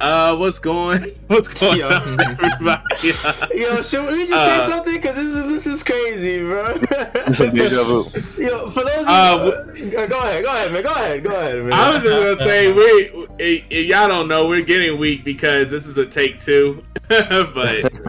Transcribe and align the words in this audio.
Uh, 0.00 0.36
what's 0.36 0.58
going? 0.58 1.02
What's 1.28 1.48
going 1.60 1.78
Yo. 1.78 1.88
on, 1.88 2.20
everybody? 2.20 2.82
Yo, 3.54 3.80
should 3.82 4.12
we 4.12 4.26
just 4.26 4.32
Uh, 4.34 4.66
say 4.66 4.72
something? 4.72 4.94
Because 4.94 5.16
this 5.16 5.26
is 5.26 5.64
this 5.64 5.66
is 5.66 5.82
crazy, 5.84 6.38
bro. 6.38 6.78
It's 7.26 7.40
a 7.40 7.50
deja 7.50 7.84
vu. 7.84 8.04
Yo, 8.36 8.70
for 8.70 8.84
those, 8.84 9.00
of 9.00 9.06
Uh, 9.08 9.52
you, 9.74 9.96
uh, 9.96 10.06
go 10.06 10.18
ahead, 10.18 10.44
go 10.44 10.50
ahead, 10.50 10.72
man, 10.72 10.82
go 10.82 10.90
ahead, 10.90 11.22
go 11.24 11.30
ahead, 11.30 11.62
man. 11.64 11.72
I 11.72 11.94
was 11.94 12.02
just 12.02 12.38
gonna 12.38 12.50
say 12.50 12.72
we, 12.72 12.82
if 13.38 13.64
if 13.70 13.86
y'all 13.86 14.08
don't 14.08 14.28
know, 14.28 14.46
we're 14.48 14.62
getting 14.64 14.98
weak 14.98 15.24
because 15.24 15.70
this 15.70 15.86
is 15.86 15.96
a 15.96 16.04
take 16.04 16.40
two. 16.40 16.84
but 17.08 18.00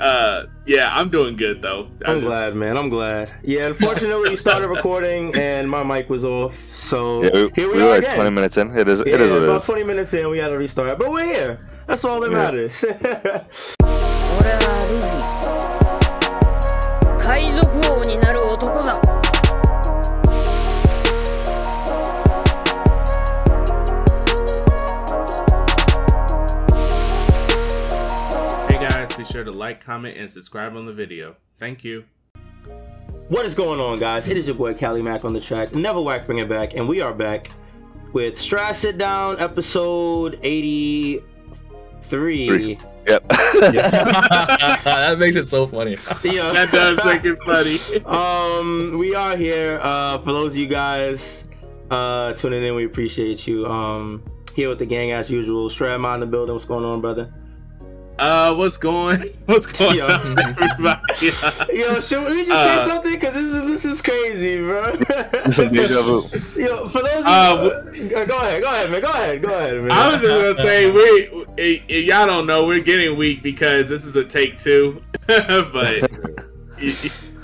uh, 0.00 0.46
yeah, 0.66 0.92
I'm 0.94 1.08
doing 1.10 1.36
good 1.36 1.60
though. 1.62 1.88
I 2.04 2.10
I'm 2.10 2.16
just- 2.18 2.26
glad, 2.26 2.54
man. 2.54 2.76
I'm 2.78 2.88
glad. 2.88 3.30
Yeah, 3.42 3.66
unfortunately, 3.66 4.30
we 4.30 4.36
started 4.36 4.68
recording 4.76 5.34
and 5.34 5.68
my 5.70 5.82
mic 5.82 6.08
was 6.10 6.24
off, 6.24 6.56
so 6.74 7.22
Yeah, 7.24 7.30
we, 7.32 7.50
here 7.54 7.68
we, 7.68 7.74
we 7.76 7.82
are 7.82 7.86
were 7.90 7.94
again. 7.96 8.14
20 8.16 8.30
minutes 8.30 8.56
in. 8.56 8.76
It 8.78 8.88
is. 8.88 9.02
yeah, 9.04 9.14
it 9.14 9.20
is 9.20 9.30
what 9.30 9.42
about 9.42 9.60
is. 9.60 9.66
20 9.66 9.84
minutes 9.84 10.14
in, 10.14 10.28
we 10.28 10.38
had 10.38 10.48
to 10.48 10.58
restart, 10.58 10.98
but 10.98 11.10
we're 11.10 11.24
here. 11.26 11.60
That's 11.86 12.04
all 12.04 12.20
that 12.20 12.30
Yeah. 12.30 12.36
matters. 12.36 12.84
sure 29.28 29.44
to 29.44 29.50
like, 29.52 29.80
comment, 29.84 30.16
and 30.16 30.30
subscribe 30.30 30.74
on 30.74 30.86
the 30.86 30.92
video. 30.92 31.36
Thank 31.58 31.84
you. 31.84 32.04
what 33.28 33.44
is 33.44 33.54
going 33.54 33.80
on, 33.80 33.98
guys? 33.98 34.26
It 34.28 34.36
is 34.36 34.46
your 34.46 34.56
boy 34.56 34.74
Kali 34.74 35.02
Mac 35.02 35.24
on 35.24 35.32
the 35.32 35.40
track. 35.40 35.74
Never 35.74 36.00
whack, 36.00 36.26
bring 36.26 36.38
it 36.38 36.48
back, 36.48 36.74
and 36.74 36.88
we 36.88 37.00
are 37.00 37.12
back 37.12 37.50
with 38.12 38.38
Straw 38.38 38.66
Hat 38.66 38.76
Sit 38.76 38.98
Down, 38.98 39.38
episode 39.38 40.38
83. 40.42 41.22
Three. 42.02 42.78
Yep. 43.06 43.28
that 43.28 45.16
makes 45.18 45.36
it 45.36 45.46
so 45.46 45.66
funny. 45.66 45.96
Yeah. 46.22 46.52
That 46.52 46.70
does 46.72 47.04
make 47.04 47.24
it 47.24 47.38
funny. 47.44 48.04
um, 48.06 48.98
we 48.98 49.14
are 49.14 49.36
here. 49.36 49.78
Uh, 49.82 50.18
for 50.18 50.32
those 50.32 50.52
of 50.52 50.56
you 50.56 50.66
guys 50.66 51.44
uh 51.90 52.34
tuning 52.34 52.62
in, 52.62 52.74
we 52.74 52.84
appreciate 52.84 53.46
you. 53.46 53.66
Um, 53.66 54.22
here 54.54 54.68
with 54.68 54.78
the 54.78 54.86
gang 54.86 55.12
as 55.12 55.30
usual. 55.30 55.70
Stratmon 55.70 56.14
in 56.14 56.20
the 56.20 56.26
building. 56.26 56.54
What's 56.54 56.64
going 56.64 56.84
on, 56.84 57.00
brother? 57.00 57.32
Uh, 58.18 58.54
what's 58.54 58.76
going? 58.76 59.20
What's 59.46 59.66
going 59.66 59.96
Yo. 59.96 60.06
on, 60.06 60.38
everybody? 60.38 61.00
Uh, 61.42 61.66
Yo, 61.72 62.00
should 62.00 62.24
we 62.28 62.44
just 62.44 62.50
Uh, 62.50 62.84
say 62.84 62.90
something? 62.90 63.12
Because 63.12 63.34
this 63.34 63.44
is 63.44 63.66
this 63.82 63.84
is 63.84 64.02
crazy, 64.02 64.56
bro. 64.56 64.96
It's 65.44 65.58
a 65.58 65.68
deja 65.70 66.02
vu. 66.02 66.22
Yo, 66.60 66.88
for 66.88 67.00
those. 67.02 67.20
Of 67.20 67.26
Uh, 67.26 67.70
you, 67.94 68.06
uh, 68.16 68.24
go 68.24 68.36
ahead, 68.38 68.62
go 68.62 68.68
ahead, 68.68 68.90
man. 68.90 69.00
Go 69.00 69.08
ahead, 69.08 69.42
go 69.42 69.48
ahead, 69.54 69.82
man. 69.82 69.92
I 69.92 70.12
was 70.12 70.20
just 70.20 70.56
gonna 70.58 70.68
say 70.68 70.90
we, 70.90 71.00
if, 71.56 71.82
if 71.88 72.04
y'all 72.06 72.26
don't 72.26 72.46
know, 72.46 72.64
we're 72.66 72.80
getting 72.82 73.16
weak 73.16 73.42
because 73.42 73.88
this 73.88 74.04
is 74.04 74.16
a 74.16 74.24
take 74.24 74.58
two. 74.58 75.00
but 75.26 76.10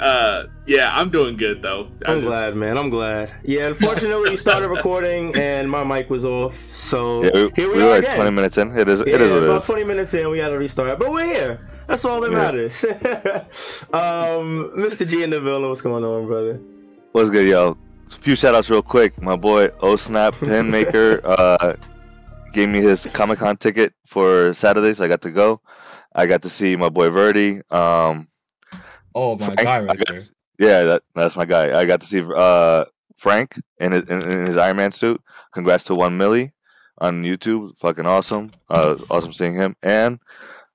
uh, 0.00 0.44
yeah, 0.66 0.92
I'm 0.94 1.10
doing 1.10 1.36
good 1.36 1.62
though. 1.62 1.88
I 2.06 2.12
I'm 2.12 2.16
just- 2.18 2.26
glad, 2.26 2.56
man. 2.56 2.76
I'm 2.78 2.90
glad. 2.90 3.32
Yeah, 3.44 3.66
unfortunately, 3.68 4.30
we 4.30 4.36
started 4.36 4.68
recording 4.78 5.34
and 5.36 5.70
my 5.70 5.84
mic 5.84 6.10
was 6.10 6.24
off, 6.24 6.56
so 6.74 7.24
Yeah, 7.24 7.30
we, 7.32 7.50
here 7.56 7.68
we, 7.68 7.74
we 7.76 7.82
are 7.82 7.84
were 7.86 7.90
like 7.92 8.02
again. 8.04 8.16
20 8.16 8.30
minutes 8.32 8.58
in. 8.58 8.78
It 8.78 8.88
is. 8.88 9.02
Yeah, 9.06 9.14
it 9.14 9.20
is 9.20 9.30
what 9.32 9.42
about 9.44 9.60
is. 9.62 9.66
20 9.66 9.84
minutes 9.84 10.14
in, 10.14 10.30
we 10.30 10.38
had 10.38 10.48
to 10.48 10.58
restart, 10.58 10.98
but 10.98 11.10
we're 11.10 11.26
here. 11.26 11.68
That's 11.86 12.04
all 12.04 12.20
that 12.22 12.30
Yeah. 12.32 12.38
matters. 12.38 12.84
um, 13.92 14.72
Mysta 14.76 15.06
G 15.06 15.22
in 15.22 15.30
the 15.30 15.40
building, 15.40 15.68
what's 15.68 15.82
going 15.82 16.04
on, 16.04 16.26
brother? 16.26 16.60
What's 17.12 17.30
good, 17.30 17.46
y'all? 17.48 17.76
A 18.10 18.14
few 18.22 18.36
shout 18.36 18.54
outs 18.54 18.70
real 18.70 18.82
quick. 18.82 19.20
My 19.20 19.36
boy 19.36 19.68
O 19.80 19.96
Snap 19.96 20.34
Pin 20.40 20.70
Maker 20.70 21.20
uh, 21.24 21.74
gave 22.52 22.68
me 22.68 22.80
his 22.80 23.06
Comic 23.12 23.38
Con 23.38 23.56
ticket 23.56 23.92
for 24.06 24.52
Saturday, 24.54 24.94
so 24.94 25.04
I 25.04 25.08
got 25.08 25.20
to 25.22 25.30
go. 25.30 25.60
I 26.14 26.26
got 26.26 26.42
to 26.42 26.48
see 26.48 26.76
my 26.76 26.88
boy 26.88 27.10
Verdi. 27.10 27.60
Um, 27.70 28.28
Oh 29.14 29.36
my 29.36 29.44
Frank, 29.46 29.60
guy 29.60 29.80
right 29.80 29.96
there. 30.08 30.18
to- 30.18 30.30
yeah, 30.58 30.82
that, 30.84 31.02
that's 31.14 31.36
my 31.36 31.44
guy. 31.44 31.78
I 31.78 31.84
got 31.84 32.00
to 32.00 32.06
see 32.06 32.22
uh, 32.34 32.84
Frank 33.16 33.56
in 33.78 33.92
his, 33.92 34.02
in, 34.08 34.22
in 34.30 34.46
his 34.46 34.56
Iron 34.56 34.76
Man 34.76 34.92
suit. 34.92 35.20
Congrats 35.52 35.84
to 35.84 35.94
One 35.94 36.16
Millie 36.16 36.52
on 36.98 37.22
YouTube. 37.24 37.76
Fucking 37.78 38.06
awesome. 38.06 38.50
Uh, 38.70 38.96
awesome 39.10 39.32
seeing 39.32 39.54
him. 39.54 39.74
And 39.82 40.18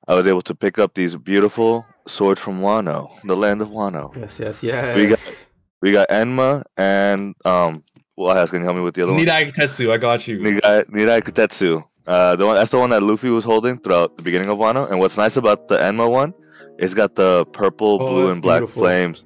I 0.08 0.16
was 0.16 0.28
able 0.28 0.42
to 0.44 0.56
pick 0.56 0.80
up 0.80 0.94
these 0.96 1.16
beautiful 1.16 1.86
swords 2.08 2.42
from 2.42 2.62
Wano, 2.62 3.10
the 3.24 3.36
land 3.38 3.62
of 3.62 3.70
Wano. 3.70 4.16
Yes, 4.18 4.40
yes, 4.40 4.64
yes. 4.64 4.96
We 4.96 5.08
got- 5.08 5.46
We 5.82 5.94
got 5.94 6.10
Enma 6.10 6.64
and 6.76 7.36
um. 7.46 7.84
Well, 8.18 8.38
I 8.38 8.46
can 8.48 8.60
you 8.60 8.66
help 8.66 8.76
me 8.76 8.84
with 8.84 8.96
the 8.96 9.04
other 9.04 9.14
one. 9.14 9.24
Nidai 9.24 9.50
Tetsu, 9.54 9.94
I 9.94 9.98
got 9.98 10.28
you. 10.28 10.40
Nirai, 10.40 10.84
Nirai 10.90 11.22
Kitetsu. 11.22 11.82
Uh, 12.06 12.36
the 12.36 12.46
one 12.46 12.56
that's 12.58 12.72
the 12.72 12.78
one 12.78 12.90
that 12.90 13.02
Luffy 13.02 13.30
was 13.30 13.46
holding 13.46 13.78
throughout 13.80 14.18
the 14.18 14.24
beginning 14.24 14.50
of 14.50 14.58
Wano. 14.58 14.90
And 14.92 15.00
what's 15.00 15.16
nice 15.16 15.38
about 15.38 15.70
the 15.70 15.78
Enma 15.78 16.12
one, 16.12 16.34
it's 16.80 16.94
got 16.94 17.16
the 17.16 17.46
purple, 17.54 17.98
Oh, 18.02 18.08
blue, 18.10 18.32
and 18.32 18.42
black 18.42 18.62
beautiful. 18.62 18.82
flames. 18.84 19.26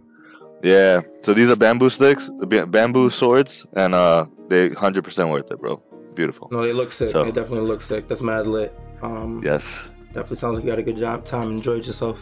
Yeah. 0.64 1.02
So 1.24 1.34
these 1.34 1.50
are 1.50 1.56
bamboo 1.56 1.90
sticks, 1.90 2.30
bamboo 2.68 3.10
swords, 3.10 3.66
and 3.76 3.94
uh, 3.94 4.26
they 4.50 4.70
hundred 4.70 5.04
percent 5.04 5.30
worth 5.30 5.52
it, 5.52 5.60
bro. 5.60 5.82
Beautiful. 6.16 6.48
No, 6.52 6.62
they 6.62 6.74
look 6.74 6.92
sick. 6.92 7.10
So- 7.10 7.24
They 7.24 7.32
definitely 7.32 7.68
look 7.68 7.82
sick. 7.82 8.08
That's 8.08 8.22
mad 8.22 8.48
lit. 8.48 8.72
Um, 9.02 9.42
Yes. 9.44 9.86
Definitely 10.08 10.38
sounds 10.38 10.56
like 10.56 10.64
you 10.66 10.70
had 10.70 10.80
a 10.80 10.84
good 10.84 10.98
job, 10.98 11.26
time, 11.26 11.50
enjoyed 11.50 11.86
yourself. 11.88 12.20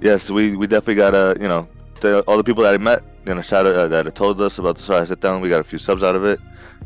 Yes, 0.00 0.30
we, 0.30 0.56
we 0.56 0.66
definitely 0.66 0.96
got 0.96 1.14
a 1.14 1.36
you 1.40 1.48
know 1.48 1.68
all 2.26 2.36
the 2.36 2.44
people 2.44 2.62
that 2.64 2.74
I 2.74 2.76
met, 2.76 3.02
you 3.26 3.34
know, 3.34 3.40
shout 3.40 3.66
out 3.66 3.74
uh, 3.76 3.88
that 3.88 4.14
told 4.14 4.38
us 4.40 4.58
about 4.58 4.76
the 4.76 4.82
story. 4.82 4.98
I 5.00 5.04
sit 5.04 5.20
down, 5.20 5.40
we 5.40 5.48
got 5.48 5.60
a 5.60 5.64
few 5.64 5.78
subs 5.78 6.02
out 6.02 6.16
of 6.16 6.24
it. 6.24 6.38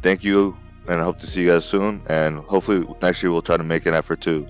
Thank 0.02 0.22
you, 0.22 0.54
and 0.86 1.00
I 1.00 1.04
hope 1.04 1.18
to 1.20 1.26
see 1.26 1.40
you 1.42 1.48
guys 1.48 1.64
soon. 1.64 2.02
And 2.08 2.38
hopefully 2.40 2.86
next 3.02 3.22
year 3.22 3.32
we'll 3.32 3.42
try 3.42 3.56
to 3.56 3.64
make 3.64 3.86
an 3.86 3.94
effort 3.94 4.20
to 4.28 4.46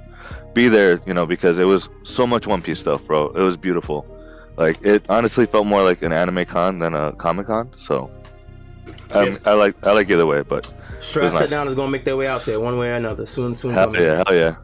be 0.55 0.69
there, 0.69 1.01
you 1.07 1.15
know, 1.15 1.27
because 1.27 1.59
it 1.59 1.65
was 1.65 1.89
so 2.03 2.27
much 2.27 2.47
One 2.47 2.63
Piece 2.63 2.81
stuff, 2.81 3.05
bro. 3.07 3.29
It 3.29 3.43
was 3.43 3.57
beautiful. 3.57 4.07
Like 4.57 4.83
it 4.83 5.05
honestly 5.09 5.47
felt 5.47 5.67
more 5.67 5.83
like 5.83 6.03
an 6.03 6.13
anime 6.13 6.45
con 6.45 6.79
than 6.81 6.95
a 6.95 7.13
comic 7.13 7.47
con. 7.47 7.71
So 7.79 8.11
um, 9.13 9.33
Yeah. 9.33 9.39
I 9.45 9.53
like 9.53 9.87
I 9.87 9.93
like 9.93 10.11
either 10.11 10.27
way, 10.27 10.43
but 10.43 10.73
Stress 11.01 11.33
nice. 11.33 11.43
Sit 11.43 11.51
Down 11.51 11.69
is 11.69 11.75
gonna 11.75 11.91
make 11.91 12.05
their 12.05 12.17
way 12.17 12.27
out 12.27 12.45
there 12.45 12.59
one 12.59 12.77
way 12.79 12.91
or 12.91 12.95
another. 12.95 13.25
Soon, 13.27 13.55
soon. 13.55 13.73
hell 13.73 13.95
yeah, 13.95 14.23
hell 14.27 14.37
yeah. 14.37 14.57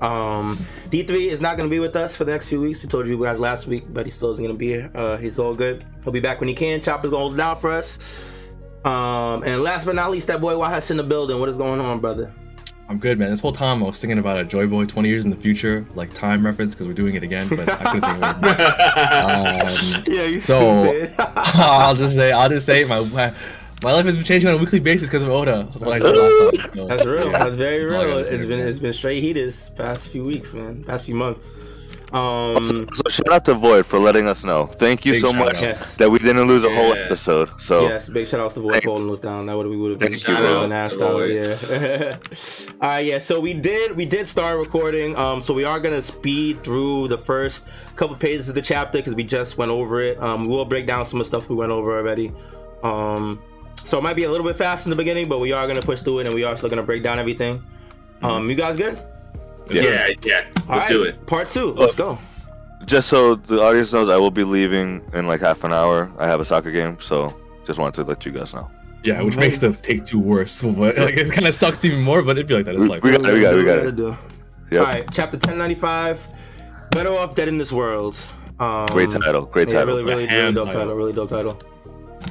Um, 0.00 0.64
D3 0.90 1.28
is 1.28 1.40
not 1.40 1.56
going 1.56 1.68
to 1.68 1.70
be 1.70 1.80
with 1.80 1.96
us 1.96 2.14
for 2.14 2.24
the 2.24 2.32
next 2.32 2.48
few 2.48 2.60
weeks. 2.60 2.82
We 2.82 2.88
told 2.88 3.06
you 3.06 3.20
guys 3.20 3.38
last 3.38 3.66
week, 3.66 3.84
but 3.88 4.06
he 4.06 4.12
still 4.12 4.30
isn't 4.32 4.42
going 4.42 4.54
to 4.54 4.58
be 4.58 4.68
here. 4.68 4.90
Uh, 4.94 5.16
he's 5.16 5.38
all 5.38 5.54
good. 5.54 5.84
He'll 6.04 6.12
be 6.12 6.20
back 6.20 6.38
when 6.38 6.48
he 6.48 6.54
can. 6.54 6.80
Chopper's 6.80 7.10
going 7.10 7.18
to 7.18 7.18
hold 7.18 7.34
it 7.34 7.38
down 7.38 7.56
for 7.56 7.72
us. 7.72 7.98
Um, 8.84 9.42
and 9.42 9.62
last 9.62 9.84
but 9.84 9.94
not 9.94 10.10
least, 10.10 10.26
that 10.28 10.40
boy 10.40 10.54
YHuss 10.54 10.90
in 10.90 10.96
the 10.96 11.02
building. 11.02 11.38
What 11.40 11.48
is 11.48 11.56
going 11.56 11.80
on, 11.80 12.00
brother? 12.00 12.32
I'm 12.90 12.98
good, 12.98 13.20
man. 13.20 13.30
This 13.30 13.38
whole 13.38 13.52
time 13.52 13.84
I 13.84 13.86
was 13.86 14.00
thinking 14.00 14.18
about 14.18 14.40
a 14.40 14.44
Joy 14.44 14.66
Boy 14.66 14.84
20 14.84 15.08
years 15.08 15.24
in 15.24 15.30
the 15.30 15.36
future, 15.36 15.86
like 15.94 16.12
time 16.12 16.44
reference, 16.44 16.74
because 16.74 16.88
we're 16.88 16.92
doing 16.92 17.14
it 17.14 17.22
again, 17.22 17.46
but 17.48 17.68
I 17.68 17.76
couldn't 17.84 18.00
think 18.00 18.24
of 18.24 18.44
it. 18.44 19.96
Um, 19.96 20.02
Yeah, 20.08 20.24
you 20.26 20.40
So- 20.40 20.84
stupid. 20.92 21.14
I'll 21.18 21.94
just 21.94 22.16
say, 22.16 22.32
I'll 22.32 22.48
just 22.48 22.66
say, 22.66 22.82
my 22.84 22.98
my, 23.10 23.32
my 23.84 23.92
life 23.92 24.06
has 24.06 24.16
been 24.16 24.24
changing 24.24 24.48
on 24.50 24.56
a 24.56 24.58
weekly 24.58 24.80
basis 24.80 25.08
because 25.08 25.22
of 25.22 25.30
Oda. 25.30 25.68
That's 25.70 25.80
what 25.84 25.92
I 25.92 26.00
said 26.00 26.16
last 26.16 26.60
time. 26.66 26.74
So, 26.74 26.86
That's 26.88 27.06
real. 27.06 27.30
yeah, 27.30 27.38
That's 27.38 27.54
very 27.54 27.78
that's 27.78 27.90
real. 27.90 28.00
gotta 28.08 28.18
It's 28.22 28.30
say, 28.30 28.46
been 28.46 28.60
it's 28.60 28.78
been 28.80 28.92
straight 28.92 29.22
heat 29.22 29.34
this 29.34 29.70
past 29.70 30.08
few 30.08 30.24
weeks, 30.24 30.52
man. 30.52 30.82
Past 30.82 31.04
few 31.04 31.14
months. 31.14 31.46
Um, 32.12 32.88
So 32.92 33.02
shout 33.08 33.28
out 33.32 33.44
to 33.44 33.54
Void 33.54 33.86
for 33.86 33.98
letting 33.98 34.26
us 34.26 34.44
know. 34.44 34.66
Thank 34.66 35.04
you 35.06 35.14
so 35.20 35.32
much 35.32 35.62
yes. 35.62 35.94
that 35.96 36.10
we 36.10 36.18
didn't 36.18 36.46
lose 36.48 36.64
a 36.64 36.74
whole 36.74 36.92
episode. 36.94 37.50
So 37.58 37.82
Yes, 37.88 38.08
big 38.08 38.26
shout 38.26 38.40
outs 38.40 38.54
to 38.54 38.60
Void 38.60 38.72
Thanks. 38.72 38.86
holding 38.86 39.10
us 39.12 39.20
down. 39.20 39.46
That 39.46 39.56
would 39.56 39.66
we 39.68 39.76
would 39.76 39.90
have 39.92 39.98
been 40.00 40.12
Thank 40.14 40.26
you, 40.26 40.34
would 40.34 40.42
have 40.42 40.50
bro. 40.50 40.62
been 40.62 40.72
asked 40.72 40.96
To 40.98 41.04
out. 41.04 41.12
Void. 41.12 41.30
Yeah. 41.30 42.16
All 42.82 42.88
right, 42.88 43.00
yeah. 43.06 43.18
So 43.20 43.38
we 43.40 43.54
did 43.54 43.96
we 43.96 44.04
did 44.06 44.26
start 44.26 44.58
recording. 44.58 45.14
Um, 45.16 45.40
so 45.42 45.54
we 45.54 45.64
are 45.64 45.78
gonna 45.78 46.02
speed 46.02 46.62
through 46.64 47.08
the 47.08 47.18
first 47.18 47.66
couple 47.96 48.16
pages 48.16 48.48
of 48.48 48.54
the 48.54 48.62
chapter 48.62 48.98
because 48.98 49.14
we 49.14 49.22
just 49.24 49.56
went 49.58 49.70
over 49.70 50.00
it. 50.00 50.20
Um, 50.20 50.42
we 50.42 50.48
will 50.48 50.64
break 50.64 50.86
down 50.86 51.06
some 51.06 51.20
of 51.20 51.26
the 51.26 51.28
stuff 51.28 51.48
we 51.48 51.54
went 51.56 51.70
over 51.72 51.96
already. 51.96 52.32
Um, 52.82 53.40
so 53.84 53.98
it 53.98 54.02
might 54.02 54.16
be 54.16 54.24
a 54.24 54.30
little 54.30 54.46
bit 54.46 54.56
fast 54.56 54.84
in 54.86 54.90
the 54.90 54.96
beginning, 54.96 55.28
but 55.28 55.38
we 55.38 55.52
are 55.52 55.66
gonna 55.68 55.80
push 55.82 56.00
through 56.02 56.20
it 56.20 56.26
and 56.26 56.34
we 56.34 56.44
are 56.44 56.56
still 56.56 56.68
gonna 56.68 56.82
break 56.82 57.02
down 57.02 57.18
everything. 57.18 57.62
Um, 58.22 58.50
you 58.50 58.56
guys 58.56 58.76
good? 58.76 59.00
Yeah, 59.70 60.08
yeah. 60.24 60.46
All 60.68 60.76
Let's 60.76 60.84
right, 60.84 60.88
do 60.88 61.02
it. 61.04 61.26
Part 61.26 61.50
two. 61.50 61.72
Let's 61.72 61.94
go. 61.94 62.18
just 62.86 63.08
so 63.08 63.34
the 63.36 63.60
audience 63.60 63.92
knows, 63.92 64.08
I 64.08 64.16
will 64.16 64.30
be 64.30 64.44
leaving 64.44 65.02
in 65.12 65.26
like 65.26 65.40
half 65.40 65.64
an 65.64 65.72
hour. 65.72 66.10
I 66.18 66.26
have 66.26 66.40
a 66.40 66.44
soccer 66.44 66.70
game, 66.70 66.98
so 67.00 67.34
just 67.66 67.78
wanted 67.78 67.94
to 68.02 68.08
let 68.08 68.24
you 68.26 68.32
guys 68.32 68.52
know. 68.54 68.68
Yeah, 69.02 69.22
which 69.22 69.36
makes 69.36 69.58
the 69.58 69.72
take 69.72 70.04
two 70.04 70.18
worse. 70.18 70.62
But 70.62 70.96
like, 70.98 71.16
it 71.16 71.32
kind 71.32 71.46
of 71.46 71.54
sucks 71.54 71.84
even 71.84 72.00
more, 72.02 72.22
but 72.22 72.32
it'd 72.36 72.46
be 72.46 72.54
like 72.54 72.66
that. 72.66 72.74
It's 72.74 72.86
like, 72.86 73.02
we 73.02 73.12
got 73.12 73.24
it, 73.24 73.32
we 73.34 73.40
got 73.40 73.54
it, 73.54 73.56
we 73.56 73.64
got 73.64 73.78
it. 73.78 73.96
do. 73.96 74.16
Yep. 74.70 74.80
All 74.80 74.86
right, 74.92 75.08
chapter 75.12 75.36
ten 75.38 75.56
ninety 75.58 75.74
five. 75.74 76.26
Better 76.90 77.10
off 77.12 77.34
dead 77.34 77.48
in 77.48 77.56
this 77.58 77.72
world. 77.72 78.16
Um, 78.58 78.86
Great 78.86 79.10
title, 79.10 79.46
great 79.46 79.68
Yeah, 79.68 79.78
title. 79.80 79.96
really, 79.96 80.04
really, 80.04 80.26
really 80.26 80.52
dope 80.52 80.66
title. 80.66 80.80
title. 80.80 80.94
Really 80.96 81.12
dope 81.14 81.30
title. 81.30 81.58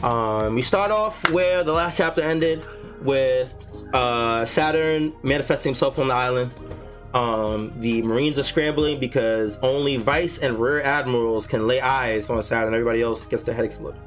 Um, 0.03 0.53
we 0.55 0.61
start 0.61 0.91
off 0.91 1.27
where 1.31 1.63
the 1.63 1.73
last 1.73 1.97
chapter 1.97 2.21
ended 2.21 2.63
with 3.01 3.51
uh, 3.93 4.45
Saturn 4.45 5.13
manifesting 5.23 5.71
himself 5.71 5.97
on 5.97 6.07
the 6.09 6.13
island. 6.13 6.51
Um, 7.13 7.73
the 7.81 8.01
Marines 8.03 8.37
are 8.37 8.43
scrambling 8.43 8.99
because 8.99 9.57
only 9.61 9.97
Vice 9.97 10.37
and 10.37 10.59
Rear 10.59 10.81
Admirals 10.81 11.47
can 11.47 11.65
lay 11.65 11.81
eyes 11.81 12.29
on 12.29 12.41
Saturn. 12.43 12.73
Everybody 12.73 13.01
else 13.01 13.25
gets 13.25 13.43
their 13.43 13.55
head 13.55 13.65
exploded. 13.65 13.99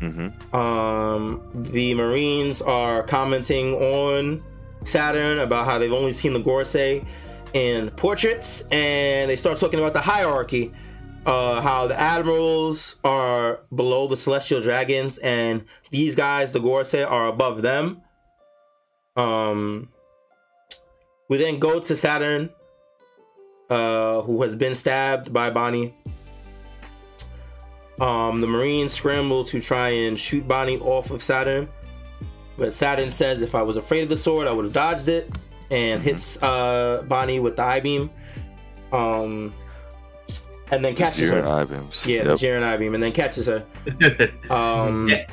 hmm 0.00 0.28
Um, 0.54 1.42
the 1.54 1.94
Marines 1.94 2.60
are 2.60 3.04
commenting 3.04 3.74
on 3.74 4.42
Saturn 4.84 5.38
about 5.38 5.64
how 5.64 5.78
they've 5.78 5.92
only 5.92 6.12
seen 6.12 6.34
the 6.34 6.40
Gorosei 6.40 7.06
in 7.54 7.90
portraits, 7.90 8.64
and 8.70 9.30
they 9.30 9.36
start 9.36 9.58
talking 9.58 9.78
about 9.78 9.92
the 9.94 10.00
hierarchy. 10.00 10.72
Uh, 11.24 11.60
how 11.60 11.86
the 11.86 11.98
admirals 11.98 12.96
are 13.04 13.60
below 13.72 14.08
the 14.08 14.16
celestial 14.16 14.60
dragons, 14.60 15.18
and 15.18 15.64
these 15.92 16.16
guys, 16.16 16.52
the 16.52 16.58
Gorosei, 16.58 17.08
are 17.08 17.28
above 17.28 17.62
them. 17.62 18.02
Um, 19.16 19.90
we 21.28 21.36
then 21.38 21.58
go 21.58 21.80
to 21.80 21.96
Saturn, 21.96 22.50
uh, 23.70 24.22
who 24.22 24.42
has 24.42 24.54
been 24.56 24.74
stabbed 24.74 25.32
by 25.32 25.50
Bonnie. 25.50 25.94
Um, 28.00 28.40
the 28.40 28.46
Marines 28.46 28.92
scramble 28.92 29.44
to 29.44 29.60
try 29.60 29.90
and 29.90 30.18
shoot 30.18 30.46
Bonnie 30.48 30.78
off 30.78 31.10
of 31.10 31.22
Saturn, 31.22 31.68
but 32.56 32.74
Saturn 32.74 33.10
says, 33.10 33.42
"If 33.42 33.54
I 33.54 33.62
was 33.62 33.76
afraid 33.76 34.02
of 34.02 34.08
the 34.08 34.16
sword, 34.16 34.48
I 34.48 34.52
would 34.52 34.64
have 34.64 34.74
dodged 34.74 35.08
it," 35.08 35.30
and 35.70 36.02
hits 36.02 36.42
uh, 36.42 37.04
Bonnie 37.06 37.38
with 37.40 37.56
the 37.56 37.62
I 37.62 37.80
beam. 37.80 38.10
Um, 38.92 39.54
and 40.70 40.82
then 40.84 40.94
catches 40.94 41.30
Jiren 41.30 41.42
her. 41.42 41.48
eye 41.48 41.64
beams. 41.64 42.06
Yeah, 42.06 42.16
Yep. 42.24 42.26
the 42.26 42.34
Jiren 42.46 42.62
I 42.62 42.76
beam, 42.78 42.94
and 42.94 43.02
then 43.02 43.12
catches 43.12 43.46
her. 43.46 43.64
Um, 44.50 45.08
Yeah. 45.08 45.26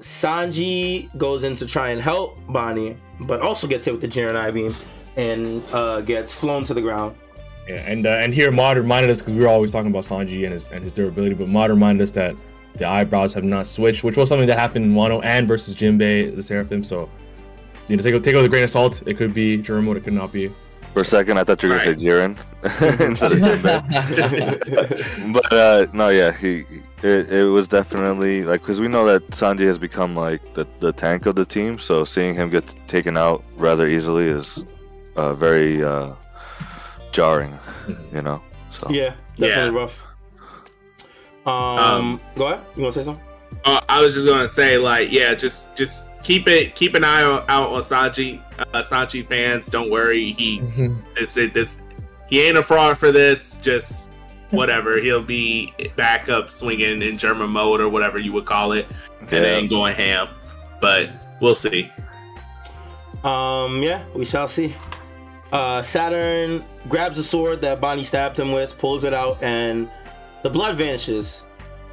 Sanji 0.00 1.16
goes 1.16 1.44
in 1.44 1.54
to 1.56 1.66
try 1.66 1.90
and 1.90 2.00
help 2.00 2.36
Bonnie, 2.48 2.96
but 3.20 3.40
also 3.40 3.66
gets 3.68 3.84
hit 3.84 3.92
with 3.92 4.00
the 4.00 4.08
Jiren 4.08 4.34
I 4.34 4.50
beam 4.50 4.74
and 5.16 5.62
uh, 5.72 6.00
gets 6.00 6.32
flown 6.32 6.64
to 6.64 6.74
the 6.74 6.80
ground. 6.80 7.16
Yeah, 7.68 7.76
and 7.76 8.06
uh, 8.06 8.10
and 8.10 8.34
here 8.34 8.50
Mod 8.50 8.76
reminded 8.76 9.10
us 9.10 9.18
because 9.20 9.34
we 9.34 9.40
were 9.40 9.48
always 9.48 9.72
talking 9.72 9.90
about 9.90 10.04
Sanji 10.04 10.44
and 10.44 10.52
his 10.52 10.68
and 10.68 10.82
his 10.82 10.92
durability, 10.92 11.34
but 11.34 11.48
Mod 11.48 11.70
reminded 11.70 12.02
us 12.02 12.10
that 12.12 12.34
the 12.76 12.86
eyebrows 12.86 13.32
have 13.34 13.44
not 13.44 13.66
switched, 13.66 14.02
which 14.02 14.16
was 14.16 14.28
something 14.28 14.46
that 14.48 14.58
happened 14.58 14.84
in 14.86 14.94
Wano 14.94 15.20
and 15.24 15.46
versus 15.46 15.76
Jinbei 15.76 16.34
the 16.34 16.42
Seraphim. 16.42 16.82
So 16.82 17.08
you 17.88 17.96
know, 17.96 18.02
take 18.02 18.20
take 18.22 18.34
it 18.34 18.36
with 18.36 18.46
a 18.46 18.48
grain 18.48 18.64
of 18.64 18.70
salt. 18.70 19.02
It 19.06 19.16
could 19.16 19.32
be 19.34 19.58
Germa, 19.58 19.96
it 19.96 20.04
could 20.04 20.12
not 20.14 20.32
be. 20.32 20.52
For 20.92 21.02
a 21.02 21.04
second, 21.04 21.38
I 21.38 21.44
thought 21.44 21.62
you 21.62 21.70
were 21.70 21.76
gonna 21.76 21.90
Right. 21.92 22.00
say 22.00 22.06
Jiren 22.06 23.00
instead 23.08 23.32
of 23.32 23.38
Jinbei. 23.38 25.32
but 25.32 25.52
uh, 25.52 25.86
no, 25.92 26.08
yeah, 26.08 26.32
he 26.32 26.64
it, 27.02 27.32
it 27.32 27.44
was 27.44 27.66
definitely 27.68 28.42
like 28.44 28.60
because 28.60 28.80
we 28.80 28.88
know 28.88 29.06
that 29.06 29.26
Sanji 29.30 29.66
has 29.66 29.78
become 29.78 30.14
like 30.14 30.54
the, 30.54 30.66
the 30.80 30.92
tank 30.92 31.26
of 31.26 31.34
the 31.34 31.44
team, 31.44 31.78
so 31.78 32.04
seeing 32.04 32.34
him 32.34 32.50
get 32.50 32.74
taken 32.88 33.16
out 33.16 33.44
rather 33.56 33.88
easily 33.88 34.26
is 34.26 34.64
uh, 35.16 35.34
very 35.34 35.82
uh, 35.84 36.12
jarring, 37.12 37.58
you 38.12 38.22
know. 38.22 38.42
So 38.70 38.88
yeah, 38.90 39.14
definitely 39.38 39.74
Yeah. 39.74 39.80
rough. 39.82 40.02
Um, 41.44 41.52
Um, 41.54 42.20
go 42.36 42.46
ahead. 42.46 42.60
You 42.76 42.82
want 42.82 42.94
to 42.94 43.00
say 43.00 43.04
something? 43.04 43.24
Uh, 43.64 43.80
I 43.88 44.00
was 44.00 44.14
just 44.14 44.26
gonna 44.26 44.48
say, 44.48 44.78
like, 44.78 45.10
yeah, 45.12 45.34
just 45.34 45.74
just 45.76 46.06
keep 46.22 46.48
it 46.48 46.74
keep 46.74 46.94
an 46.94 47.04
eye 47.04 47.22
out, 47.22 47.44
out 47.48 47.70
on 47.72 47.82
Sanji. 47.82 48.40
Uh, 48.58 48.82
Sanji 48.82 49.26
fans, 49.28 49.66
don't 49.68 49.90
worry. 49.90 50.32
He 50.32 50.60
this 51.16 51.36
it 51.36 51.52
this 51.52 51.78
he 52.28 52.40
ain't 52.42 52.56
a 52.56 52.62
fraud 52.62 52.96
for 52.96 53.12
this. 53.12 53.56
Just 53.58 54.08
whatever, 54.50 54.98
he'll 55.02 55.22
be 55.22 55.72
back 55.96 56.28
up 56.28 56.48
swinging 56.50 57.02
in 57.02 57.18
German 57.18 57.50
mode 57.50 57.80
or 57.80 57.88
whatever 57.88 58.18
you 58.18 58.32
would 58.32 58.46
call 58.46 58.72
it, 58.72 58.86
and 59.20 59.30
Yeah. 59.30 59.40
then 59.40 59.66
going 59.68 59.94
ham. 59.94 60.28
But 60.80 61.10
we'll 61.40 61.54
see. 61.54 61.90
Um, 63.22 63.82
yeah, 63.82 64.04
we 64.14 64.24
shall 64.24 64.48
see. 64.48 64.74
Uh, 65.52 65.82
Saturn 65.82 66.64
grabs 66.88 67.18
the 67.18 67.22
sword 67.22 67.60
that 67.60 67.80
Bonnie 67.80 68.04
stabbed 68.04 68.40
him 68.40 68.52
with, 68.52 68.76
pulls 68.78 69.04
it 69.04 69.12
out, 69.12 69.42
and 69.42 69.90
the 70.42 70.50
blood 70.50 70.76
vanishes. 70.76 71.42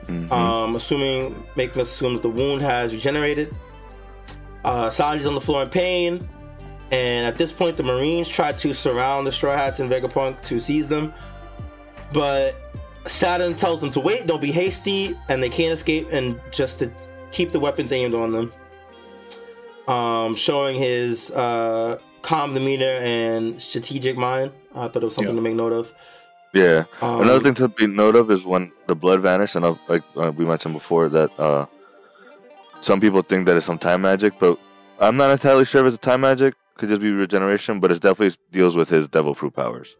mhm. 0.07 0.31
Um, 0.31 0.75
assuming, 0.75 1.43
making 1.55 1.81
us 1.81 1.91
assume 1.91 2.13
that 2.13 2.23
the 2.23 2.29
wound 2.29 2.61
has 2.63 2.93
regenerated. 2.93 3.53
Uh, 4.63 4.89
Sanji's 4.89 5.25
on 5.27 5.35
the 5.35 5.41
floor 5.41 5.61
in 5.63 5.69
pain, 5.69 6.27
and 6.91 7.27
at 7.27 7.37
this 7.37 7.51
point, 7.51 7.77
the 7.77 7.83
Marines 7.83 8.27
try 8.27 8.51
to 8.53 8.73
surround 8.73 9.27
the 9.27 9.31
Straw 9.31 9.55
Hats 9.55 9.79
and 9.79 9.91
Vegapunk 9.91 10.41
to 10.45 10.59
seize 10.59 10.87
them, 10.87 11.13
but 12.11 12.55
Saturn 13.07 13.53
tells 13.53 13.81
them 13.81 13.91
to 13.91 13.99
wait, 13.99 14.25
don't 14.25 14.41
be 14.41 14.51
hasty, 14.51 15.17
and 15.29 15.43
they 15.43 15.49
can't 15.49 15.73
escape, 15.73 16.07
and 16.11 16.39
just 16.51 16.79
to 16.79 16.91
keep 17.31 17.51
the 17.51 17.59
weapons 17.59 17.91
aimed 17.91 18.15
on 18.15 18.31
them. 18.31 18.53
Um, 19.87 20.35
showing 20.35 20.77
his 20.77 21.29
uh, 21.31 21.99
calm 22.21 22.53
demeanor 22.53 22.85
and 23.01 23.61
strategic 23.61 24.17
mind. 24.17 24.51
I 24.75 24.87
thought 24.87 25.03
it 25.03 25.05
was 25.05 25.15
something 25.15 25.33
Yeah. 25.35 25.39
to 25.39 25.41
make 25.41 25.55
note 25.55 25.73
of. 25.73 25.91
yeah. 26.53 26.85
Um, 27.01 27.21
Another 27.21 27.39
thing 27.41 27.53
to 27.55 27.67
be 27.67 27.87
note 27.87 28.15
of 28.15 28.31
is 28.31 28.45
when 28.45 28.71
the 28.87 28.95
blood 28.95 29.19
vanished, 29.21 29.55
and 29.55 29.65
uh, 29.65 29.75
like 29.87 30.03
uh, 30.15 30.31
we 30.35 30.45
mentioned 30.45 30.73
before, 30.73 31.09
that 31.09 31.31
uh, 31.39 31.65
some 32.81 32.99
people 32.99 33.21
think 33.21 33.45
that 33.45 33.57
it's 33.57 33.65
some 33.65 33.77
time 33.77 34.01
magic, 34.01 34.33
but 34.39 34.57
I'm 34.99 35.17
not 35.17 35.31
entirely 35.31 35.65
sure 35.65 35.81
if 35.85 35.87
it's 35.93 35.97
a 35.97 35.99
time 35.99 36.21
magic. 36.21 36.55
Could 36.77 36.89
just 36.89 37.01
be 37.01 37.11
regeneration, 37.11 37.79
but 37.81 37.91
it 37.91 37.99
definitely 38.01 38.37
deals 38.51 38.75
with 38.77 38.89
his 38.89 39.07
devil 39.07 39.35
fruit 39.35 39.53
powers. 39.53 39.95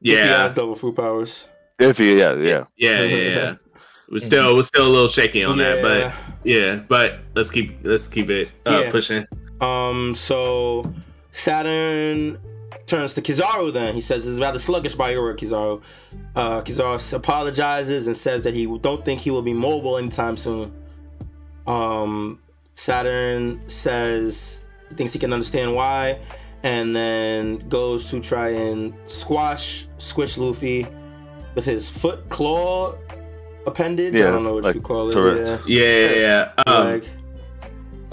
if 0.00 0.10
he 0.10 0.16
Yeah, 0.16 0.44
has 0.44 0.54
double 0.54 0.74
fruit 0.76 0.96
powers. 0.96 1.46
If 1.78 1.98
he, 1.98 2.18
yeah, 2.18 2.34
yeah, 2.34 2.64
yeah, 2.76 3.02
yeah. 3.02 3.16
yeah. 3.16 3.54
We're 4.10 4.18
still 4.20 4.54
we're 4.54 4.62
still 4.62 4.86
a 4.86 4.92
little 4.96 5.08
shaky 5.08 5.44
on 5.44 5.56
that, 5.58 5.80
but 5.82 5.98
Yeah. 5.98 6.12
yeah, 6.44 6.76
but 6.88 7.20
let's 7.34 7.50
keep 7.50 7.78
let's 7.82 8.06
keep 8.06 8.28
it 8.30 8.52
uh, 8.66 8.82
Yeah. 8.84 8.90
pushing. 8.90 9.26
Um, 9.62 10.14
so 10.14 10.92
Saturn 11.34 12.38
turns 12.86 13.14
to 13.14 13.20
Kizaru 13.22 13.72
then. 13.72 13.94
He 13.94 14.00
says, 14.00 14.26
It's 14.26 14.38
rather 14.40 14.58
sluggish 14.58 14.94
by 14.94 15.10
your 15.10 15.22
word, 15.22 15.38
Kizaru. 15.38 15.82
Uh, 16.34 16.62
Kizaru 16.62 17.12
apologizes 17.12 18.06
and 18.06 18.16
says 18.16 18.42
that 18.42 18.54
he 18.54 18.66
don't 18.78 19.04
think 19.04 19.20
he 19.20 19.30
will 19.30 19.42
be 19.42 19.52
mobile 19.52 19.98
anytime 19.98 20.36
soon. 20.36 20.72
Um, 21.66 22.38
Saturn 22.76 23.60
says 23.68 24.64
he 24.88 24.94
thinks 24.94 25.12
he 25.12 25.18
can 25.18 25.32
understand 25.32 25.74
why, 25.74 26.20
and 26.62 26.94
then 26.94 27.68
goes 27.68 28.08
to 28.10 28.20
try 28.20 28.50
and 28.50 28.94
squash, 29.06 29.86
squish 29.98 30.38
Luffy 30.38 30.86
with 31.54 31.64
his 31.64 31.88
foot 31.90 32.28
claw 32.28 32.94
appendage. 33.66 34.14
I 34.14 34.18
Yeah, 34.18 34.30
don't 34.30 34.44
know 34.44 34.54
what 34.54 34.64
like 34.64 34.74
you 34.76 34.80
call 34.80 35.10
it. 35.10 35.16
Yeah. 35.46 35.58
Yeah, 35.66 36.14
yeah, 36.14 36.52
yeah. 36.56 36.62
Um, 36.72 36.86
Like, 36.86 37.04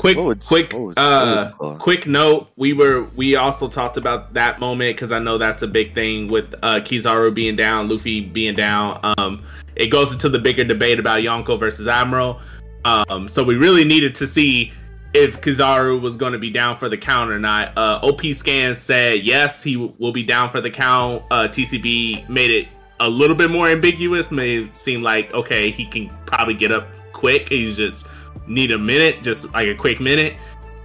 quick 0.02 0.18
would- 0.18 0.44
quick 0.44 0.74
would- 0.74 0.98
uh 0.98 1.26
what 1.26 1.28
would 1.36 1.46
you 1.46 1.54
call 1.60 1.72
it? 1.74 1.80
quick 1.80 2.08
note 2.08 2.48
we 2.56 2.74
were 2.74 3.04
we 3.16 3.36
also 3.36 3.68
talked 3.68 3.98
about 3.98 4.34
that 4.34 4.60
moment 4.60 4.96
because 4.96 5.12
i 5.12 5.20
know 5.20 5.38
that's 5.38 5.62
a 5.62 5.68
big 5.68 5.94
thing 5.94 6.28
with 6.28 6.48
uh 6.64 6.80
kizaru 6.88 7.32
being 7.34 7.56
down 7.56 7.88
luffy 7.88 8.20
being 8.22 8.56
down. 8.56 9.00
Um 9.18 9.44
it 9.76 9.88
goes 9.88 10.12
into 10.12 10.28
the 10.30 10.40
bigger 10.40 10.64
debate 10.64 11.00
about 11.00 11.20
yonko 11.20 11.60
versus 11.60 11.88
admiral. 11.88 12.40
Um 12.84 13.28
so 13.28 13.44
we 13.44 13.56
really 13.56 13.86
needed 13.86 14.16
to 14.16 14.28
see 14.28 14.74
if 15.14 15.40
kizaru 15.42 16.00
was 16.02 16.16
going 16.18 16.34
to 16.34 16.40
be 16.40 16.50
down 16.50 16.76
for 16.78 16.88
the 16.90 16.98
count 16.98 17.30
or 17.32 17.38
not. 17.40 17.78
Uh 17.78 18.00
op 18.02 18.22
scan 18.34 18.74
said 18.74 19.24
yes 19.24 19.62
he 19.62 19.74
w- 19.76 19.94
will 20.00 20.12
be 20.14 20.24
down 20.24 20.50
for 20.50 20.62
the 20.62 20.70
count. 20.72 21.22
Uh 21.32 21.48
tcb 21.48 22.28
made 22.28 22.50
it 22.50 22.68
a 23.02 23.10
little 23.10 23.36
bit 23.36 23.50
more 23.52 23.68
ambiguous 23.68 24.32
made 24.32 24.64
it 24.68 24.78
seem 24.78 25.02
like 25.04 25.32
okay 25.34 25.70
he 25.72 25.86
can 25.86 26.10
probably 26.26 26.54
get 26.56 26.72
up 26.72 26.88
quick. 27.14 27.50
He's 27.50 27.78
just 27.78 28.08
need 28.48 28.72
a 28.72 28.78
minute, 28.78 29.24
just 29.24 29.52
like 29.54 29.68
a 29.68 29.76
quick 29.76 30.00
minute. 30.00 30.36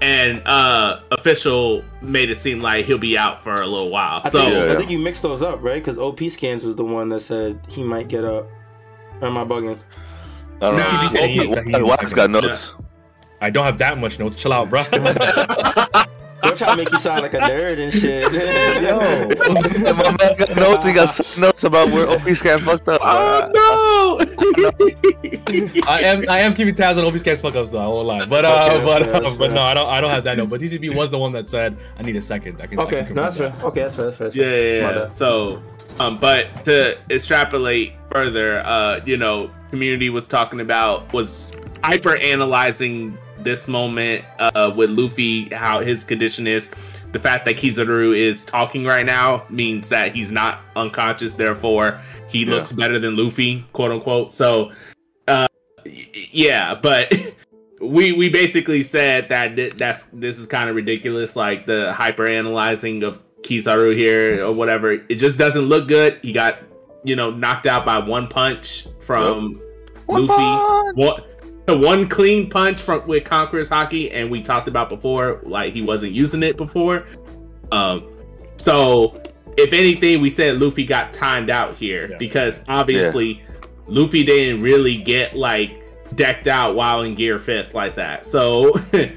And 0.03 0.43
uh 0.47 1.01
official 1.11 1.83
made 2.03 2.31
it 2.31 2.37
seem 2.37 2.61
like 2.61 2.85
he'll 2.85 2.99
be 2.99 3.17
out 3.17 3.43
for 3.43 3.55
a 3.55 3.67
little 3.67 3.89
while. 3.89 4.21
I 4.25 4.29
so 4.29 4.41
think, 4.43 4.53
Yeah, 4.55 4.73
I 4.73 4.77
think 4.77 4.91
you 4.91 4.99
mixed 4.99 5.23
those 5.23 5.41
up, 5.43 5.63
right? 5.63 5.83
Because 5.83 5.97
OP 5.99 6.21
Scans 6.31 6.65
was 6.65 6.77
the 6.77 6.85
one 6.85 7.09
that 7.09 7.23
said 7.23 7.59
he 7.69 7.83
might 7.83 8.09
get 8.09 8.23
up. 8.25 8.47
Or 9.23 9.29
am 9.29 9.39
I 9.39 9.45
bugging? 9.45 9.79
I 10.61 10.71
don't 10.71 10.77
Nah, 10.77 11.03
know. 11.03 11.09
he 11.27 11.47
he- 11.49 11.77
he 11.77 11.83
Wax 11.83 12.13
got 12.13 12.29
notes. 12.31 12.75
I 13.41 13.49
don't 13.51 13.65
have 13.65 13.79
that 13.79 13.99
much 13.99 14.19
notes. 14.19 14.37
Chill 14.37 14.53
out, 14.53 14.69
bro. 14.71 14.83
They're 16.49 16.57
trying 16.57 16.77
to 16.79 16.85
make 16.85 16.93
you 16.93 16.99
sound 16.99 17.23
like 17.23 17.35
a 17.35 17.39
nerd 17.39 17.79
and 17.79 17.93
shit. 17.93 18.33
Yo. 18.83 18.99
If 19.31 19.97
my 19.97 20.17
man 20.17 20.37
got 20.39 20.57
notes. 20.57 20.85
He 20.85 20.93
got 20.93 21.07
some 21.07 21.41
notes 21.41 21.65
about 21.65 21.91
where 21.93 22.09
OP 22.09 22.29
scan 22.37 22.61
fucked 22.61 22.89
up. 22.89 23.01
oh 23.03 23.51
no! 23.55 23.77
I 25.87 26.01
am 26.03 26.25
I 26.29 26.41
am 26.41 26.55
keeping 26.55 26.75
tabs 26.75 26.99
on 26.99 27.05
OP 27.05 27.17
Scans 27.19 27.41
fuck 27.41 27.55
ups 27.55 27.71
though. 27.71 27.79
I 27.79 27.87
won't 27.87 28.07
lie, 28.07 28.25
but 28.27 28.45
uh, 28.45 28.69
Okay, 28.71 28.85
but 28.85 29.03
fair, 29.05 29.15
uh, 29.17 29.21
but 29.37 29.39
fair. 29.39 29.51
no, 29.51 29.63
I 29.63 29.75
don't 29.75 29.89
I 29.89 30.01
don't 30.01 30.11
have 30.11 30.25
that 30.25 30.37
note. 30.37 30.49
But 30.51 30.61
TCB 30.61 30.95
was 30.95 31.11
the 31.11 31.19
one 31.19 31.33
that 31.33 31.49
said 31.51 31.77
I 31.99 32.03
need 32.03 32.17
a 32.17 32.23
second. 32.23 32.61
I 32.61 32.67
can, 32.67 32.79
I 32.79 32.83
okay, 32.85 33.05
can 33.05 33.17
no, 33.17 33.23
that's 33.23 33.37
fair. 33.37 33.53
Okay, 33.63 33.83
that's 33.83 33.97
fair. 33.97 34.05
That's 34.07 34.17
fair. 34.19 34.27
That's 34.29 34.37
yeah, 34.37 34.43
fair. 34.45 34.77
yeah, 34.77 34.83
My 34.83 34.93
yeah. 35.05 35.09
So, 35.11 35.63
um, 36.01 36.19
but 36.19 36.65
to 36.65 36.99
extrapolate 37.11 37.95
further, 38.11 38.61
uh, 38.61 39.01
you 39.05 39.17
know, 39.17 39.51
community 39.71 40.11
was 40.11 40.27
talking 40.27 40.61
about 40.61 41.13
was 41.13 41.57
hyper 41.85 42.17
analyzing 42.17 43.17
this 43.47 43.67
moment 43.69 44.25
uh 44.39 44.71
with 44.77 44.91
Luffy, 44.91 45.49
how 45.55 45.81
his 45.81 46.05
condition 46.05 46.47
is. 46.47 46.71
The 47.13 47.19
fact 47.21 47.47
that 47.47 47.57
Kizaru 47.57 48.15
is 48.15 48.45
talking 48.45 48.85
right 48.85 49.07
now 49.07 49.45
means 49.49 49.89
that 49.89 50.15
he's 50.15 50.31
not 50.33 50.61
unconscious, 50.75 51.33
therefore 51.33 51.99
he 52.29 52.41
Yeah. 52.45 52.51
looks 52.57 52.73
better 52.73 52.99
than 52.99 53.17
Luffy, 53.17 53.65
quote 53.73 53.93
unquote. 53.93 54.33
So, 54.33 54.73
uh, 55.29 55.47
yeah, 56.33 56.75
but 56.75 57.15
we 57.81 58.13
we 58.13 58.29
basically 58.29 58.83
said 58.83 59.29
that 59.31 59.55
thi- 59.57 59.71
that's 59.71 60.05
this 60.13 60.37
is 60.39 60.47
kind 60.47 60.69
of 60.69 60.77
ridiculous, 60.77 61.37
like 61.37 61.65
the 61.67 61.93
hyper 61.95 62.27
analyzing 62.27 63.03
of 63.05 63.21
Kizaru 63.43 63.95
here 63.97 64.45
or 64.45 64.53
whatever. 64.53 64.93
It 64.93 65.15
just 65.17 65.39
doesn't 65.39 65.65
look 65.65 65.87
good. 65.89 66.19
He 66.23 66.33
got 66.33 66.59
you 67.05 67.15
know 67.17 67.31
knocked 67.31 67.67
out 67.67 67.87
by 67.87 67.99
one 67.99 68.27
punch 68.27 68.89
from 69.01 69.61
Luffy. 70.09 70.93
One 71.01 71.23
one 71.75 72.09
clean 72.09 72.51
punch 72.51 72.81
from 72.83 73.07
with 73.07 73.25
Conqueror's 73.25 73.69
Haki, 73.71 74.11
and 74.13 74.31
we 74.31 74.43
talked 74.43 74.69
about 74.69 74.89
before, 74.89 75.41
like 75.45 75.73
he 75.73 75.83
wasn't 75.83 76.13
using 76.13 76.43
it 76.43 76.57
before. 76.57 77.05
Um, 77.73 78.09
so 78.57 79.23
if 79.57 79.73
anything, 79.73 80.21
we 80.21 80.31
said 80.31 80.59
Luffy 80.61 80.85
got 80.85 81.13
timed 81.13 81.51
out 81.51 81.77
here 81.77 82.11
Yeah. 82.11 82.17
because 82.19 82.63
obviously 82.69 83.43
Luffy 83.87 84.23
didn't 84.23 84.63
really 84.63 84.97
get 84.99 85.35
like 85.37 85.83
decked 86.15 86.47
out 86.47 86.75
while 86.77 87.03
in 87.03 87.15
Gear 87.15 87.39
Fifth 87.39 87.75
like 87.75 87.97
that. 87.97 88.27
So 88.27 88.75
it 88.93 89.17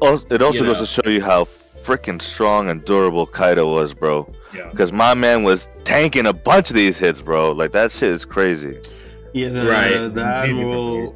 also 0.00 0.26
You 0.30 0.38
goes 0.38 0.60
know. 0.60 0.74
to 0.74 0.86
show 0.86 1.08
you 1.08 1.20
how 1.22 1.44
freaking 1.82 2.20
strong 2.22 2.70
and 2.70 2.82
durable 2.84 3.26
Kaido 3.26 3.70
was, 3.70 3.92
bro. 3.92 4.32
Yeah. 4.54 4.68
Because 4.70 4.92
my 4.92 5.12
man 5.14 5.42
was 5.42 5.68
tanking 5.84 6.26
a 6.26 6.32
bunch 6.32 6.70
of 6.70 6.76
these 6.76 6.96
hits, 6.98 7.20
bro. 7.20 7.52
Like 7.52 7.72
that 7.72 7.92
shit 7.92 8.10
is 8.10 8.24
crazy. 8.24 8.78
Yeah, 9.34 9.48
the, 9.48 9.66
Right. 9.66 10.14
the 10.14 10.22
admiral, 10.22 11.06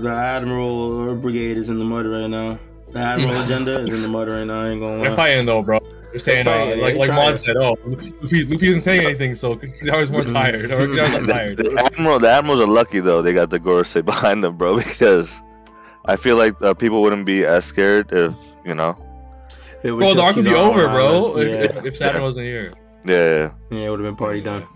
the 0.00 0.08
admiral 0.10 1.14
brigade 1.16 1.58
is 1.58 1.68
in 1.68 1.78
the 1.78 1.84
mud 1.84 2.06
right 2.06 2.26
now. 2.26 2.58
The 2.92 2.98
admiral 2.98 3.40
agenda 3.44 3.80
is 3.80 3.98
in 3.98 4.02
the 4.02 4.08
mud 4.08 4.28
right 4.28 4.44
now. 4.44 4.62
I 4.64 4.68
ain't 4.70 4.80
gonna 4.80 5.02
They're 5.02 5.10
lie. 5.10 5.16
fighting 5.16 5.46
though, 5.46 5.62
bro. 5.62 5.78
They're 6.10 6.18
saying 6.18 6.46
They're 6.46 6.54
fighting, 6.54 6.78
uh, 6.80 6.82
like 6.82 6.96
like 6.96 7.08
trying. 7.10 7.26
Mon 7.26 7.36
said, 7.36 7.56
oh, 7.58 7.76
Luffy, 8.22 8.44
Luffy 8.44 8.68
isn't 8.70 8.80
saying 8.80 9.04
anything, 9.06 9.34
so 9.34 9.56
Kizaru's 9.82 10.10
more 10.10 10.22
tired. 10.22 10.70
Or 10.70 10.88
Kizaru's 10.88 11.12
less 11.12 11.26
tired. 11.26 11.58
The 11.58 11.78
admiral, 11.78 12.18
the 12.18 12.30
admirals 12.30 12.60
are 12.62 12.66
lucky 12.66 13.00
though. 13.00 13.20
They 13.20 13.34
got 13.34 13.50
the 13.50 13.60
Gorosei 13.60 14.02
behind 14.12 14.42
them, 14.42 14.56
bro. 14.56 14.76
Because 14.78 15.38
I 16.06 16.16
feel 16.16 16.36
like 16.36 16.60
uh, 16.62 16.72
people 16.72 17.02
wouldn't 17.02 17.26
be 17.26 17.44
as 17.44 17.66
scared 17.66 18.10
if 18.12 18.34
you 18.64 18.74
know. 18.74 18.96
It 19.82 19.92
was 19.92 20.06
Bro, 20.06 20.14
the 20.14 20.22
arc 20.22 20.36
would 20.36 20.44
be 20.46 20.54
over, 20.54 20.88
bro. 20.88 21.32
island. 21.32 21.40
If, 21.42 21.48
Yeah. 21.74 21.78
if, 21.80 21.84
if 21.84 21.96
Saturn 21.98 22.22
wasn't 22.22 22.46
here. 22.46 22.72
Yeah. 23.04 23.50
Yeah, 23.70 23.78
it 23.86 23.90
would 23.90 24.00
have 24.00 24.08
been 24.08 24.16
party 24.16 24.40
done. 24.40 24.66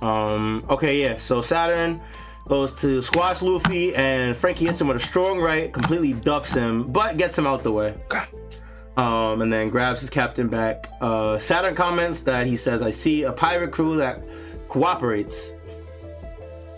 Um, 0.00 0.64
okay, 0.70 1.00
yeah. 1.02 1.18
So 1.18 1.42
Saturn 1.42 2.00
goes 2.50 2.74
to 2.74 3.00
squash 3.00 3.40
Luffy, 3.42 3.94
and 3.94 4.36
Franky 4.36 4.66
hits 4.66 4.80
him 4.80 4.88
with 4.88 4.96
a 4.96 5.06
strong 5.06 5.38
right, 5.38 5.72
completely 5.72 6.12
duffs 6.12 6.52
him, 6.52 6.90
but 6.90 7.16
gets 7.16 7.38
him 7.38 7.46
out 7.46 7.62
the 7.62 7.70
way. 7.70 7.94
Um, 8.96 9.40
and 9.40 9.52
then 9.52 9.70
grabs 9.70 10.00
his 10.00 10.10
captain 10.10 10.48
back. 10.48 10.90
Uh, 11.00 11.38
Saturn 11.38 11.76
comments 11.76 12.22
that 12.22 12.48
he 12.48 12.56
says, 12.56 12.82
"I 12.82 12.90
see 12.90 13.22
a 13.22 13.32
pirate 13.32 13.70
crew 13.70 13.96
that 13.98 14.20
cooperates." 14.68 15.48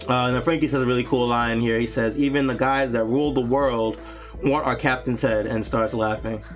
Uh, 0.09 0.27
and 0.27 0.37
then 0.37 0.43
Franky 0.43 0.69
says 0.69 0.83
a 0.83 0.87
really 0.87 1.05
cool 1.05 1.27
line 1.27 1.59
here. 1.59 1.81
He 1.81 1.87
says, 1.87 2.19
"Even 2.19 2.47
the 2.47 2.55
guys 2.55 2.93
that 2.93 3.05
rule 3.05 3.33
the 3.33 3.41
world 3.41 3.99
want 4.45 4.67
our 4.67 4.77
captain's 4.77 5.23
head," 5.23 5.47
and 5.47 5.67
starts 5.67 5.95
laughing. 5.95 6.45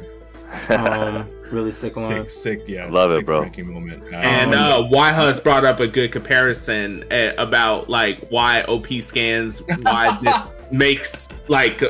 Um, 0.68 1.28
really 1.50 1.72
sick 1.72 1.96
line. 1.96 2.24
Sick, 2.24 2.30
sick, 2.30 2.62
yeah. 2.66 2.86
Love 2.86 3.12
it, 3.12 3.16
sick 3.16 3.26
bro. 3.26 3.42
Franky 3.42 3.62
moment. 3.62 4.02
And 4.12 4.54
uh, 4.54 4.82
YHuss 4.90 5.42
brought 5.42 5.64
up 5.64 5.80
a 5.80 5.86
good 5.86 6.12
comparison 6.12 7.04
uh, 7.10 7.32
about 7.38 7.88
like 7.88 8.26
why 8.28 8.62
OP 8.62 8.86
scans, 9.00 9.62
why 9.82 10.18
this 10.22 10.36
makes 10.70 11.28
like 11.48 11.80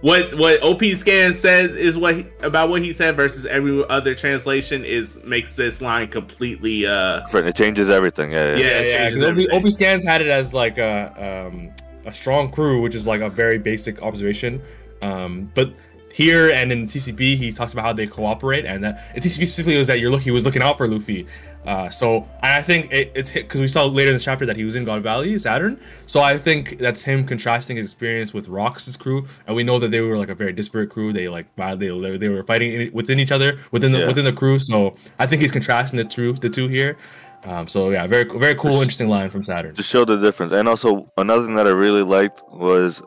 what 0.00 0.34
what 0.38 0.62
OP 0.62 0.82
scan 0.96 1.34
said 1.34 1.76
is 1.76 1.98
what 1.98 2.16
he, 2.16 2.26
about 2.40 2.70
what 2.70 2.80
he 2.80 2.92
said 2.92 3.14
versus 3.16 3.44
every 3.44 3.84
other 3.88 4.14
translation 4.14 4.84
is 4.84 5.18
makes 5.24 5.54
this 5.56 5.82
line 5.82 6.08
completely 6.08 6.86
uh 6.86 7.20
It 7.34 7.54
changes 7.54 7.90
everything. 7.90 8.32
Yeah. 8.32 8.56
Yeah. 8.56 8.56
Yeah. 8.56 8.80
yeah, 8.80 8.88
yeah. 8.88 9.10
Because 9.10 9.48
OP. 9.50 9.64
OP 9.64 9.72
scans 9.72 10.04
had 10.04 10.20
it 10.20 10.28
as 10.28 10.54
like 10.54 10.78
a 10.78 11.46
um, 11.48 11.70
a 12.06 12.14
strong 12.14 12.50
crew, 12.50 12.80
which 12.80 12.94
is 12.94 13.06
like 13.06 13.20
a 13.20 13.28
very 13.28 13.58
basic 13.58 14.02
observation. 14.02 14.62
Um, 15.02 15.50
but 15.54 15.72
here 16.18 16.50
and 16.50 16.72
in 16.72 16.86
TCB, 16.88 17.36
he 17.36 17.52
talks 17.52 17.72
about 17.72 17.84
how 17.84 17.92
they 17.92 18.06
cooperate, 18.08 18.64
and 18.66 18.82
that 18.82 18.94
in 19.14 19.22
TCB 19.22 19.46
specifically 19.46 19.78
was 19.78 19.86
that 19.86 20.00
you're 20.00 20.10
look 20.10 20.22
he 20.22 20.32
was 20.32 20.44
looking 20.44 20.62
out 20.62 20.76
for 20.76 20.88
Luffy. 20.88 21.26
Uh, 21.64 21.88
so 21.90 22.26
I 22.42 22.60
think 22.62 22.90
it, 22.92 23.12
it's 23.14 23.30
because 23.30 23.60
we 23.60 23.68
saw 23.68 23.84
later 23.84 24.10
in 24.10 24.16
the 24.16 24.22
chapter 24.22 24.44
that 24.46 24.56
he 24.56 24.64
was 24.64 24.74
in 24.74 24.84
God 24.84 25.00
Valley, 25.02 25.38
Saturn. 25.38 25.78
So 26.06 26.20
I 26.20 26.36
think 26.38 26.78
that's 26.78 27.02
him 27.04 27.24
contrasting 27.24 27.76
his 27.76 27.86
experience 27.92 28.34
with 28.34 28.48
Rocks's 28.48 28.96
crew, 28.96 29.26
and 29.46 29.54
we 29.54 29.62
know 29.62 29.78
that 29.78 29.90
they 29.92 30.00
were 30.00 30.16
like 30.18 30.28
a 30.28 30.34
very 30.34 30.52
disparate 30.52 30.90
crew. 30.90 31.12
They 31.12 31.28
like 31.28 31.46
they 31.56 31.90
they 32.18 32.28
were 32.28 32.42
fighting 32.42 32.90
within 32.92 33.20
each 33.20 33.30
other 33.30 33.58
within 33.70 33.92
the 33.92 34.00
Yeah. 34.00 34.06
within 34.08 34.24
the 34.24 34.32
crew. 34.32 34.58
So 34.58 34.96
I 35.20 35.26
think 35.28 35.40
he's 35.42 35.52
contrasting 35.52 35.98
the 35.98 36.04
two 36.04 36.32
the 36.32 36.48
two 36.48 36.66
here. 36.66 36.96
Um, 37.44 37.68
so 37.68 37.90
yeah, 37.90 38.04
very 38.08 38.24
very 38.24 38.56
cool, 38.56 38.80
interesting 38.82 39.08
line 39.08 39.30
from 39.30 39.44
Saturn. 39.44 39.74
to 39.76 39.82
show 39.84 40.04
the 40.04 40.16
difference. 40.16 40.50
And 40.52 40.68
also 40.68 41.08
another 41.16 41.44
thing 41.46 41.54
that 41.54 41.68
I 41.68 41.74
really 41.86 42.02
liked 42.02 42.42
was 42.50 43.02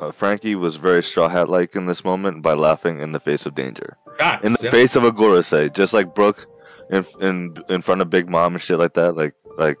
uh, 0.00 0.10
Franky 0.10 0.54
was 0.54 0.76
very 0.76 1.02
straw 1.02 1.28
hat 1.28 1.48
like 1.48 1.74
in 1.74 1.86
this 1.86 2.04
moment 2.04 2.42
by 2.42 2.52
laughing 2.52 3.00
in 3.00 3.12
the 3.12 3.20
face 3.20 3.46
of 3.46 3.54
danger, 3.54 3.96
Facts, 4.18 4.44
in 4.46 4.52
the 4.52 4.58
yeah. 4.62 4.70
face 4.70 4.96
of 4.96 5.04
a 5.04 5.12
Gorosei, 5.12 5.72
just 5.74 5.92
like 5.94 6.14
Brook 6.14 6.46
in 6.90 7.04
in 7.20 7.56
in 7.68 7.82
front 7.82 8.00
of 8.00 8.10
Big 8.10 8.28
Mom 8.28 8.54
and 8.54 8.62
shit 8.62 8.78
like 8.78 8.94
that. 8.94 9.16
Like 9.16 9.34
like 9.58 9.76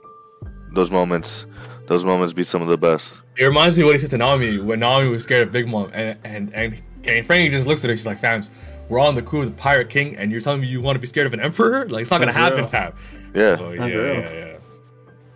those 0.72 0.90
moments, 0.90 1.46
those 1.86 2.04
moments 2.04 2.32
be 2.32 2.42
some 2.42 2.62
of 2.62 2.68
the 2.68 2.78
best. 2.78 3.20
It 3.38 3.44
reminds 3.44 3.76
me 3.76 3.82
of 3.82 3.86
what 3.86 3.94
he 3.96 4.00
said 4.00 4.10
to 4.10 4.18
Nami 4.18 4.58
when 4.58 4.80
Nami 4.80 5.08
was 5.08 5.24
scared 5.24 5.46
of 5.46 5.52
Big 5.52 5.68
Mom, 5.68 5.90
and 5.92 6.18
and 6.24 6.54
and, 6.54 6.82
and 7.04 7.26
Franky 7.26 7.50
just 7.50 7.66
looks 7.66 7.84
at 7.84 7.90
her. 7.90 7.96
She's 7.96 8.06
like, 8.06 8.20
"Fams, 8.20 8.48
we're 8.88 9.00
on 9.00 9.14
the 9.14 9.22
crew 9.22 9.40
of 9.42 9.46
the 9.46 9.52
Pirate 9.52 9.90
King, 9.90 10.16
and 10.16 10.32
you're 10.32 10.40
telling 10.40 10.60
me 10.60 10.66
you 10.66 10.80
want 10.80 10.96
to 10.96 11.00
be 11.00 11.06
scared 11.06 11.26
of 11.26 11.34
an 11.34 11.40
emperor? 11.40 11.86
Like 11.88 12.02
it's 12.02 12.10
not 12.10 12.20
gonna 12.20 12.32
That's 12.32 12.38
happen, 12.38 12.58
real. 12.60 12.68
fam." 12.68 12.92
Yeah, 13.34 13.56
So, 13.56 13.72
yeah, 13.72 13.86
yeah, 13.86 14.32
yeah. 14.32 14.52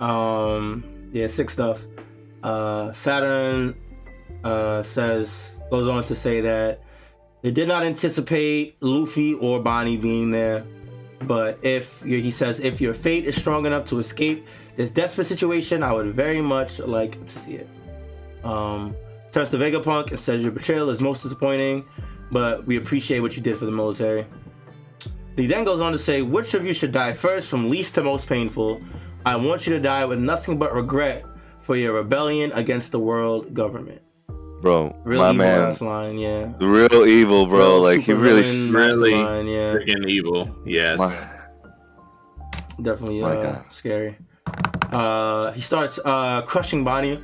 Um, 0.00 0.84
yeah, 1.12 1.26
sick 1.26 1.50
stuff. 1.50 1.82
Uh, 2.42 2.94
Saturn 2.94 3.74
uh, 4.44 4.82
says 4.82 5.56
goes 5.70 5.88
on 5.88 6.04
to 6.04 6.16
say 6.16 6.40
that 6.40 6.82
they 7.42 7.50
did 7.50 7.68
not 7.68 7.82
anticipate 7.82 8.76
Luffy 8.82 9.34
or 9.34 9.60
Bonnie 9.60 9.96
being 9.96 10.30
there, 10.30 10.64
but 11.22 11.58
if 11.62 12.02
he 12.02 12.30
says 12.30 12.60
if 12.60 12.80
your 12.80 12.92
fate 12.92 13.26
is 13.26 13.36
strong 13.36 13.66
enough 13.66 13.86
to 13.86 13.98
escape 13.98 14.46
this 14.76 14.90
desperate 14.90 15.26
situation, 15.26 15.82
I 15.82 15.92
would 15.92 16.14
very 16.14 16.40
much 16.40 16.78
like 16.80 17.24
to 17.26 17.38
see 17.38 17.54
it. 17.54 17.68
Um, 18.44 18.94
turns 19.32 19.50
to 19.50 19.58
Vegapunk 19.58 20.10
and 20.10 20.18
says 20.18 20.42
your 20.42 20.52
betrayal 20.52 20.90
is 20.90 21.00
most 21.00 21.22
disappointing, 21.22 21.84
but 22.30 22.66
we 22.66 22.76
appreciate 22.76 23.20
what 23.20 23.36
you 23.36 23.42
did 23.42 23.58
for 23.58 23.66
the 23.66 23.72
military. 23.72 24.26
He 25.36 25.46
then 25.46 25.64
goes 25.64 25.80
on 25.80 25.92
to 25.92 25.98
say, 25.98 26.22
which 26.22 26.54
of 26.54 26.66
you 26.66 26.72
should 26.72 26.92
die 26.92 27.12
first 27.12 27.48
from 27.48 27.70
least 27.70 27.94
to 27.94 28.02
most 28.02 28.28
painful? 28.28 28.80
I 29.24 29.36
want 29.36 29.66
you 29.66 29.72
to 29.74 29.80
die 29.80 30.04
with 30.04 30.18
nothing 30.18 30.58
but 30.58 30.74
regret 30.74 31.24
for 31.62 31.76
your 31.76 31.94
rebellion 31.94 32.52
against 32.52 32.92
the 32.92 32.98
world 32.98 33.54
government. 33.54 34.02
Bro, 34.60 34.94
Real 35.04 35.20
my 35.20 35.32
man, 35.32 35.70
ass 35.70 35.80
line, 35.80 36.18
yeah. 36.18 36.52
real 36.60 37.06
evil, 37.06 37.46
bro. 37.46 37.58
Real 37.58 37.80
like 37.80 38.00
he 38.00 38.12
supervillain 38.12 38.20
really, 38.20 38.70
really- 38.70 39.10
mastermind, 39.14 39.48
yeah. 39.50 39.72
freaking 39.72 40.08
evil. 40.08 40.54
Yes. 40.66 40.98
my, 40.98 42.82
Definitely 42.82 43.20
My 43.20 43.36
uh, 43.36 43.62
scary. 43.72 44.16
Uh, 44.92 45.52
he 45.52 45.60
starts 45.60 45.98
uh, 46.04 46.42
crushing 46.42 46.82
Bonnie, 46.84 47.22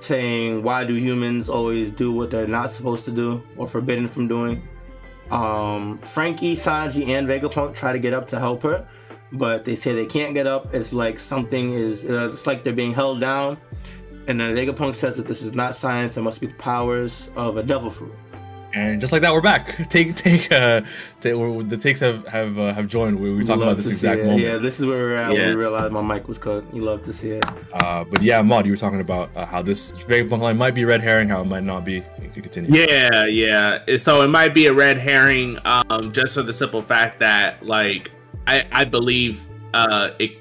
saying, 0.00 0.62
"Why 0.62 0.84
do 0.84 0.94
humans 0.94 1.48
always 1.48 1.90
do 1.90 2.12
what 2.12 2.30
they're 2.30 2.46
not 2.46 2.70
supposed 2.72 3.04
to 3.06 3.10
do 3.10 3.42
or 3.56 3.68
forbidden 3.68 4.08
from 4.08 4.28
doing?" 4.28 4.66
Um, 5.30 5.98
Franky, 5.98 6.56
Sanji, 6.56 7.08
and 7.08 7.26
Vegapunk 7.26 7.74
try 7.74 7.92
to 7.92 7.98
get 7.98 8.12
up 8.12 8.28
to 8.28 8.38
help 8.38 8.62
her, 8.62 8.86
but 9.32 9.64
they 9.64 9.74
say 9.76 9.92
they 9.94 10.06
can't 10.06 10.34
get 10.34 10.46
up. 10.46 10.72
It's 10.74 10.92
like 10.92 11.18
something 11.20 11.72
is. 11.72 12.04
Uh, 12.04 12.30
it's 12.32 12.46
like 12.46 12.64
they're 12.64 12.72
being 12.72 12.94
held 12.94 13.20
down. 13.20 13.58
And 14.26 14.40
then 14.40 14.54
Vegapunk 14.56 14.94
says 14.94 15.16
that 15.16 15.26
this 15.26 15.42
is 15.42 15.52
not 15.52 15.76
science; 15.76 16.16
it 16.16 16.22
must 16.22 16.40
be 16.40 16.46
the 16.46 16.54
powers 16.54 17.28
of 17.36 17.56
a 17.56 17.62
devil 17.62 17.90
fruit. 17.90 18.14
And 18.72 19.00
just 19.00 19.12
like 19.12 19.22
that, 19.22 19.32
we're 19.32 19.40
back. 19.40 19.88
Take 19.88 20.16
take 20.16 20.50
uh, 20.52 20.80
take, 21.20 21.34
we're- 21.36 21.62
the 21.62 21.76
takes 21.76 22.00
have 22.00 22.26
have 22.26 22.58
uh, 22.58 22.72
have 22.74 22.88
joined. 22.88 23.20
We 23.20 23.32
we 23.32 23.44
talk 23.44 23.58
about 23.58 23.76
this 23.76 23.86
to 23.86 23.92
exact 23.92 24.22
moment. 24.22 24.40
Yeah, 24.40 24.56
this 24.56 24.80
is 24.80 24.86
where 24.86 24.96
we're 24.98 25.14
at. 25.14 25.28
When 25.30 25.40
Yeah. 25.40 25.48
we 25.50 25.54
realized 25.54 25.92
my 25.92 26.02
mic 26.02 26.26
was 26.26 26.38
cut. 26.38 26.64
You 26.74 26.82
love 26.82 27.04
to 27.04 27.14
see 27.14 27.28
it. 27.28 27.44
Uh, 27.72 28.02
but 28.02 28.20
yeah, 28.20 28.42
Mod, 28.42 28.66
you 28.66 28.72
were 28.72 28.76
talking 28.76 29.00
about 29.00 29.30
uh, 29.36 29.46
how 29.46 29.62
this 29.62 29.92
Vegapunk 29.92 30.40
line 30.40 30.56
might 30.58 30.74
be 30.74 30.84
red 30.84 31.02
herring, 31.02 31.28
how 31.28 31.42
it 31.42 31.46
might 31.46 31.62
not 31.62 31.84
be. 31.84 32.02
You 32.20 32.30
can 32.32 32.42
continue. 32.42 32.72
Yeah, 32.74 33.26
yeah. 33.26 33.96
So 33.96 34.22
it 34.22 34.28
might 34.28 34.54
be 34.54 34.66
a 34.66 34.72
red 34.72 34.98
herring, 34.98 35.56
um, 35.64 36.12
just 36.12 36.34
for 36.34 36.42
the 36.42 36.52
simple 36.52 36.82
fact 36.82 37.20
that, 37.20 37.64
like, 37.64 38.10
I, 38.48 38.66
I 38.72 38.84
believe 38.86 39.46
uh, 39.72 40.10
it 40.18 40.32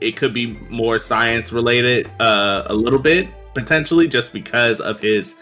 it 0.00 0.16
could 0.16 0.32
be 0.32 0.58
more 0.68 0.98
science 0.98 1.52
related, 1.52 2.10
uh, 2.20 2.64
a 2.66 2.74
little 2.74 2.98
bit 2.98 3.28
potentially, 3.54 4.08
just 4.08 4.32
because 4.32 4.80
of 4.80 5.00
his 5.00 5.36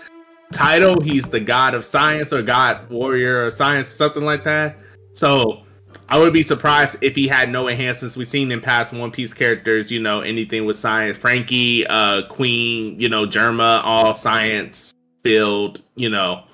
title. 0.52 1.00
He's 1.00 1.24
the 1.24 1.40
god 1.40 1.74
of 1.74 1.84
science 1.84 2.32
or 2.32 2.42
god 2.42 2.88
warrior 2.90 3.46
of 3.46 3.54
science, 3.54 3.88
or 3.88 3.92
something 3.92 4.24
like 4.24 4.44
that. 4.44 4.76
So 5.14 5.64
I 6.08 6.18
would 6.18 6.32
be 6.32 6.42
surprised 6.42 6.98
if 7.00 7.16
he 7.16 7.26
had 7.26 7.50
no 7.50 7.68
enhancements. 7.68 8.16
We've 8.16 8.28
seen 8.28 8.52
in 8.52 8.60
past 8.60 8.92
One 8.92 9.10
Piece 9.10 9.32
characters, 9.32 9.90
you 9.90 10.00
know, 10.00 10.20
anything 10.20 10.66
with 10.66 10.76
science. 10.76 11.16
Franky, 11.16 11.86
uh, 11.86 12.26
Queen, 12.28 13.00
you 13.00 13.08
know, 13.08 13.26
Germa, 13.26 13.80
all 13.82 14.12
science 14.12 14.92
filled, 15.22 15.82
you 15.94 16.10
know, 16.10 16.44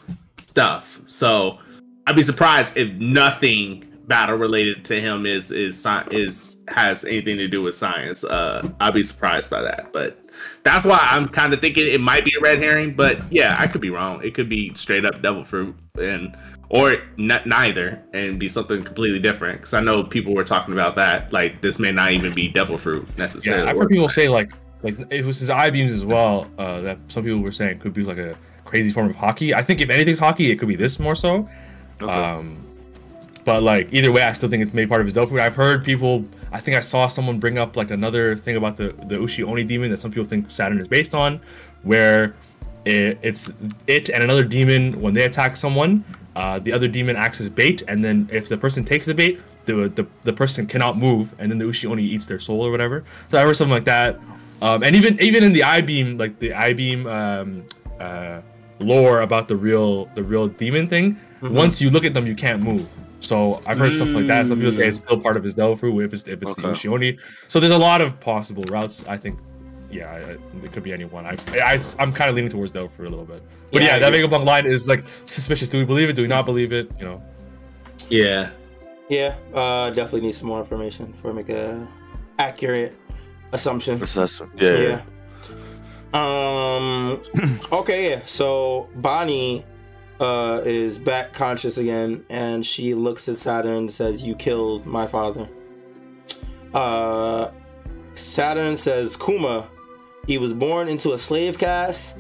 stuff. 0.47 1.01
So 1.07 1.59
I'd 2.07 2.17
be 2.17 2.23
surprised 2.23 2.77
if 2.77 2.93
nothing 2.95 3.85
battle 4.07 4.37
related 4.37 4.85
to 4.87 5.01
him 5.01 5.27
is 5.27 5.51
is 5.51 5.85
is 6.11 6.57
has 6.71 7.05
anything 7.05 7.37
to 7.37 7.49
do 7.49 7.63
with 7.63 7.75
science. 7.75 8.25
Uh, 8.25 8.69
I'd 8.81 8.95
be 8.95 9.03
surprised 9.03 9.51
by 9.51 9.63
that, 9.63 9.93
but 9.93 10.21
that's 10.63 10.85
why 10.85 10.99
I'm 11.01 11.29
kind 11.29 11.53
of 11.53 11.61
thinking 11.61 11.87
it 11.87 12.01
might 12.01 12.25
be 12.25 12.33
a 12.39 12.41
red 12.43 12.59
herring. 12.59 12.95
But 12.95 13.33
yeah, 13.33 13.55
I 13.59 13.67
could 13.67 13.81
be 13.81 13.91
wrong. 13.91 14.23
It 14.23 14.35
could 14.35 14.49
be 14.49 14.73
straight 14.75 15.05
up 15.05 15.23
devil 15.23 15.45
fruit 15.45 15.75
and 16.01 16.37
or 16.71 16.97
n- 17.19 17.43
neither 17.47 18.03
and 18.13 18.39
be 18.39 18.49
something 18.49 18.83
completely 18.83 19.19
different. 19.19 19.61
Because 19.61 19.75
I 19.75 19.81
know 19.81 20.05
people 20.05 20.35
were 20.35 20.45
talking 20.45 20.75
about 20.75 20.95
that. 20.97 21.33
Like 21.33 21.61
this 21.61 21.79
may 21.79 21.91
not 21.91 22.13
even 22.13 22.35
be 22.35 22.49
devil 22.49 22.79
fruit 22.79 23.07
necessarily. 23.19 23.65
Yeah, 23.65 23.71
I've 23.71 23.77
heard 23.77 23.89
people 23.89 24.09
say 24.09 24.29
like 24.29 24.53
like 24.83 24.97
it 25.11 25.25
was 25.25 25.39
his 25.39 25.51
eye 25.51 25.71
beams 25.71 25.93
as 25.93 26.05
well. 26.05 26.49
Uh, 26.59 26.81
that 26.83 26.99
some 27.09 27.25
people 27.25 27.41
were 27.41 27.53
saying 27.53 27.81
could 27.81 27.95
be 27.95 28.05
like 28.05 28.19
a 28.19 28.37
crazy 28.65 28.93
form 28.93 29.11
of 29.11 29.17
haki. 29.17 29.55
I 29.55 29.63
think 29.63 29.81
if 29.81 29.91
anything's 29.91 30.21
haki, 30.21 30.51
it 30.51 30.59
could 30.59 30.69
be 30.69 30.77
this 30.77 30.99
more 30.99 31.15
so. 31.15 31.49
Okay. 32.03 32.13
Um, 32.13 32.65
but 33.45 33.63
like 33.63 33.89
either 33.93 34.13
way, 34.13 34.23
I 34.23 34.33
still 34.35 34.51
think 34.51 34.63
it's 34.63 34.75
made 34.75 34.89
part 34.89 35.01
of 35.01 35.07
his 35.07 35.15
Dofu. 35.15 35.41
I've 35.41 35.55
heard 35.55 35.85
people. 35.85 36.25
I 36.53 36.61
think 36.61 36.77
I 36.77 36.81
saw 36.81 37.09
someone 37.09 37.39
bring 37.39 37.59
up 37.59 37.77
like 37.77 37.91
another 37.91 38.37
thing 38.37 38.57
about 38.57 38.77
the 38.77 38.89
the 39.07 39.17
Ushi 39.17 39.47
Oni 39.47 39.65
demon 39.65 39.91
that 39.91 40.01
some 40.01 40.11
people 40.11 40.29
think 40.29 40.51
Saturn 40.51 40.79
is 40.79 40.89
based 40.89 41.15
on, 41.15 41.41
where 41.83 42.35
it, 42.85 43.19
it's 43.23 43.51
it 43.87 44.09
and 44.11 44.23
another 44.23 44.45
demon 44.45 45.01
when 45.01 45.15
they 45.15 45.25
attack 45.25 45.57
someone, 45.57 46.05
uh, 46.37 46.59
the 46.59 46.73
other 46.73 46.89
demon 46.89 47.17
acts 47.17 47.41
as 47.41 47.49
bait, 47.49 47.83
and 47.89 48.03
then 48.03 48.29
if 48.33 48.49
the 48.49 48.57
person 48.57 48.85
takes 48.85 49.07
the 49.07 49.15
bait, 49.15 49.41
the 49.67 49.89
the, 49.89 50.07
the 50.23 50.33
person 50.33 50.67
cannot 50.67 50.97
move, 50.97 51.35
and 51.39 51.51
then 51.51 51.59
the 51.59 51.65
Ushi 51.65 51.91
Oni 51.91 52.03
eats 52.03 52.27
their 52.27 52.39
soul 52.39 52.63
or 52.63 52.71
whatever. 52.71 53.05
So 53.31 53.39
I 53.39 53.43
heard 53.43 53.57
something 53.57 53.75
like 53.75 53.85
that. 53.85 54.19
Um, 54.61 54.83
and 54.83 54.97
even 54.97 55.21
even 55.21 55.45
in 55.45 55.53
the 55.53 55.63
I 55.63 55.81
beam, 55.81 56.19
like 56.19 56.39
the 56.39 56.55
I 56.55 56.73
beam 56.73 57.07
um, 57.07 57.65
uh, 58.01 58.41
lore 58.81 59.21
about 59.21 59.49
the 59.49 59.57
real 59.57 60.07
the 60.15 60.23
real 60.23 60.49
demon 60.49 60.87
thing, 60.87 61.19
once 61.43 61.81
you 61.81 61.91
look 61.91 62.05
at 62.05 62.15
them, 62.15 62.27
you 62.27 62.35
can't 62.35 62.63
move. 62.63 62.89
So 63.21 63.61
I've 63.67 63.79
heard 63.79 63.95
stuff 63.95 64.09
like 64.09 64.27
that. 64.29 64.47
Some 64.49 64.59
people 64.59 64.73
say 64.73 64.87
it's 64.87 64.99
still 64.99 65.21
part 65.21 65.37
of 65.37 65.43
his 65.45 65.55
Delphu 65.55 66.05
if 66.05 66.13
it's 66.13 66.23
if 66.29 66.43
it's 66.43 66.55
the 66.55 66.69
Okay. 66.69 66.89
Ushioni. 66.89 67.19
So 67.49 67.59
there's 67.61 67.73
a 67.73 67.79
lot 67.79 68.01
of 68.01 68.19
possible 68.21 68.63
routes. 68.71 69.03
I 69.09 69.17
think, 69.17 69.39
yeah, 69.91 70.11
I- 70.13 70.65
it 70.65 70.73
could 70.73 70.83
be 70.85 70.93
anyone. 70.93 71.27
I, 71.27 71.37
I 71.55 71.81
I'm 71.99 72.13
kind 72.13 72.31
of 72.31 72.37
leaning 72.37 72.51
towards 72.51 72.71
Delphu 72.73 73.01
a 73.01 73.03
little 73.03 73.25
bit. 73.25 73.43
But 73.73 73.83
Yeah, 73.83 73.89
yeah, 73.89 73.97
I 73.97 73.99
that 73.99 74.15
agree. 74.15 74.29
Vegapunk 74.29 74.45
line 74.45 74.67
is 74.67 74.87
like 74.89 75.05
suspicious. 75.25 75.69
Do 75.69 75.79
we 75.79 75.85
believe 75.85 76.09
it? 76.09 76.13
Do 76.15 76.23
we 76.23 76.29
not 76.29 76.47
believe 76.47 76.73
it? 76.73 76.91
You 76.99 77.05
know. 77.07 77.23
Yeah. 78.09 78.51
Yeah, 79.09 79.37
uh, 79.55 79.89
definitely 79.91 80.21
need 80.21 80.35
some 80.35 80.49
more 80.49 80.61
information 80.61 81.15
for 81.23 81.33
make 81.33 81.49
a 81.49 81.89
accurate 82.39 82.95
assumption. 83.53 84.01
Assessment. 84.03 84.53
Yeah. 84.57 84.73
yeah. 84.73 84.79
Yeah. 84.89 85.03
Um. 86.15 87.21
okay. 87.73 88.11
Yeah. 88.11 88.21
So 88.27 88.89
Bonnie, 88.97 89.65
uh, 90.21 90.63
is 90.65 90.99
back 90.99 91.33
conscious 91.33 91.79
again, 91.79 92.25
and 92.29 92.65
she 92.67 92.95
looks 92.95 93.29
at 93.29 93.39
Saturn 93.39 93.77
and 93.77 93.93
says, 93.93 94.23
"You 94.23 94.35
killed 94.35 94.87
my 94.87 95.07
father." 95.07 95.49
Uh, 96.75 97.51
Saturn 98.15 98.77
says, 98.77 99.17
"Kuma, 99.17 99.69
he 100.27 100.39
was 100.39 100.53
born 100.53 100.89
into 100.89 101.13
a 101.13 101.19
slave 101.19 101.59
caste, 101.59 102.17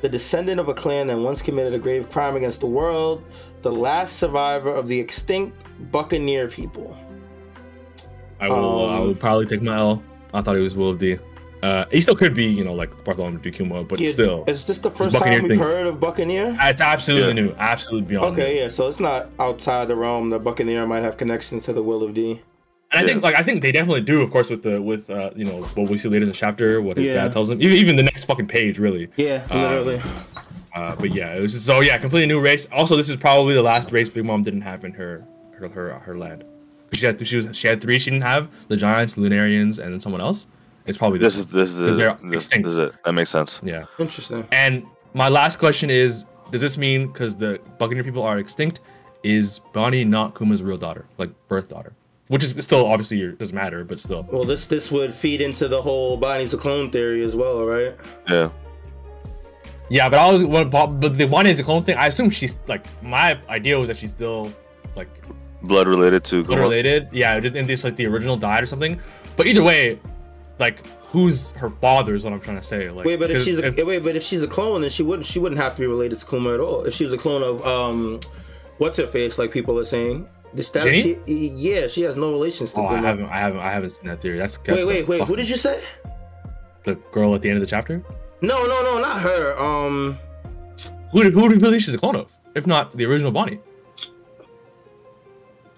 the 0.00 0.08
descendant 0.08 0.60
of 0.60 0.68
a 0.68 0.74
clan 0.74 1.08
that 1.08 1.18
once 1.18 1.42
committed 1.42 1.74
a 1.74 1.78
grave 1.78 2.08
crime 2.10 2.36
against 2.36 2.60
the 2.60 2.66
world, 2.66 3.22
the 3.62 3.72
last 3.72 4.16
survivor 4.16 4.72
of 4.74 4.88
the 4.88 4.98
extinct 4.98 5.56
Buccaneer 5.90 6.48
people." 6.48 6.96
I 8.40 8.48
will. 8.48 8.88
I 8.88 8.96
Um, 8.96 9.06
will 9.08 9.14
probably 9.14 9.46
take 9.46 9.60
my 9.60 9.76
L. 9.76 10.02
I 10.32 10.40
thought 10.40 10.56
he 10.56 10.62
was 10.62 10.76
Will 10.76 10.90
of 10.90 10.98
D. 10.98 11.18
Uh, 11.62 11.84
he 11.90 12.00
still 12.00 12.16
could 12.16 12.34
be, 12.34 12.46
you 12.46 12.64
know, 12.64 12.72
like 12.72 12.90
Bartholomew 13.04 13.38
Dukuma, 13.40 13.86
but 13.86 14.00
Yeah, 14.00 14.08
still, 14.08 14.44
is 14.46 14.64
this 14.64 14.78
the 14.78 14.90
first 14.90 15.14
time 15.14 15.42
we've 15.42 15.50
thing. 15.50 15.58
heard 15.58 15.86
of 15.86 16.00
Buccaneer? 16.00 16.56
it's 16.62 16.80
absolutely 16.80 17.28
Yeah. 17.28 17.48
new. 17.48 17.54
Absolutely 17.58 18.06
beyond. 18.08 18.36
new. 18.36 18.42
Okay, 18.42 18.58
yeah, 18.60 18.68
so 18.68 18.88
it's 18.88 19.00
not 19.00 19.28
outside 19.38 19.88
the 19.88 19.96
realm. 19.96 20.30
The 20.30 20.38
Buccaneer 20.38 20.86
might 20.86 21.02
have 21.02 21.18
connections 21.18 21.64
to 21.66 21.72
the 21.74 21.82
Will 21.82 22.02
of 22.02 22.14
D. 22.14 22.40
And 22.92 23.04
I 23.04 23.06
think 23.08 23.22
like 23.22 23.36
I 23.38 23.42
think 23.42 23.62
they 23.62 23.70
definitely 23.72 24.00
do, 24.00 24.20
of 24.22 24.30
course, 24.30 24.48
with 24.50 24.62
the 24.62 24.80
with 24.82 25.10
uh 25.10 25.30
you 25.36 25.44
know 25.44 25.62
what 25.74 25.88
we 25.90 25.96
see 25.98 26.08
later 26.08 26.24
in 26.24 26.28
the 26.30 26.34
chapter, 26.34 26.80
what 26.80 26.96
his 26.96 27.06
Yeah. 27.08 27.14
dad 27.24 27.32
tells 27.32 27.48
him, 27.50 27.60
even 27.62 27.76
even 27.76 27.96
the 27.96 28.02
next 28.02 28.24
fucking 28.24 28.46
page, 28.48 28.78
really. 28.78 29.08
Yeah, 29.16 29.42
Um, 29.50 29.60
literally. 29.62 30.00
Uh, 30.74 30.96
but 30.96 31.12
yeah, 31.14 31.34
it 31.34 31.40
was 31.40 31.52
just, 31.52 31.66
so 31.66 31.80
yeah, 31.82 31.98
completely 31.98 32.26
new 32.26 32.40
race. 32.40 32.66
Also, 32.72 32.96
this 32.96 33.08
is 33.08 33.16
probably 33.16 33.54
the 33.54 33.62
last 33.62 33.92
race 33.92 34.08
Big 34.08 34.24
Mom 34.24 34.42
didn't 34.42 34.62
have 34.62 34.84
in 34.84 34.92
her 34.92 35.24
her 35.58 35.68
her, 35.68 35.92
her 36.00 36.16
land. 36.16 36.42
'Cause 36.90 36.98
She 37.00 37.06
had 37.06 37.26
she 37.26 37.36
was 37.36 37.48
she 37.56 37.68
had 37.68 37.80
three 37.80 37.98
she 37.98 38.10
didn't 38.10 38.24
have 38.26 38.48
the 38.68 38.76
Giants, 38.76 39.14
Lunarians, 39.16 39.78
and 39.78 39.92
then 39.92 40.00
someone 40.00 40.20
else. 40.22 40.46
It's 40.90 40.98
probably 40.98 41.18
This 41.18 41.36
this. 41.38 41.46
is 41.46 41.50
this 41.52 41.70
is 41.70 41.96
they're 41.96 42.10
it. 42.10 42.18
This, 42.30 42.44
extinct. 42.44 42.66
this 42.66 42.72
is 42.72 42.78
it. 42.78 42.92
That 43.04 43.12
makes 43.12 43.30
sense. 43.30 43.60
yeah. 43.62 43.84
Interesting. 43.98 44.46
And 44.52 44.84
my 45.14 45.28
last 45.28 45.58
question 45.58 45.88
is: 45.88 46.24
Does 46.50 46.60
this 46.60 46.76
mean 46.76 47.06
because 47.06 47.34
the 47.36 47.58
Buccaneer 47.78 48.04
people 48.04 48.22
are 48.22 48.38
extinct, 48.38 48.80
is 49.22 49.60
Bonnie 49.72 50.04
not 50.04 50.34
Kuma's 50.34 50.62
real 50.62 50.76
daughter, 50.76 51.06
like 51.16 51.30
birth 51.48 51.68
daughter? 51.68 51.92
Which 52.28 52.44
is 52.44 52.54
still 52.62 52.86
obviously 52.86 53.16
your- 53.18 53.32
doesn't 53.32 53.54
matter, 53.54 53.84
but 53.84 53.98
still. 53.98 54.26
Well, 54.30 54.44
this 54.44 54.66
this 54.66 54.90
would 54.92 55.14
feed 55.14 55.40
into 55.40 55.66
the 55.68 55.80
whole 55.80 56.16
Bonnie's 56.16 56.52
a 56.54 56.58
clone 56.58 56.90
theory 56.90 57.24
as 57.24 57.34
well, 57.34 57.64
right? 57.64 57.96
Yeah. 58.28 58.50
Yeah, 59.88 60.08
but 60.08 60.18
I 60.20 60.30
was 60.30 60.44
what- 60.44 60.70
but 60.70 61.00
the 61.18 61.26
Bonnie 61.26 61.50
is 61.50 61.58
a 61.60 61.64
clone 61.64 61.82
thing. 61.84 61.96
I 61.96 62.06
assume 62.08 62.30
she's 62.30 62.56
like 62.68 62.84
my 63.02 63.38
idea 63.48 63.78
was 63.78 63.88
that 63.88 63.96
she's 63.98 64.10
still 64.10 64.52
like 64.96 65.08
Blood 65.62 65.88
related 65.88 66.24
to 66.24 66.42
blood 66.42 66.58
related. 66.58 67.08
Yeah, 67.12 67.38
just 67.38 67.54
in 67.54 67.66
this 67.66 67.84
like 67.84 67.94
the 67.96 68.06
original 68.06 68.36
died 68.36 68.62
or 68.62 68.66
something. 68.66 68.98
But 69.36 69.46
either 69.46 69.62
way, 69.62 69.98
like 70.60 70.86
who's 71.06 71.50
her 71.52 71.70
father 71.70 72.14
is 72.14 72.22
what 72.22 72.32
I'm 72.32 72.40
trying 72.40 72.58
to 72.58 72.64
say. 72.64 72.88
Like 72.90 73.06
Wait, 73.06 73.18
but 73.18 73.30
if 73.30 73.42
she's 73.42 73.58
a, 73.58 73.84
wait, 73.84 74.04
but 74.04 74.14
if 74.14 74.22
she's 74.22 74.42
a 74.42 74.46
clone, 74.46 74.82
then 74.82 74.90
she 74.90 75.02
wouldn't 75.02 75.26
she 75.26 75.38
wouldn't 75.38 75.60
have 75.60 75.74
to 75.74 75.80
be 75.80 75.86
related 75.86 76.18
to 76.20 76.26
Kuma 76.26 76.54
at 76.54 76.60
all. 76.60 76.84
If 76.84 76.94
she 76.94 77.04
was 77.04 77.12
a 77.12 77.18
clone 77.18 77.42
of 77.42 77.66
um, 77.66 78.20
what's 78.78 78.98
her 78.98 79.06
face, 79.06 79.38
like 79.38 79.50
people 79.50 79.78
are 79.78 79.84
saying. 79.84 80.28
The 80.52 80.64
Jenny? 80.64 81.02
she, 81.02 81.46
yeah, 81.48 81.86
she 81.86 82.02
has 82.02 82.16
no 82.16 82.32
relations 82.32 82.72
to 82.72 82.80
oh, 82.80 82.86
I 82.86 82.96
haven't, 82.96 83.26
I 83.26 83.38
haven't, 83.38 83.60
I 83.60 83.70
haven't 83.70 83.90
seen 83.90 84.08
that 84.08 84.20
theory. 84.20 84.36
That's, 84.36 84.58
wait, 84.58 84.66
that's 84.66 84.88
wait, 84.88 85.06
wait. 85.06 85.18
Who 85.18 85.22
fucking- 85.26 85.36
did 85.36 85.48
you 85.48 85.56
say? 85.56 85.80
The 86.82 86.96
girl 87.12 87.36
at 87.36 87.42
the 87.42 87.50
end 87.50 87.58
of 87.58 87.60
the 87.60 87.68
chapter. 87.68 88.02
No, 88.40 88.66
no, 88.66 88.82
no, 88.82 88.98
not 88.98 89.20
her. 89.20 89.56
Um, 89.58 90.18
Who 91.12 91.22
who 91.22 91.48
do 91.48 91.54
you 91.54 91.60
believe 91.60 91.82
she's 91.82 91.94
a 91.94 91.98
clone 91.98 92.16
of? 92.16 92.32
If 92.56 92.66
not 92.66 92.96
the 92.96 93.04
original 93.04 93.30
Bonnie. 93.30 93.60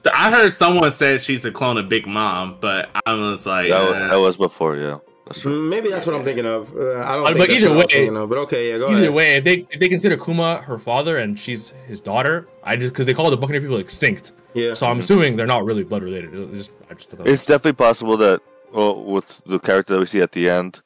So 0.05 0.11
I 0.15 0.31
heard 0.33 0.51
someone 0.53 0.91
said 0.91 1.21
she's 1.21 1.45
a 1.45 1.51
clone 1.53 1.79
of 1.79 1.88
Big 1.88 2.07
Mom, 2.07 2.57
but 2.61 2.88
I 3.07 3.12
was 3.15 3.47
like, 3.47 3.71
That, 3.71 3.83
was, 3.85 3.93
uh, 3.95 4.09
that 4.09 4.17
was 4.17 4.37
before. 4.37 4.77
Yeah. 4.77 4.99
That's 5.27 5.41
true. 5.41 5.69
maybe 5.71 5.88
that's 5.88 6.05
what 6.05 6.17
I'm 6.17 6.25
thinking 6.25 6.45
of. 6.47 6.77
Uh, 6.77 6.99
I 7.01 7.15
don't. 7.17 7.27
Think 7.27 7.38
but 7.38 7.51
either 7.51 7.69
what 7.69 7.73
I 7.73 7.77
was 7.77 7.85
way- 7.87 7.93
thinking 7.95 8.17
of, 8.17 8.29
but 8.29 8.38
okay, 8.38 8.71
yeah, 8.73 8.79
go 8.79 8.88
Either 8.88 8.97
ahead. 8.99 9.15
way, 9.15 9.35
if 9.37 9.45
they 9.45 9.67
if 9.71 9.79
they 9.79 9.88
consider 9.88 10.17
Kuma 10.17 10.61
her 10.62 10.79
father 10.79 11.19
and 11.19 11.38
she's 11.38 11.73
his 11.87 12.01
daughter, 12.01 12.49
I 12.65 12.75
just 12.77 12.93
because 12.93 13.07
they 13.07 13.15
call 13.15 13.31
the 13.31 13.37
Buccaneer 13.37 13.61
people 13.61 13.77
extinct, 13.79 14.33
Yeah. 14.55 14.75
so 14.75 14.87
I'm 14.88 14.99
assuming 14.99 15.37
they're 15.37 15.47
not 15.47 15.65
really 15.65 15.85
blood 15.85 16.03
related. 16.03 16.35
It 16.35 16.53
just, 16.53 16.71
I 16.91 16.95
just 16.95 17.09
thought 17.11 17.19
that 17.25 17.29
It's 17.29 17.43
definitely 17.43 17.75
possible 17.75 18.17
that, 18.17 18.41
well, 18.75 19.05
with 19.05 19.41
the 19.47 19.61
character 19.61 19.95
that 19.95 20.01
we 20.01 20.07
see 20.07 20.21
at 20.21 20.33
the 20.33 20.51
end, 20.51 20.83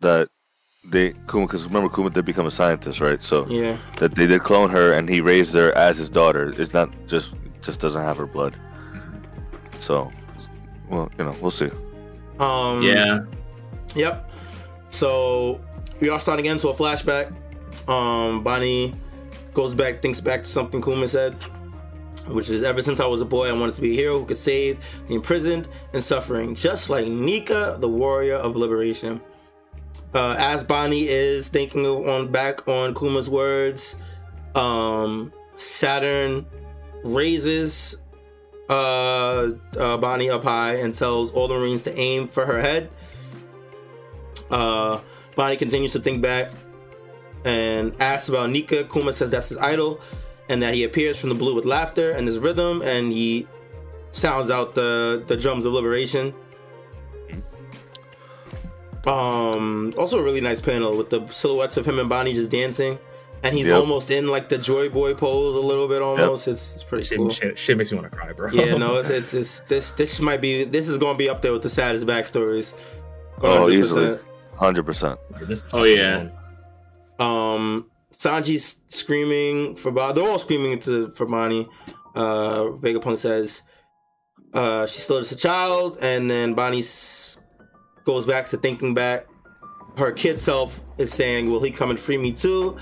that 0.00 0.28
they 0.84 1.14
Kuma, 1.30 1.46
because 1.46 1.64
remember 1.64 1.88
Kuma 1.88 2.10
did 2.10 2.26
become 2.26 2.46
a 2.46 2.50
scientist, 2.50 3.00
right? 3.00 3.22
So 3.22 3.46
yeah. 3.48 3.78
that 3.96 4.14
they 4.14 4.26
did 4.26 4.42
clone 4.42 4.68
her 4.68 4.92
and 4.92 5.08
he 5.08 5.22
raised 5.22 5.54
her 5.54 5.72
as 5.76 5.96
his 5.96 6.10
daughter. 6.10 6.52
It's 6.58 6.74
not 6.74 6.90
just 7.06 7.30
just 7.68 7.80
doesn't 7.80 8.00
have 8.00 8.16
her 8.16 8.24
blood. 8.24 8.56
So, 9.78 10.10
well, 10.88 11.12
you 11.18 11.24
know, 11.24 11.36
we'll 11.42 11.50
see. 11.50 11.68
Um. 12.40 12.80
yeah. 12.80 13.18
Yep. 13.94 14.30
So 14.88 15.60
we 16.00 16.08
are 16.08 16.18
starting 16.18 16.46
again 16.46 16.58
to 16.60 16.68
a 16.70 16.74
flashback. 16.74 17.34
Um, 17.86 18.42
Bonnie 18.42 18.94
goes 19.52 19.74
back, 19.74 20.00
thinks 20.00 20.18
back 20.18 20.44
to 20.44 20.48
something 20.48 20.80
Kuma 20.80 21.08
said, 21.08 21.34
which 22.28 22.48
is 22.48 22.62
ever 22.62 22.82
since 22.82 23.00
I 23.00 23.06
was 23.06 23.20
a 23.20 23.26
boy, 23.26 23.50
I 23.50 23.52
wanted 23.52 23.74
to 23.74 23.82
be 23.82 23.90
a 23.92 24.00
hero 24.00 24.20
who 24.20 24.24
could 24.24 24.38
save 24.38 24.78
the 25.06 25.14
imprisoned 25.14 25.68
and 25.92 26.02
suffering, 26.02 26.54
just 26.54 26.88
like 26.88 27.06
Nika, 27.06 27.76
the 27.78 27.88
warrior 27.88 28.36
of 28.36 28.56
liberation. 28.56 29.20
Uh, 30.14 30.36
as 30.38 30.64
Bonnie 30.64 31.06
is 31.06 31.48
thinking 31.48 31.84
on 31.84 32.28
back 32.28 32.66
on 32.66 32.94
Kuma's 32.94 33.28
words, 33.28 33.96
um, 34.54 35.34
Saturn 35.58 36.46
raises 37.04 37.96
uh, 38.68 39.52
uh, 39.78 39.96
Bonnie 39.96 40.30
up 40.30 40.44
high 40.44 40.74
and 40.74 40.94
tells 40.94 41.32
all 41.32 41.48
the 41.48 41.54
Marines 41.54 41.82
to 41.84 41.98
aim 41.98 42.28
for 42.28 42.46
her 42.46 42.60
head. 42.60 42.90
Uh, 44.50 45.00
Bonnie 45.36 45.56
continues 45.56 45.92
to 45.92 46.00
think 46.00 46.20
back 46.22 46.50
and 47.44 47.94
asks 48.00 48.28
about 48.28 48.50
Nika. 48.50 48.84
Kuma 48.84 49.12
says 49.12 49.30
that's 49.30 49.48
his 49.48 49.58
idol 49.58 50.00
and 50.48 50.62
that 50.62 50.74
he 50.74 50.84
appears 50.84 51.18
from 51.18 51.28
the 51.28 51.34
blue 51.34 51.54
with 51.54 51.64
laughter 51.64 52.10
and 52.10 52.26
his 52.26 52.38
rhythm 52.38 52.82
and 52.82 53.12
he 53.12 53.46
sounds 54.10 54.50
out 54.50 54.74
the, 54.74 55.22
the 55.26 55.36
drums 55.36 55.66
of 55.66 55.72
liberation. 55.72 56.34
Um, 59.06 59.94
also 59.96 60.18
a 60.18 60.22
really 60.22 60.40
nice 60.40 60.60
panel 60.60 60.96
with 60.96 61.08
the 61.08 61.26
silhouettes 61.28 61.76
of 61.76 61.86
him 61.86 61.98
and 61.98 62.08
Bonnie 62.08 62.34
just 62.34 62.50
dancing. 62.50 62.98
And 63.42 63.56
he's 63.56 63.66
Yep. 63.68 63.80
almost 63.80 64.10
in 64.10 64.26
like 64.28 64.48
the 64.48 64.58
Joy 64.58 64.88
Boy 64.88 65.14
pose 65.14 65.54
a 65.54 65.60
little 65.60 65.86
bit 65.86 66.02
almost. 66.02 66.48
It's, 66.48 66.74
it's 66.74 66.82
pretty 66.84 67.04
shit, 67.04 67.18
cool. 67.18 67.30
shit, 67.30 67.56
shit 67.58 67.76
makes 67.76 67.92
me 67.92 67.98
want 67.98 68.10
to 68.10 68.16
cry, 68.16 68.32
bro. 68.32 68.50
Yeah, 68.50 68.74
no, 68.76 68.96
it's, 69.00 69.10
it's 69.10 69.32
it's 69.34 69.60
this 69.60 69.92
this 69.92 70.20
might 70.20 70.40
be 70.40 70.64
this 70.64 70.88
is 70.88 70.98
gonna 70.98 71.16
be 71.16 71.28
up 71.28 71.40
there 71.42 71.52
with 71.52 71.62
the 71.62 71.70
saddest 71.70 72.04
backstories. 72.06 72.74
Oh, 73.40 73.66
100%. 73.68 73.74
easily, 73.74 74.18
hundred 74.56 74.84
percent. 74.86 75.18
Oh, 75.72 75.84
yeah. 75.84 76.30
Um, 77.20 77.90
Sanji's 78.12 78.80
screaming 78.88 79.76
for 79.76 79.90
Bonnie. 79.92 80.14
They're 80.14 80.28
all 80.28 80.38
screaming 80.40 80.78
to 80.80 81.08
for 81.10 81.26
Bonnie. 81.26 81.68
Uh, 82.14 82.64
Vegapunk 82.80 83.18
says, 83.18 83.62
uh, 84.52 84.86
she's 84.86 85.04
still 85.04 85.20
just 85.20 85.30
a 85.32 85.36
child, 85.36 85.98
and 86.00 86.28
then 86.28 86.54
Bonnie 86.54 86.84
goes 88.04 88.26
back 88.26 88.48
to 88.50 88.56
thinking 88.56 88.94
back. 88.94 89.26
Her 89.96 90.10
kid 90.12 90.38
self 90.40 90.80
is 90.96 91.12
saying, 91.12 91.50
"Will 91.50 91.62
he 91.62 91.70
come 91.70 91.90
and 91.90 91.98
free 92.00 92.18
me 92.18 92.32
too?" 92.32 92.76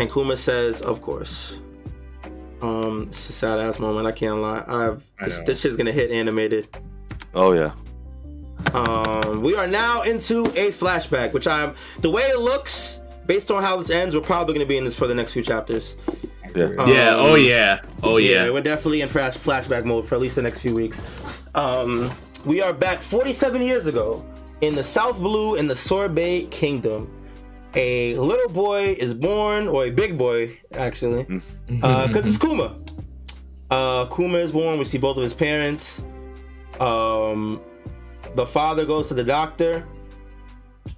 And 0.00 0.10
Kuma 0.10 0.36
says, 0.36 0.80
"Of 0.80 1.02
course." 1.02 1.58
Um, 2.62 3.08
it's 3.10 3.28
a 3.28 3.32
sad 3.32 3.58
ass 3.58 3.78
moment. 3.78 4.06
I 4.06 4.12
can't 4.12 4.40
lie. 4.40 4.64
I've 4.66 5.02
I 5.20 5.26
this, 5.26 5.38
know. 5.38 5.44
this 5.44 5.60
shit's 5.60 5.76
gonna 5.76 5.92
hit 5.92 6.10
animated. 6.10 6.68
Oh 7.34 7.52
yeah. 7.52 7.72
Um, 8.72 9.42
we 9.42 9.54
are 9.54 9.66
now 9.66 10.02
into 10.02 10.44
a 10.56 10.70
flashback, 10.72 11.32
which 11.32 11.46
I'm 11.46 11.74
the 12.00 12.10
way 12.10 12.22
it 12.22 12.38
looks 12.38 13.00
based 13.26 13.50
on 13.50 13.62
how 13.62 13.76
this 13.76 13.90
ends, 13.90 14.14
we're 14.14 14.22
probably 14.22 14.54
going 14.54 14.66
to 14.66 14.68
be 14.68 14.76
in 14.76 14.84
this 14.84 14.96
for 14.96 15.06
the 15.06 15.14
next 15.14 15.32
few 15.32 15.42
chapters. 15.42 15.94
Yeah. 16.54 16.70
Yeah. 16.86 17.10
Um, 17.10 17.20
Oh 17.20 17.34
yeah. 17.36 17.80
Oh 18.02 18.16
yeah. 18.16 18.50
we're 18.50 18.60
definitely 18.62 19.02
in 19.02 19.08
flash 19.08 19.36
flashback 19.36 19.84
mode 19.84 20.06
for 20.06 20.14
at 20.16 20.20
least 20.20 20.34
the 20.34 20.42
next 20.42 20.60
few 20.60 20.74
weeks. 20.74 21.00
Um, 21.54 22.10
we 22.44 22.60
are 22.60 22.72
back 22.72 23.02
47 23.02 23.62
years 23.62 23.86
ago 23.86 24.24
in 24.62 24.74
the 24.74 24.82
South 24.82 25.18
Blue 25.18 25.54
in 25.56 25.68
the 25.68 25.76
Sorbet 25.76 26.50
Kingdom. 26.50 27.19
A 27.74 28.16
little 28.16 28.48
boy 28.48 28.96
is 28.98 29.14
born, 29.14 29.68
or 29.68 29.84
a 29.84 29.90
big 29.90 30.18
boy 30.18 30.58
actually, 30.72 31.24
because 31.66 32.26
it's 32.26 32.38
Kuma. 32.38 32.76
Uh, 33.70 34.06
Kuma 34.06 34.38
is 34.38 34.50
born. 34.50 34.78
We 34.78 34.84
see 34.84 34.98
both 34.98 35.16
of 35.16 35.22
his 35.22 35.34
parents. 35.34 36.02
Um, 36.80 37.60
the 38.34 38.44
father 38.46 38.84
goes 38.84 39.06
to 39.08 39.14
the 39.14 39.22
doctor, 39.22 39.86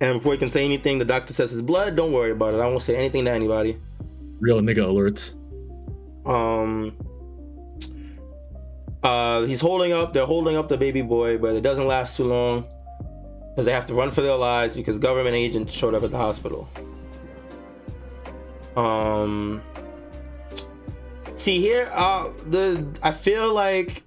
and 0.00 0.18
before 0.18 0.32
he 0.32 0.38
can 0.38 0.48
say 0.48 0.64
anything, 0.64 0.98
the 0.98 1.04
doctor 1.04 1.34
says 1.34 1.50
his 1.50 1.60
blood. 1.60 1.94
Don't 1.94 2.12
worry 2.12 2.30
about 2.30 2.54
it. 2.54 2.60
I 2.60 2.66
won't 2.66 2.82
say 2.82 2.96
anything 2.96 3.26
to 3.26 3.30
anybody. 3.30 3.78
Real 4.40 4.60
nigga 4.60 4.78
alerts. 4.78 5.32
Um, 6.26 6.96
uh, 9.02 9.42
he's 9.42 9.60
holding 9.60 9.92
up. 9.92 10.14
They're 10.14 10.24
holding 10.24 10.56
up 10.56 10.68
the 10.68 10.78
baby 10.78 11.02
boy, 11.02 11.36
but 11.36 11.54
it 11.54 11.60
doesn't 11.60 11.86
last 11.86 12.16
too 12.16 12.24
long 12.24 12.64
because 13.52 13.66
they 13.66 13.72
have 13.72 13.86
to 13.86 13.94
run 13.94 14.10
for 14.10 14.22
their 14.22 14.34
lives 14.36 14.74
because 14.74 14.98
government 14.98 15.34
agents 15.36 15.74
showed 15.74 15.94
up 15.94 16.02
at 16.02 16.10
the 16.10 16.16
hospital. 16.16 16.68
Um, 18.76 19.60
see 21.36 21.60
here, 21.60 21.90
uh, 21.92 22.30
the 22.48 22.86
I 23.02 23.10
feel 23.10 23.52
like, 23.52 24.02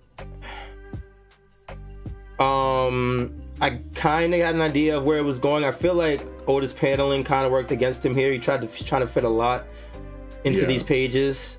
um, 2.40 3.40
I 3.62 3.80
kind 3.94 4.34
of 4.34 4.40
had 4.40 4.56
an 4.56 4.62
idea 4.62 4.98
of 4.98 5.04
where 5.04 5.20
it 5.20 5.24
was 5.24 5.38
going. 5.38 5.64
I 5.64 5.72
feel 5.72 5.94
like 5.94 6.22
Oda's 6.48 6.74
paneling 6.74 7.24
kind 7.24 7.46
of 7.46 7.52
worked 7.52 7.70
against 7.72 8.04
him 8.04 8.16
here. 8.16 8.32
He 8.32 8.40
tried 8.40 8.62
to 8.62 8.84
trying 8.84 9.02
to 9.02 9.08
fit 9.08 9.24
a 9.24 9.30
lot 9.30 9.66
into 10.44 10.62
Yeah. 10.62 10.68
these 10.68 10.84
pages. 10.84 11.58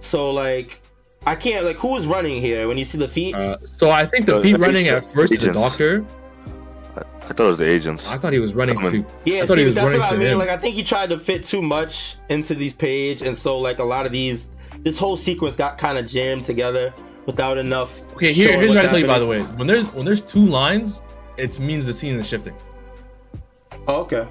So 0.00 0.32
like, 0.32 0.80
I 1.26 1.36
can't 1.36 1.64
like 1.64 1.76
who 1.76 1.96
is 1.96 2.06
running 2.06 2.40
here 2.40 2.66
when 2.66 2.76
you 2.78 2.84
see 2.84 2.98
the 2.98 3.08
feet. 3.08 3.36
Uh, 3.36 3.58
so 3.64 3.90
I 3.90 4.06
think 4.06 4.26
the 4.26 4.38
Uh, 4.38 4.42
feet 4.42 4.58
running 4.58 4.88
at 4.88 5.08
first 5.12 5.32
is 5.32 5.42
the 5.42 5.52
doctor. 5.52 6.04
I 7.28 7.32
thought 7.34 7.44
it 7.44 7.46
was 7.46 7.58
the 7.58 7.68
agents. 7.68 8.08
I 8.08 8.16
thought 8.16 8.32
he 8.32 8.38
was 8.38 8.54
running 8.54 8.76
Coming. 8.76 9.04
to. 9.04 9.10
Yeah, 9.24 9.42
I 9.42 9.46
thought 9.46 9.54
see, 9.56 9.60
he 9.60 9.66
was 9.66 9.74
that's 9.74 9.84
running 9.84 10.00
what 10.00 10.12
I 10.12 10.16
mean. 10.16 10.26
him. 10.28 10.38
Like, 10.38 10.48
I 10.48 10.56
think 10.56 10.74
he 10.74 10.82
tried 10.82 11.10
to 11.10 11.18
fit 11.18 11.44
too 11.44 11.60
much 11.62 12.16
into 12.30 12.54
these 12.54 12.72
page, 12.72 13.22
and 13.22 13.36
so 13.36 13.58
like 13.58 13.78
a 13.78 13.84
lot 13.84 14.06
of 14.06 14.12
these, 14.12 14.50
this 14.80 14.96
whole 14.98 15.16
sequence 15.16 15.54
got 15.56 15.76
kind 15.78 15.98
of 15.98 16.06
jammed 16.06 16.44
together 16.44 16.92
without 17.26 17.58
enough. 17.58 18.00
Okay, 18.14 18.32
here, 18.32 18.48
showing 18.48 18.60
here's 18.60 18.74
what 18.74 18.84
I 18.84 18.88
tell 18.88 18.98
you. 18.98 19.06
By 19.06 19.18
the 19.18 19.26
way, 19.26 19.42
when 19.42 19.66
there's 19.66 19.92
when 19.92 20.04
there's 20.06 20.22
two 20.22 20.44
lines, 20.46 21.02
it 21.36 21.58
means 21.58 21.84
the 21.84 21.92
scene 21.94 22.16
is 22.16 22.26
shifting. 22.26 22.54
Oh, 23.86 24.00
okay. 24.02 24.26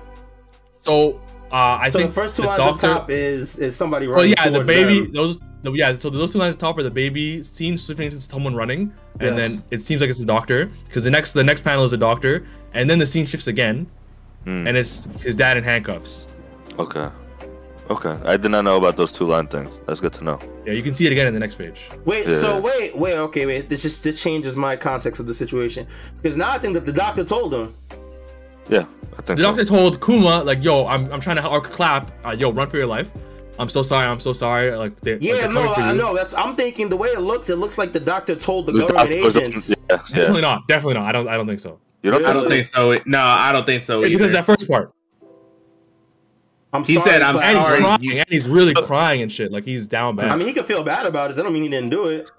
So 0.81 1.19
uh, 1.51 1.79
I 1.81 1.89
So 1.89 1.99
think 1.99 2.10
the 2.10 2.13
first 2.15 2.36
two 2.36 2.41
the 2.43 2.47
lines 2.49 2.60
doctor, 2.60 2.88
at 2.88 2.89
the 2.93 2.99
top 2.99 3.10
is 3.10 3.57
is 3.60 3.75
somebody 3.75 4.07
running. 4.07 4.33
Well, 4.38 4.45
yeah, 4.45 4.49
the 4.57 4.63
baby. 4.63 5.01
them. 5.01 5.13
Those, 5.13 5.39
the, 5.63 5.71
yeah. 5.73 5.97
So 5.97 6.10
those 6.10 6.33
two 6.33 6.39
lines 6.39 6.55
at 6.55 6.60
the 6.60 6.65
top 6.65 6.77
are 6.77 6.83
the 6.83 6.91
baby 6.91 7.43
scene 7.43 7.77
shifting 7.77 8.10
to 8.12 8.19
someone 8.21 8.55
running, 8.55 8.91
and 9.19 9.21
Yes. 9.21 9.36
then 9.36 9.63
it 9.71 9.81
seems 9.83 10.01
like 10.01 10.10
it's 10.10 10.19
the 10.19 10.25
doctor 10.25 10.69
because 10.88 11.03
the 11.03 11.10
next 11.12 11.33
the 11.33 11.43
next 11.43 11.63
panel 11.63 11.83
is 11.83 11.91
the 11.91 11.97
doctor, 11.97 12.45
and 12.73 12.89
then 12.89 12.99
the 12.99 13.06
scene 13.06 13.25
shifts 13.25 13.47
again, 13.47 13.88
Hmm, 14.43 14.65
and 14.67 14.77
it's 14.77 15.03
his 15.21 15.36
dad 15.36 15.58
in 15.58 15.63
handcuffs. 15.63 16.27
okay. 16.80 17.10
Okay. 17.89 18.17
I 18.25 18.36
did 18.36 18.51
not 18.51 18.65
know 18.65 18.75
about 18.75 18.97
those 18.97 19.13
two 19.13 19.25
line 19.25 19.47
things. 19.47 19.80
That's 19.88 20.01
good 20.01 20.12
to 20.13 20.23
know. 20.25 20.41
Yeah, 20.65 20.73
you 20.73 20.84
can 20.84 20.93
see 20.93 21.06
it 21.06 21.13
again 21.13 21.25
in 21.25 21.34
the 21.34 21.39
next 21.39 21.56
page. 21.56 21.88
Wait, 22.03 22.27
Yeah. 22.27 22.38
so 22.41 22.60
wait, 22.60 22.93
wait, 22.97 23.15
okay, 23.15 23.45
wait. 23.45 23.69
This 23.69 23.82
just 23.82 24.03
this 24.03 24.21
changes 24.21 24.58
my 24.58 24.75
context 24.75 25.21
of 25.21 25.25
the 25.27 25.34
situation 25.34 25.88
because 26.21 26.36
now 26.36 26.51
I 26.51 26.58
think 26.58 26.73
that 26.73 26.86
the 26.86 26.91
doctor 26.91 27.23
told 27.23 27.53
him. 27.53 27.73
Yeah, 28.67 28.80
I 29.13 29.21
think 29.21 29.25
The 29.27 29.38
so. 29.38 29.43
doctor 29.43 29.63
told 29.63 30.01
Kuma 30.06 30.43
like, 30.43 30.62
"Yo, 30.62 30.86
I'm, 30.86 31.10
I'm 31.13 31.21
trying 31.21 31.38
to 31.38 31.47
or 31.47 31.62
clap. 31.62 32.12
Uh, 32.25 32.32
yo, 32.32 32.51
run 32.51 32.67
for 32.69 32.75
your 32.75 32.88
life. 32.88 33.10
I'm 33.58 33.69
so 33.69 33.82
sorry. 33.82 34.06
I'm 34.06 34.19
so 34.19 34.34
sorry. 34.34 34.69
Like, 34.75 34.99
they, 34.99 35.13
like, 35.13 35.23
Yeah, 35.23 35.34
they're 35.36 35.53
no, 35.53 35.73
I 35.73 35.93
know. 35.93 36.13
That's 36.13 36.34
I'm 36.34 36.58
thinking 36.58 36.89
the 36.89 36.97
way 36.97 37.08
it 37.10 37.21
looks. 37.21 37.49
It 37.49 37.56
looks 37.56 37.77
like 37.77 37.93
the 37.93 38.01
doctor 38.01 38.36
told 38.36 38.65
the, 38.65 38.73
The 38.73 38.80
government 38.88 39.21
doctor 39.23 39.39
agents. 39.39 39.69
Yeah, 39.69 39.75
yeah. 39.89 39.97
Definitely 39.97 40.41
not. 40.41 40.67
Definitely 40.67 40.93
not. 40.95 41.06
I 41.06 41.12
don't. 41.13 41.27
I 41.30 41.38
don't 41.38 41.47
think 41.47 41.62
so. 41.62 41.80
You 42.07 42.11
don't 42.19 42.25
I 42.25 42.33
don't 42.33 42.47
think 42.47 42.67
so. 42.67 42.95
No, 43.05 43.19
I 43.19 43.51
don't 43.51 43.65
think 43.65 43.83
so 43.83 44.01
Wait, 44.01 44.09
because 44.09 44.31
that 44.31 44.45
first 44.45 44.67
part, 44.67 44.93
I'm 46.73 46.83
He 46.83 46.95
sorry, 46.95 47.09
said, 47.09 47.21
"I'm 47.21 47.35
Clyde." 47.35 47.45
and 47.45 47.57
he's 47.57 47.65
sorry. 47.67 47.79
crying, 47.79 47.99
you- 48.03 48.11
and 48.13 48.25
he's 48.29 48.47
really 48.47 48.73
crying 48.73 49.21
and 49.21 49.31
shit. 49.31 49.51
Like 49.51 49.63
he's 49.65 49.87
down 49.87 50.15
bad. 50.15 50.29
I 50.29 50.35
mean, 50.35 50.47
he 50.47 50.53
could 50.53 50.65
feel 50.65 50.83
bad 50.83 51.05
about 51.05 51.31
it. 51.31 51.35
That 51.35 51.43
don't 51.43 51.53
mean 51.53 51.63
he 51.63 51.69
didn't 51.69 51.89
do 51.89 52.05
it. 52.05 52.29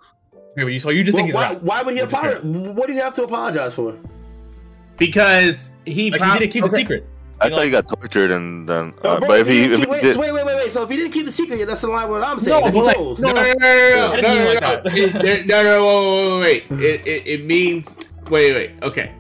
Okay, 0.52 0.64
but 0.64 0.66
you, 0.66 0.81
so 0.81 0.90
you 0.90 1.02
just 1.04 1.14
Well, 1.14 1.24
think 1.24 1.35
he's 1.35 1.35
why, 1.35 1.54
why 1.57 1.83
would 1.83 1.94
he 1.94 2.00
apologize? 2.00 2.42
What 2.42 2.87
do 2.88 2.92
you 2.94 3.00
have 3.02 3.14
to 3.16 3.24
apologize 3.24 3.74
for? 3.74 3.94
because 4.96 5.70
he 5.87 6.11
Like 6.11 6.20
he 6.22 6.38
didn't 6.40 6.52
keep 6.52 6.64
the 6.64 6.70
secret. 6.70 7.07
I 7.40 7.44
You 7.44 7.50
know, 7.50 7.57
thought 7.59 7.64
he 7.66 7.70
got 7.70 7.87
tortured 7.88 8.33
and 8.33 8.68
then. 8.68 8.92
No, 9.04 9.11
Uh, 9.11 9.18
bro, 9.20 9.28
but 9.28 9.40
if 9.40 9.46
he, 9.46 9.62
didn't 9.68 9.72
if 9.74 9.78
keep- 9.78 9.85
he 9.87 9.90
wait, 9.92 10.02
did, 10.02 10.14
so 10.14 10.20
wait, 10.20 10.33
wait, 10.33 10.44
wait, 10.44 10.57
wait. 10.57 10.72
So 10.72 10.83
if 10.83 10.90
he 10.90 10.96
didn't 10.96 11.12
keep 11.12 11.24
the 11.24 11.31
secret, 11.31 11.64
that's 11.68 11.85
in 11.85 11.90
line 11.90 12.09
with 12.09 12.18
what 12.20 12.26
I'm 12.28 12.37
No, 12.38 12.42
saying. 12.42 12.64
that 12.64 12.72
but 12.74 12.81
he 12.81 12.83
like, 12.83 12.96
told. 12.96 13.20
no, 13.20 13.28
No, 13.28 13.35
no, 13.35 13.42
no, 13.42 13.52
no, 13.52 13.54
I 13.54 14.11
no, 14.11 14.16
didn't 14.16 14.35
mean 14.35 14.44
no, 14.44 14.50
like 14.50 14.61
no, 14.61 14.68
that. 14.90 14.98
It- 14.98 15.12
there- 15.22 15.44
no, 15.44 15.62
no, 15.62 15.85
whoa, 15.85 16.40
wait, 16.40 16.64
wait, 16.68 16.81
wait. 16.81 16.85
It, 16.85 17.07
it, 17.07 17.26
it 17.28 17.46
means 17.46 17.96
wait, 18.28 18.52
wait. 18.54 18.70
Okay, 18.83 19.12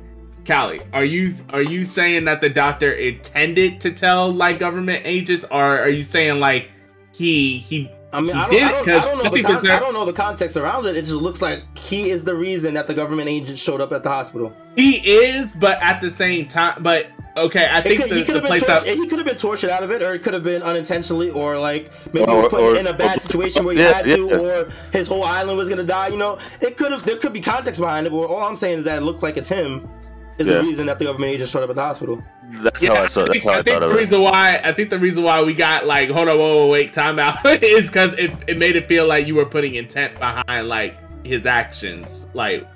Callie, 0.48 0.80
are 0.94 1.04
you 1.04 1.34
are 1.50 1.62
you 1.62 1.84
saying 1.84 2.24
that 2.24 2.40
the 2.40 2.48
doctor 2.48 2.90
intended 2.92 3.80
to 3.82 3.92
tell 3.92 4.32
like 4.32 4.58
government 4.58 5.02
agents, 5.04 5.44
or 5.50 5.80
are 5.80 5.90
you 5.90 6.02
saying 6.02 6.40
like 6.40 6.70
he 7.12 7.58
he? 7.58 7.90
I 8.10 8.20
mean, 8.22 8.30
he 8.34 8.40
I 8.40 8.48
don't, 8.48 8.62
I 8.62 8.70
don't, 8.70 8.84
'cause 8.86 9.04
I 9.04 9.08
don't 9.10 9.18
know 9.18 9.30
I 9.30 9.34
the 9.34 9.42
con- 9.42 9.62
there- 9.64 9.76
I 9.76 9.78
don't 9.80 9.92
know 9.92 10.04
the 10.06 10.12
context 10.14 10.56
around 10.56 10.86
it. 10.86 10.96
It 10.96 11.02
just 11.02 11.16
looks 11.16 11.42
like 11.42 11.60
he 11.78 12.08
is 12.10 12.24
the 12.24 12.34
reason 12.34 12.72
that 12.74 12.86
the 12.86 12.94
government 12.94 13.28
agent 13.28 13.58
showed 13.58 13.82
up 13.82 13.92
at 13.92 14.02
the 14.02 14.08
hospital. 14.08 14.50
He 14.76 14.92
is, 15.06 15.54
but 15.54 15.76
at 15.82 16.00
the 16.00 16.10
same 16.10 16.46
time, 16.48 16.82
but 16.82 17.08
okay, 17.36 17.68
I 17.70 17.82
think 17.82 18.00
could, 18.00 18.10
the, 18.10 18.14
he 18.16 18.24
could 18.24 18.28
the 18.36 18.40
have 18.40 18.42
been 18.44 18.48
place 18.48 18.62
tortured, 18.64 18.88
out. 18.90 18.96
he 18.96 19.06
could 19.06 19.18
have 19.18 19.26
been 19.28 19.36
tortured 19.36 19.68
out 19.68 19.82
of 19.82 19.90
it, 19.90 20.00
or 20.00 20.14
it 20.14 20.22
could 20.22 20.32
have 20.32 20.42
been 20.44 20.62
unintentionally, 20.62 21.28
or 21.28 21.58
like 21.58 21.90
maybe 22.14 22.24
he 22.24 22.32
Or- 22.32 22.44
was 22.44 22.48
put 22.50 22.60
or- 22.60 22.76
in 22.76 22.86
a 22.86 22.94
bad 22.94 23.18
or- 23.18 23.20
situation 23.26 23.66
where 23.66 23.74
he 23.74 23.80
yeah, 23.80 23.92
had 23.92 24.06
to, 24.06 24.26
yeah. 24.26 24.36
or 24.36 24.72
his 24.92 25.06
whole 25.06 25.24
island 25.24 25.58
was 25.58 25.68
gonna 25.68 25.84
die. 25.84 26.08
You 26.08 26.16
know, 26.16 26.38
it 26.62 26.78
could 26.78 26.92
have. 26.92 27.04
There 27.04 27.16
could 27.18 27.34
be 27.34 27.42
context 27.42 27.78
behind 27.78 28.06
it, 28.06 28.10
but 28.10 28.20
all 28.22 28.42
I'm 28.42 28.56
saying 28.56 28.78
is 28.78 28.84
that 28.86 28.96
it 28.96 29.02
looks 29.02 29.22
like 29.22 29.36
it's 29.36 29.48
him. 29.48 29.86
Is 30.38 30.46
Yeah. 30.46 30.54
the 30.54 30.62
reason 30.62 30.86
that 30.86 30.98
the 30.98 31.04
government 31.06 31.32
agent 31.32 31.50
showed 31.50 31.64
up 31.64 31.70
at 31.70 31.76
the 31.76 31.82
hospital. 31.82 32.22
that's 32.62 32.82
Yeah, 32.82 32.94
how 32.94 33.02
I 33.02 33.06
saw. 33.06 33.22
think, 33.26 33.42
That's 33.42 33.44
how 33.44 33.50
I, 33.50 33.54
I 33.54 33.62
think 33.62 33.68
thought 33.74 33.80
the 33.80 33.86
of 33.90 33.96
it. 33.96 34.00
reason 34.00 34.20
why 34.22 34.60
I 34.62 34.72
think 34.72 34.90
the 34.90 34.98
reason 34.98 35.22
why 35.24 35.42
we 35.42 35.52
got 35.54 35.84
like 35.86 36.08
hold 36.10 36.28
on, 36.28 36.38
whoa, 36.38 36.56
whoa 36.58 36.66
wait, 36.68 36.92
time 36.92 37.18
out 37.18 37.44
is 37.62 37.88
because 37.88 38.12
it, 38.14 38.32
it 38.46 38.56
made 38.56 38.76
it 38.76 38.86
feel 38.88 39.06
like 39.06 39.26
you 39.26 39.34
were 39.34 39.44
putting 39.46 39.74
intent 39.74 40.18
behind 40.18 40.68
like 40.68 40.96
his 41.26 41.44
actions, 41.44 42.26
like 42.34 42.66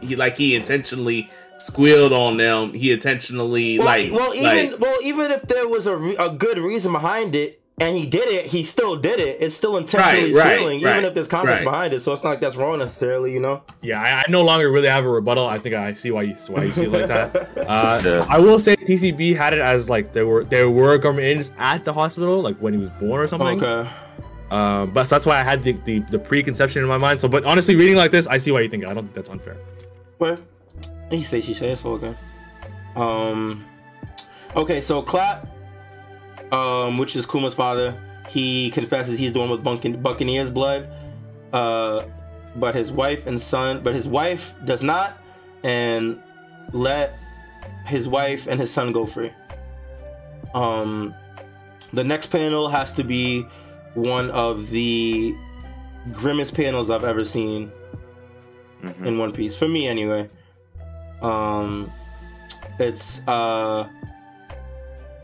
he 0.00 0.16
like 0.16 0.36
he 0.36 0.54
intentionally 0.56 1.30
squealed 1.58 2.12
on 2.12 2.36
them. 2.36 2.74
He 2.74 2.90
intentionally 2.90 3.78
Well, 3.78 3.86
like 3.86 4.12
well, 4.12 4.34
even 4.34 4.70
like, 4.72 4.80
well, 4.80 4.98
even 5.02 5.30
if 5.30 5.42
there 5.42 5.68
was 5.68 5.86
a, 5.86 5.96
re- 5.96 6.16
a 6.18 6.28
good 6.28 6.58
reason 6.58 6.90
behind 6.92 7.36
it, 7.36 7.61
and 7.80 7.96
he 7.96 8.06
did 8.06 8.28
it, 8.28 8.46
he 8.46 8.62
still 8.64 8.96
did 8.96 9.18
it. 9.18 9.38
It's 9.40 9.56
still 9.56 9.76
intentionally 9.76 10.32
Right, 10.32 10.44
right, 10.44 10.56
stealing, 10.56 10.82
right, 10.82 10.92
even 10.92 11.04
if 11.04 11.14
there's 11.14 11.26
context 11.28 11.64
right. 11.64 11.70
behind 11.70 11.94
it. 11.94 12.02
So 12.02 12.12
it's 12.12 12.22
not 12.22 12.30
like 12.30 12.40
that's 12.40 12.56
wrong 12.56 12.78
necessarily, 12.78 13.32
you 13.32 13.40
know. 13.40 13.62
Yeah, 13.80 14.00
I, 14.00 14.18
I 14.20 14.24
no 14.28 14.42
longer 14.42 14.70
really 14.70 14.88
have 14.88 15.04
a 15.04 15.08
rebuttal. 15.08 15.46
I 15.48 15.58
think 15.58 15.74
I 15.74 15.94
see 15.94 16.10
why 16.10 16.22
you 16.22 16.34
why 16.48 16.64
you 16.64 16.74
see 16.74 16.84
it 16.84 16.92
like 16.92 17.08
that. 17.08 17.48
Uh, 17.68 18.00
Yeah. 18.04 18.26
I 18.28 18.38
will 18.38 18.58
say 18.58 18.76
TCB 18.76 19.36
had 19.36 19.52
it 19.52 19.60
as 19.60 19.88
like 19.88 20.12
there 20.12 20.26
were 20.26 20.44
there 20.44 20.68
were 20.70 20.98
government 20.98 21.26
agents 21.26 21.52
at 21.58 21.84
the 21.84 21.92
hospital, 21.92 22.40
like 22.42 22.56
when 22.58 22.74
he 22.74 22.78
was 22.78 22.90
born 22.90 23.20
or 23.20 23.28
something. 23.28 23.62
Okay. 23.62 23.90
Um, 24.50 24.90
but 24.90 25.04
so 25.04 25.14
that's 25.14 25.24
why 25.24 25.40
I 25.40 25.42
had 25.44 25.62
the, 25.62 25.72
the 25.84 26.00
the 26.10 26.18
preconception 26.18 26.82
in 26.82 26.88
my 26.88 26.98
mind. 26.98 27.20
So, 27.22 27.28
but 27.28 27.44
honestly, 27.44 27.74
reading 27.74 27.96
like 27.96 28.10
this, 28.10 28.26
I 28.26 28.36
see 28.36 28.50
why 28.52 28.60
you 28.60 28.68
think 28.68 28.82
it. 28.82 28.88
I 28.88 28.94
don't 28.94 29.04
think 29.04 29.14
that's 29.14 29.30
unfair. 29.30 29.56
Well, 30.18 30.38
he 31.10 31.24
say 31.24 31.40
she 31.40 31.54
says 31.54 31.80
so 31.80 31.92
okay. 31.92 32.14
Um. 32.96 33.64
Okay, 34.54 34.82
so 34.82 35.00
Clap, 35.00 35.46
um, 36.52 36.98
which 36.98 37.16
is 37.16 37.26
Kuma's 37.26 37.54
father, 37.54 37.94
he 38.28 38.70
confesses 38.70 39.18
he's 39.18 39.32
the 39.32 39.40
one 39.40 39.50
with 39.50 39.64
Buccaneer's 40.02 40.50
blood. 40.50 40.88
Uh, 41.52 42.04
but 42.56 42.74
his 42.74 42.92
wife 42.92 43.26
and 43.26 43.40
son, 43.40 43.82
but 43.82 43.94
his 43.94 44.06
wife 44.06 44.54
does 44.64 44.82
not, 44.82 45.18
and 45.64 46.18
let 46.72 47.18
his 47.86 48.08
wife 48.08 48.46
and 48.46 48.60
his 48.60 48.70
son 48.70 48.92
go 48.92 49.06
free. 49.06 49.30
Um, 50.54 51.14
the 51.92 52.04
next 52.04 52.26
panel 52.26 52.68
has 52.68 52.92
to 52.94 53.04
be 53.04 53.46
one 53.94 54.30
of 54.30 54.70
the 54.70 55.34
grimmest 56.12 56.54
panels 56.54 56.90
I've 56.90 57.04
ever 57.04 57.24
seen 57.24 57.70
Mhm. 58.82 59.06
in 59.06 59.18
One 59.18 59.32
Piece 59.32 59.56
for 59.56 59.68
me 59.68 59.86
anyway. 59.86 60.28
Um, 61.20 61.90
it's 62.78 63.26
uh 63.28 63.88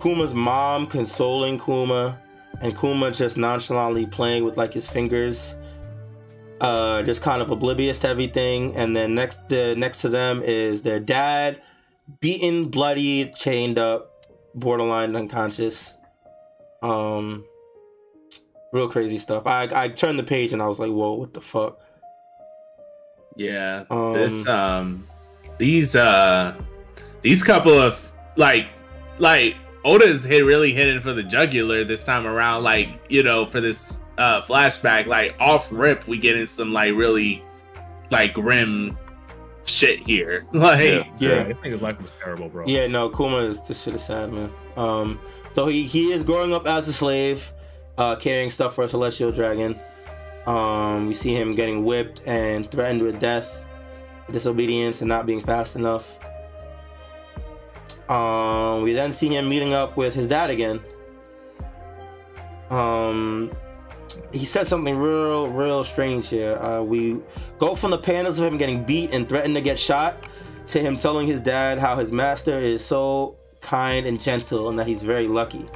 Kuma's 0.01 0.35
mom 0.35 0.87
consoling 0.87 1.59
Kuma, 1.59 2.21
and 2.61 2.79
Kuma 2.79 3.11
just 3.11 3.37
nonchalantly 3.37 4.07
playing 4.07 4.45
with 4.45 4.57
like 4.57 4.73
his 4.73 4.87
fingers, 4.87 5.55
uh, 6.61 7.03
just 7.03 7.23
kind 7.23 7.43
of 7.43 7.51
oblivious 7.51 7.99
to 8.01 8.09
everything. 8.09 8.75
And 8.77 8.97
then 8.97 9.15
next, 9.15 9.49
the 9.49 9.75
next 9.77 10.01
to 10.03 10.09
them 10.09 10.43
is 10.43 10.83
their 10.83 11.01
dad, 11.01 11.61
beaten, 12.21 12.69
bloody, 12.69 13.33
chained 13.37 13.79
up, 13.79 14.27
borderline 14.55 15.15
unconscious. 15.17 15.95
Um, 16.83 17.45
real 18.73 18.89
crazy 18.89 19.19
stuff. 19.19 19.47
I 19.47 19.69
I 19.73 19.89
turned 19.89 20.19
the 20.19 20.23
page 20.25 20.53
and 20.53 20.63
I 20.63 20.67
was 20.69 20.79
like, 20.79 20.91
whoa, 20.91 21.13
what 21.15 21.35
the 21.35 21.41
fuck? 21.41 21.79
yeah, 23.37 23.85
Um, 23.91 24.13
this 24.15 24.47
um 24.49 25.07
these 25.59 25.95
uh 25.95 26.57
these 27.23 27.43
couple 27.43 27.79
of 27.79 28.11
like 28.37 28.67
like 29.19 29.57
Oda's 29.85 30.25
hit 30.25 30.45
really 30.45 30.73
hitting 30.73 31.01
for 31.01 31.13
the 31.13 31.23
jugular 31.23 31.85
this 31.85 32.05
time 32.05 32.27
around. 32.27 32.63
Like 32.63 33.01
you 33.09 33.23
know, 33.23 33.47
for 33.51 33.61
this 33.61 34.01
uh 34.19 34.41
flashback, 34.41 35.07
like 35.07 35.35
off 35.39 35.69
rip, 35.71 36.07
we 36.07 36.19
get 36.19 36.37
in 36.37 36.47
some 36.47 36.73
like 36.73 36.93
really 36.95 37.43
like 38.11 38.35
grim 38.35 38.97
shit 39.65 40.01
here. 40.01 40.47
Like 40.53 40.81
Yeah. 40.81 41.05
Yeah. 41.19 41.41
I 41.43 41.53
think 41.53 41.73
his 41.73 41.83
life 41.83 42.01
was 42.01 42.13
terrible, 42.23 42.49
bro. 42.49 42.67
Yeah, 42.67 42.87
no, 42.87 43.09
Kuma 43.11 43.39
is 43.39 43.63
this 43.63 43.83
shit 43.83 43.95
is 43.95 44.05
sad, 44.05 44.33
man. 44.33 44.51
Um, 44.77 45.21
so 45.55 45.67
he 45.67 45.87
he 45.87 46.13
is 46.13 46.23
growing 46.23 46.53
up 46.53 46.67
as 46.67 46.89
a 46.89 46.93
slave, 46.93 47.45
uh, 47.97 48.17
carrying 48.17 48.51
stuff 48.51 48.75
for 48.75 48.85
a 48.85 48.89
celestial 48.89 49.33
dragon. 49.33 49.79
Um, 50.47 51.09
we 51.09 51.15
see 51.15 51.35
him 51.35 51.55
getting 51.55 51.85
whipped 51.85 52.23
and 52.27 52.71
threatened 52.71 53.03
with 53.03 53.21
death, 53.21 53.67
disobedience, 54.33 55.03
and 55.03 55.09
not 55.09 55.27
being 55.27 55.43
fast 55.43 55.77
enough. 55.77 56.07
Um, 58.09 58.83
we 58.83 58.93
then 58.93 59.13
see 59.13 59.29
him 59.29 59.49
meeting 59.49 59.75
up 59.75 59.97
with 59.97 60.15
his 60.15 60.29
dad 60.29 60.51
again. 60.51 60.81
Um, 62.71 63.53
he 64.33 64.45
said 64.45 64.67
something 64.67 64.97
real, 64.97 65.51
real 65.51 65.85
strange 65.85 66.29
here. 66.29 66.57
Uh, 66.57 66.83
we 66.83 67.19
go 67.59 67.75
from 67.75 67.91
the 67.91 67.99
panels 67.99 68.39
of 68.39 68.47
him 68.47 68.59
getting 68.59 68.85
beat 68.85 69.13
and 69.13 69.29
threatened 69.29 69.55
to 69.55 69.61
get 69.61 69.79
shot 69.79 70.17
to 70.69 70.81
him 70.81 70.97
telling 70.97 71.27
his 71.27 71.43
dad 71.43 71.79
how 71.79 71.97
his 71.97 72.13
master 72.13 72.59
is 72.59 72.85
so 72.85 73.37
kind 73.61 74.07
and 74.07 74.21
gentle 74.21 74.69
and 74.69 74.79
that 74.79 74.87
he's 74.87 75.03
very 75.03 75.27
lucky. 75.27 75.67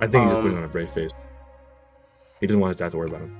I 0.00 0.06
think 0.06 0.24
he's 0.24 0.32
just 0.32 0.36
Um, 0.36 0.42
putting 0.42 0.58
on 0.58 0.64
a 0.64 0.68
brave 0.68 0.90
face. 0.92 1.10
He 2.40 2.46
doesn't 2.46 2.60
want 2.60 2.70
his 2.70 2.76
dad 2.78 2.90
to 2.92 2.96
worry 2.96 3.08
about 3.08 3.20
him. 3.22 3.36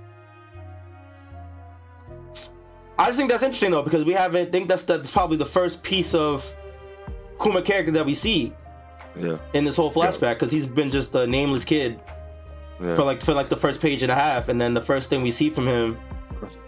I 2.98 3.06
just 3.06 3.18
think 3.18 3.30
that's 3.30 3.42
interesting 3.42 3.72
though 3.72 3.82
because 3.82 4.04
we 4.04 4.12
haven't 4.12 4.52
think 4.52 4.68
that's 4.68 4.84
that's 4.84 5.10
probably 5.10 5.36
the 5.36 5.46
first 5.46 5.82
piece 5.82 6.14
of 6.14 6.44
Kuma 7.42 7.62
character 7.62 7.92
that 7.92 8.06
we 8.06 8.14
see 8.14 8.52
Yeah. 9.18 9.36
in 9.54 9.64
this 9.64 9.76
whole 9.76 9.92
flashback 9.92 10.34
because 10.34 10.50
he's 10.50 10.66
been 10.66 10.90
just 10.90 11.14
a 11.14 11.26
nameless 11.26 11.64
kid 11.64 11.98
Yeah. 12.82 12.94
for 12.96 13.02
like 13.02 13.22
for 13.22 13.32
like 13.34 13.48
the 13.48 13.56
first 13.56 13.80
page 13.80 14.02
and 14.02 14.10
a 14.12 14.14
half, 14.14 14.48
and 14.48 14.60
then 14.60 14.74
the 14.74 14.80
first 14.80 15.10
thing 15.10 15.22
we 15.22 15.30
see 15.30 15.50
from 15.50 15.66
him 15.66 15.98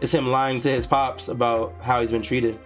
is 0.01 0.13
him 0.15 0.27
lying 0.29 0.61
to 0.61 0.69
his 0.71 0.87
pops 0.87 1.29
about 1.29 1.75
how 1.81 2.01
he's 2.01 2.11
been 2.11 2.23
treated. 2.23 2.59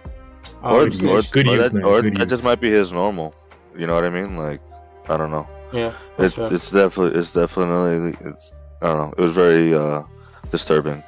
Um, 0.63 0.73
or 0.73 0.89
good 0.89 1.03
or, 1.03 1.21
good 1.31 1.47
or 1.47 1.51
use, 1.55 1.59
that, 1.63 1.73
man, 1.73 1.83
or 1.83 2.01
good 2.01 2.15
that 2.17 2.27
just 2.29 2.41
use. 2.41 2.45
might 2.45 2.61
be 2.61 2.71
his 2.71 2.93
normal. 2.93 3.33
You 3.77 3.87
know 3.87 3.95
what 3.95 4.05
I 4.05 4.09
mean? 4.09 4.37
Like, 4.37 4.61
I 5.09 5.17
don't 5.17 5.31
know. 5.31 5.47
yeah, 5.73 5.93
that's 6.17 6.33
It, 6.33 6.35
fair. 6.35 6.53
it's 6.53 6.71
definitely 6.71 7.19
it's 7.19 7.33
definitely 7.33 8.15
it's 8.29 8.53
I 8.81 8.87
don't 8.87 8.97
know. 8.97 9.13
It 9.17 9.21
was 9.21 9.31
very 9.33 9.73
uh 9.73 10.03
disturbing. 10.51 11.03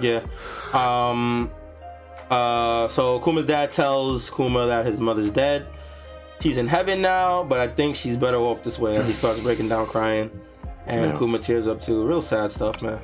Yeah. 0.00 0.20
Um. 0.72 1.50
Uh. 2.30 2.88
So 2.88 3.20
Kuma's 3.20 3.46
dad 3.46 3.72
tells 3.72 4.30
Kuma 4.30 4.66
that 4.66 4.86
his 4.86 5.00
mother's 5.00 5.30
dead. 5.30 5.66
She's 6.40 6.56
in 6.56 6.68
heaven 6.68 7.02
now, 7.02 7.42
but 7.44 7.60
I 7.60 7.66
think 7.68 7.96
she's 7.96 8.16
better 8.16 8.36
off 8.38 8.62
this 8.62 8.78
way. 8.78 8.94
He 9.02 9.12
starts 9.12 9.40
breaking 9.40 9.68
down, 9.68 9.86
crying, 9.86 10.30
and 10.86 11.12
Yeah. 11.12 11.18
Kuma 11.18 11.38
tears 11.38 11.66
up 11.66 11.82
too. 11.82 12.04
Real 12.06 12.22
sad 12.22 12.52
stuff, 12.52 12.80
man. 12.80 13.00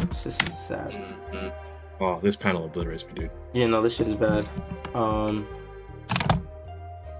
It's 0.00 0.22
just 0.22 0.40
sad. 0.66 0.92
Mhm. 1.32 1.52
Oh, 2.00 2.20
this 2.22 2.36
panel 2.36 2.64
obliterates 2.66 3.04
me, 3.06 3.12
dude. 3.14 3.30
Yeah, 3.52 3.66
no, 3.66 3.82
this 3.82 3.94
shit 3.96 4.06
is 4.06 4.14
bad. 4.14 4.46
Um. 4.94 5.46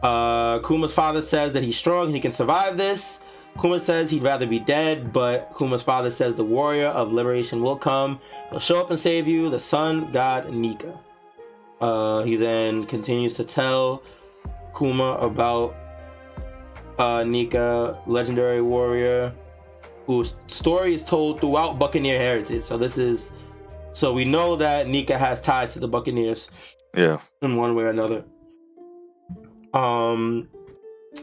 Uh, 0.03 0.61
Kuma's 0.61 0.93
father 0.95 1.23
says 1.23 1.53
that 1.55 1.65
he's 1.65 1.77
strong 1.77 2.07
and 2.07 2.15
he 2.15 2.21
can 2.21 2.31
survive 2.31 2.77
this. 2.77 3.21
Kuma 3.61 3.81
says 3.81 4.13
he'd 4.13 4.23
rather 4.23 4.47
be 4.47 4.61
dead, 4.61 5.13
but 5.13 5.53
Kuma's 5.59 5.83
father 5.83 6.13
says 6.13 6.37
the 6.37 6.45
warrior 6.45 6.87
of 6.87 7.13
liberation 7.13 7.63
will 7.65 7.77
come. 7.77 8.21
He'll 8.51 8.61
show 8.61 8.79
up 8.79 8.91
and 8.91 8.99
save 8.99 9.27
you, 9.27 9.51
the 9.51 9.59
sun 9.59 10.13
god 10.13 10.51
Nika. 10.53 11.01
Uh, 11.81 12.23
he 12.23 12.37
then 12.37 12.87
continues 12.87 13.35
to 13.35 13.45
tell 13.45 14.03
Kuma 14.77 15.15
about 15.21 15.75
uh, 16.99 17.25
Nika, 17.25 17.99
legendary 18.07 18.61
warrior, 18.63 19.33
whose 20.07 20.37
story 20.47 20.95
is 20.95 21.05
told 21.05 21.41
throughout 21.41 21.79
Buccaneer 21.79 22.19
heritage. 22.19 22.65
So 22.65 22.77
this 22.79 22.99
is, 22.99 23.31
so 23.93 24.13
we 24.13 24.25
know 24.25 24.57
that 24.57 24.89
Nika 24.89 25.19
has 25.19 25.41
ties 25.41 25.73
to 25.75 25.79
the 25.81 25.89
Buccaneers 25.89 26.49
Yeah. 26.97 27.21
in 27.43 27.57
one 27.57 27.75
way 27.75 27.85
or 27.85 27.91
another. 27.91 28.25
Um, 29.75 30.49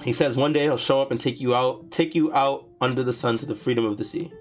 he 0.03 0.13
says 0.13 0.37
one 0.37 0.53
day 0.53 0.63
he'll 0.63 0.77
show 0.77 1.01
up 1.01 1.11
and 1.11 1.19
take 1.19 1.39
you 1.41 1.55
out, 1.55 1.91
take 1.91 2.15
you 2.15 2.33
out 2.33 2.67
under 2.79 3.03
the 3.03 3.13
sun 3.13 3.37
to 3.39 3.45
the 3.45 3.55
freedom 3.55 3.85
of 3.85 3.97
the 3.97 4.05
sea, 4.05 4.31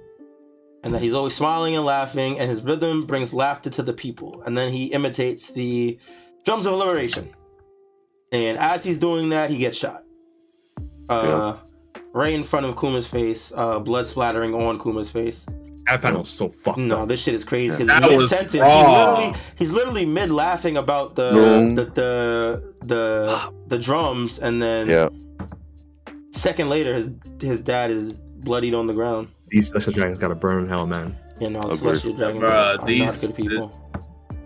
and 0.83 0.93
that 0.95 1.01
he's 1.01 1.14
always 1.14 1.35
smiling 1.35 1.75
and 1.77 1.85
laughing, 1.85 2.38
and 2.38 2.51
his 2.51 2.61
rhythm 2.62 3.07
brings 3.07 3.33
laughter 3.33 3.71
to 3.71 3.83
the 3.83 3.93
people. 3.93 4.43
And 4.45 4.59
then 4.59 4.73
he 4.73 4.87
imitates 4.87 5.51
the 5.51 5.99
drums 6.45 6.67
of 6.67 6.75
liberation, 6.75 7.31
and 8.35 8.59
as 8.59 8.83
he's 8.85 8.99
doing 8.99 9.29
that, 9.31 9.51
he 9.51 9.59
gets 9.59 9.77
shot. 9.77 10.03
Uh, 11.09 11.57
right 12.12 12.33
in 12.33 12.44
front 12.44 12.66
of 12.66 12.77
Kuma's 12.77 13.07
face, 13.07 13.53
uh, 13.57 13.79
blood 13.79 14.07
splattering 14.07 14.55
on 14.55 14.79
Kuma's 14.81 15.11
face. 15.11 15.47
That 15.87 16.01
panel's 16.01 16.31
so 16.31 16.49
fucked 16.49 16.79
No, 16.79 17.03
up. 17.03 17.09
this 17.09 17.20
shit 17.20 17.35
is 17.35 17.44
crazy. 17.44 17.77
'cause 17.77 17.87
That 17.87 18.03
mid 18.03 18.16
was 18.16 18.31
sentence, 18.31 18.53
he's 18.55 18.62
literally 18.62 19.35
he's 19.57 19.70
literally 19.70 20.07
mid 20.07 20.31
laughing 20.31 20.79
about 20.79 21.14
the 21.14 21.31
Boom. 21.33 21.75
the 21.75 21.85
the 21.85 22.75
the, 22.83 23.53
the 23.68 23.79
drums, 23.79 24.38
and 24.38 24.62
then 24.62 24.88
Yeah. 24.88 25.09
second 26.33 26.70
later, 26.70 26.94
his 26.94 27.11
his 27.40 27.62
dad 27.62 27.90
is 27.90 28.14
bloodied 28.14 28.75
on 28.75 28.87
the 28.87 28.94
ground. 28.94 29.29
These 29.49 29.66
special 29.66 29.92
dragons 29.92 30.18
gotta 30.18 30.35
burn 30.35 30.62
in 30.64 30.68
hell, 30.70 30.87
man. 30.87 31.16
You 31.38 31.51
know, 31.51 31.61
Agreed. 31.61 31.79
celestial 31.81 32.12
dragons 32.14 32.42
Bruh, 32.44 32.49
are, 32.51 32.55
are 32.55 32.77
not 32.79 32.87
these- 32.87 33.20
good 33.20 33.37
people. 33.37 33.81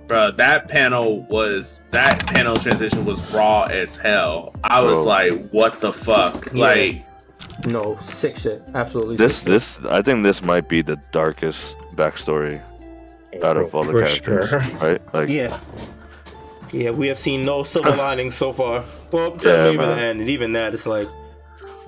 Bro, 0.08 0.32
that 0.32 0.68
panel 0.68 1.22
was 1.24 1.82
that 1.90 2.26
panel 2.26 2.56
transition 2.56 3.04
was 3.04 3.20
raw 3.32 3.64
as 3.64 3.96
hell. 3.96 4.54
I 4.64 4.80
was 4.80 4.94
Bro. 4.94 5.04
like, 5.04 5.50
what 5.50 5.80
the 5.80 5.92
fuck? 5.92 6.46
Yeah. 6.52 6.64
Like 6.64 7.04
No, 7.66 7.96
sick 8.00 8.36
shit. 8.38 8.62
Absolutely. 8.74 9.16
This 9.16 9.36
sick 9.38 9.46
this 9.48 9.80
I 9.84 10.00
think 10.02 10.22
this 10.24 10.42
might 10.42 10.66
be 10.68 10.80
the 10.82 10.96
darkest 11.12 11.76
backstory 11.94 12.60
out 13.44 13.56
of 13.58 13.74
all 13.74 13.84
the 13.84 13.92
For 13.92 14.02
characters, 14.02 14.48
sure. 14.48 14.60
right? 14.80 15.14
Like. 15.14 15.28
Yeah. 15.28 15.60
Yeah, 16.72 16.90
we 16.90 17.06
have 17.08 17.18
seen 17.18 17.44
no 17.44 17.62
silver 17.64 17.90
linings 17.96 18.34
so 18.34 18.52
far. 18.52 18.84
Well, 19.12 19.32
to 19.38 19.48
Yeah, 19.48 19.62
maybe 19.64 19.76
the 19.78 19.84
end, 20.02 20.20
and 20.20 20.30
even 20.30 20.52
that, 20.52 20.74
it's 20.74 20.86
like, 20.86 21.08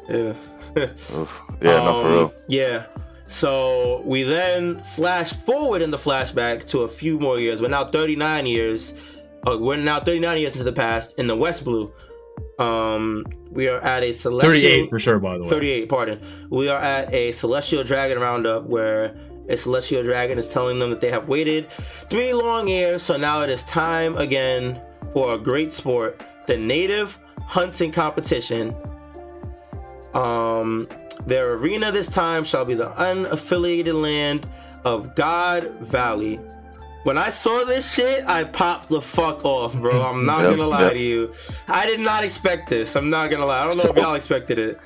yeah. 0.08 0.32
oof. 0.78 1.40
yeah, 1.60 1.84
no, 1.84 2.00
for 2.00 2.06
Um, 2.06 2.12
real. 2.12 2.32
Yeah. 2.48 2.86
So 3.30 4.02
we 4.04 4.24
then 4.24 4.82
flash 4.82 5.32
forward 5.32 5.82
in 5.82 5.90
the 5.90 5.98
flashback 5.98 6.66
to 6.68 6.80
a 6.80 6.88
few 6.88 7.18
more 7.18 7.38
years. 7.38 7.62
We're 7.62 7.68
now 7.68 7.84
39 7.84 8.44
years. 8.44 8.92
Uh, 9.46 9.56
we're 9.58 9.76
now 9.76 10.00
39 10.00 10.38
years 10.38 10.52
into 10.52 10.64
the 10.64 10.72
past 10.72 11.18
in 11.18 11.28
the 11.28 11.36
West 11.36 11.64
Blue. 11.64 11.92
Um, 12.58 13.24
we 13.50 13.68
are 13.68 13.80
at 13.80 14.02
a 14.02 14.12
celestial 14.12 14.52
38 14.52 14.90
for 14.90 14.98
sure, 14.98 15.18
by 15.20 15.38
the 15.38 15.44
way. 15.44 15.50
38, 15.50 15.88
pardon. 15.88 16.20
We 16.50 16.68
are 16.68 16.80
at 16.80 17.12
a 17.14 17.32
celestial 17.32 17.84
dragon 17.84 18.18
roundup 18.18 18.64
where 18.64 19.16
a 19.48 19.56
celestial 19.56 20.02
dragon 20.02 20.38
is 20.38 20.52
telling 20.52 20.78
them 20.78 20.90
that 20.90 21.00
they 21.00 21.10
have 21.10 21.28
waited 21.28 21.68
three 22.10 22.34
long 22.34 22.68
years, 22.68 23.02
so 23.02 23.16
now 23.16 23.42
it 23.42 23.50
is 23.50 23.62
time 23.64 24.16
again 24.16 24.80
for 25.12 25.34
a 25.34 25.38
great 25.38 25.72
sport, 25.72 26.20
the 26.46 26.56
native 26.56 27.16
hunting 27.42 27.92
competition. 27.92 28.74
Um, 30.14 30.88
their 31.26 31.52
arena 31.52 31.92
this 31.92 32.10
time 32.10 32.44
shall 32.44 32.64
be 32.64 32.74
the 32.74 32.90
unaffiliated 32.90 34.00
land 34.00 34.46
of 34.84 35.14
God 35.14 35.70
Valley. 35.80 36.40
When 37.02 37.16
I 37.16 37.30
saw 37.30 37.64
this 37.64 37.90
shit, 37.90 38.26
I 38.26 38.44
popped 38.44 38.88
the 38.90 39.00
fuck 39.00 39.44
off, 39.44 39.74
bro. 39.74 40.02
I'm 40.02 40.26
not 40.26 40.42
Yep, 40.42 40.50
gonna 40.50 40.66
lie 40.68 40.82
yep. 40.82 40.92
to 40.92 40.98
you. 40.98 41.34
I 41.68 41.86
did 41.86 42.00
not 42.00 42.24
expect 42.24 42.68
this. 42.68 42.94
I'm 42.96 43.08
not 43.10 43.30
gonna 43.30 43.46
lie. 43.46 43.62
I 43.62 43.64
don't 43.66 43.76
know 43.78 43.90
if 43.90 43.96
y'all 43.96 44.14
expected 44.14 44.58
it. 44.58 44.78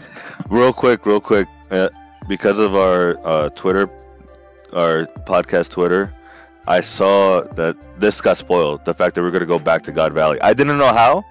Real 0.49 0.73
quick, 0.73 1.07
real 1.07 1.21
quick, 1.21 1.49
uh, 1.71 1.89
because 2.29 2.59
of 2.59 2.77
our 2.77 3.19
uh, 3.27 3.49
Twitter, 3.51 3.91
our 4.73 5.07
podcast 5.27 5.71
Twitter, 5.71 6.15
I 6.67 6.81
saw 6.81 7.43
that 7.55 7.77
this 8.01 8.21
got 8.21 8.37
spoiled. 8.39 8.85
The 8.85 8.95
fact 8.95 9.15
that 9.17 9.23
we're 9.23 9.31
gonna 9.33 9.45
go 9.47 9.59
back 9.59 9.83
to 9.83 9.93
God 9.93 10.13
Valley, 10.13 10.41
I 10.41 10.55
didn't 10.55 10.79
know 10.79 10.93
how, 10.93 11.25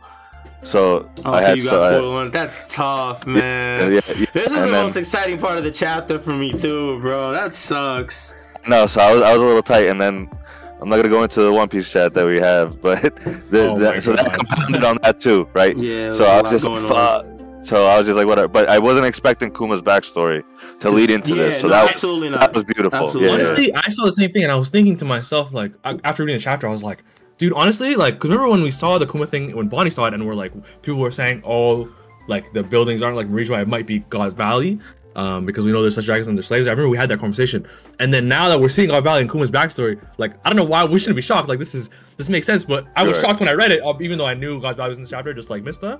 so 0.63 1.09
Oh, 1.25 1.33
I 1.33 1.41
so 1.41 1.47
had 1.47 1.57
you 1.57 1.63
so 1.63 2.17
I- 2.17 2.27
That's 2.29 2.73
tough, 2.75 3.25
man. 3.27 3.93
yeah, 3.93 3.99
yeah. 4.15 4.25
This 4.33 4.47
is 4.47 4.51
and 4.53 4.61
the 4.61 4.71
then- 4.71 4.71
most 4.85 4.95
exciting 4.95 5.37
part 5.37 5.57
of 5.57 5.63
the 5.63 5.71
chapter 5.71 6.19
for 6.19 6.31
me 6.33 6.51
too, 6.53 6.99
bro. 7.01 7.31
That 7.31 7.53
sucks. 7.53 8.33
No, 8.67 8.85
so 8.85 9.01
I 9.01 9.13
was, 9.13 9.21
I 9.21 9.33
was 9.33 9.41
a 9.41 9.45
little 9.45 9.61
tight, 9.61 9.87
and 9.87 9.99
then 9.99 10.29
I'm 10.81 10.87
not 10.89 10.95
gonna 10.97 11.09
go 11.09 11.21
into 11.23 11.41
the 11.41 11.51
One 11.51 11.67
Piece 11.67 11.91
chat 11.91 12.13
that 12.13 12.25
we 12.25 12.37
have, 12.37 12.81
but 12.81 13.01
the, 13.49 13.69
Oh 13.69 13.77
that, 13.79 13.95
my 13.95 13.99
so 13.99 14.13
that 14.13 14.33
compounded 14.37 14.83
on 14.85 14.97
that 15.03 15.19
too, 15.19 15.47
right? 15.53 15.77
Yeah. 15.77 16.09
so 16.11 16.19
there's 16.19 16.29
a 16.29 16.31
I 16.31 16.41
was 16.41 16.51
just 16.51 16.65
like, 16.93 17.25
So 17.65 17.85
I 17.85 17.97
was 17.97 18.07
just 18.07 18.17
like, 18.17 18.27
whatever. 18.27 18.47
But 18.47 18.69
I 18.69 18.79
wasn't 18.79 19.05
expecting 19.05 19.51
Kuma's 19.51 19.81
backstory 19.81 20.43
to 20.81 20.89
lead 20.89 21.11
into 21.11 21.29
Yeah, 21.29 21.43
this. 21.43 21.61
So 21.61 21.67
no, 21.67 21.73
that 21.73 21.83
was, 21.83 21.91
absolutely 21.91 22.29
not. 22.29 22.39
that 22.41 22.53
was 22.53 22.63
beautiful. 22.65 23.05
Absolutely. 23.07 23.29
Yeah, 23.29 23.35
yeah. 23.37 23.43
honestly, 23.47 23.73
I 23.75 23.89
saw 23.89 24.05
the 24.05 24.11
same 24.11 24.31
thing, 24.31 24.43
and 24.43 24.51
I 24.51 24.55
was 24.55 24.67
thinking 24.69 24.97
to 24.97 25.05
myself, 25.05 25.53
like, 25.53 25.71
after 25.85 26.23
reading 26.23 26.37
the 26.37 26.43
chapter, 26.43 26.67
I 26.67 26.71
was 26.71 26.83
like, 26.83 27.03
dude, 27.37 27.53
honestly, 27.53 27.95
like, 27.95 28.23
remember 28.23 28.47
when 28.49 28.61
we 28.61 28.71
saw 28.71 28.97
the 28.97 29.05
Kuma 29.07 29.25
thing, 29.25 29.55
when 29.55 29.67
Bonnie 29.67 29.89
saw 29.89 30.05
it, 30.05 30.13
and 30.13 30.25
we're 30.25 30.35
like, 30.35 30.53
people 30.81 30.99
were 30.99 31.11
saying, 31.11 31.41
oh, 31.45 31.89
like, 32.27 32.53
the 32.53 32.63
buildings 32.63 33.01
aren't 33.01 33.17
like 33.17 33.27
why 33.27 33.61
it 33.61 33.67
might 33.67 33.85
be 33.87 33.99
God 34.09 34.33
Valley. 34.33 34.79
Um, 35.15 35.45
because 35.45 35.63
we 35.63 35.71
know 35.71 35.83
there's 35.83 35.93
such 35.93 36.05
dragons 36.05 36.27
and 36.27 36.35
there's 36.35 36.47
slaves. 36.47 36.65
I 36.65 36.71
remember 36.71 36.89
we 36.89 36.97
had 36.97 37.07
that 37.09 37.19
conversation, 37.19 37.67
and 37.99 38.11
then 38.11 38.27
now 38.27 38.49
that 38.49 38.59
we're 38.59 38.67
seeing 38.67 38.89
God 38.89 39.03
Valley 39.03 39.21
and 39.21 39.29
Kuma's 39.29 39.51
backstory, 39.51 40.03
like 40.17 40.33
I 40.43 40.49
don't 40.49 40.55
know 40.55 40.63
why 40.63 40.83
we 40.85 40.97
shouldn't 40.97 41.17
be 41.17 41.21
shocked. 41.21 41.47
Like 41.47 41.59
this 41.59 41.75
is 41.75 41.91
this 42.17 42.29
makes 42.29 42.47
sense, 42.47 42.65
but 42.65 42.87
I 42.95 43.03
was 43.03 43.17
Right. 43.17 43.25
shocked 43.27 43.39
when 43.39 43.47
I 43.47 43.53
read 43.53 43.71
it, 43.71 43.81
uh, 43.85 43.93
even 44.01 44.17
though 44.17 44.25
I 44.25 44.33
knew 44.33 44.59
God 44.59 44.75
Valley 44.75 44.89
was 44.89 44.97
in 44.97 45.03
the 45.03 45.09
chapter, 45.11 45.31
just 45.31 45.51
like 45.51 45.61
Mysta. 45.63 45.99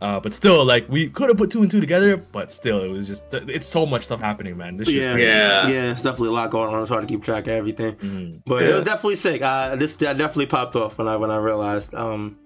Uh, 0.00 0.20
but 0.20 0.34
still, 0.34 0.64
like 0.64 0.88
we 0.88 1.08
could 1.08 1.28
have 1.28 1.38
put 1.38 1.50
two 1.50 1.62
and 1.62 1.70
two 1.70 1.80
together, 1.80 2.16
but 2.16 2.52
still, 2.52 2.82
it 2.82 2.88
was 2.88 3.06
just 3.06 3.32
it's 3.32 3.68
so 3.68 3.86
much 3.86 4.04
stuff 4.04 4.20
happening, 4.20 4.56
man. 4.56 4.76
This 4.76 4.88
Yeah. 4.88 5.16
Yeah. 5.16 5.68
Yeah, 5.68 5.92
it's 5.92 6.02
definitely 6.02 6.28
a 6.28 6.32
lot 6.32 6.50
going 6.50 6.74
on. 6.74 6.82
It's 6.82 6.90
hard 6.90 7.06
to 7.06 7.12
keep 7.12 7.24
track 7.24 7.44
of 7.44 7.52
everything. 7.54 7.94
Mhm. 7.96 8.42
But 8.44 8.64
it 8.64 8.74
was 8.74 8.84
definitely 8.84 9.16
sick. 9.16 9.40
Uh, 9.40 9.76
this 9.76 9.96
that 9.96 10.18
definitely 10.18 10.46
popped 10.46 10.76
off 10.76 10.98
when 10.98 11.08
I 11.08 11.16
when 11.16 11.30
I 11.30 11.36
realized. 11.36 11.94
Um, 11.94 12.36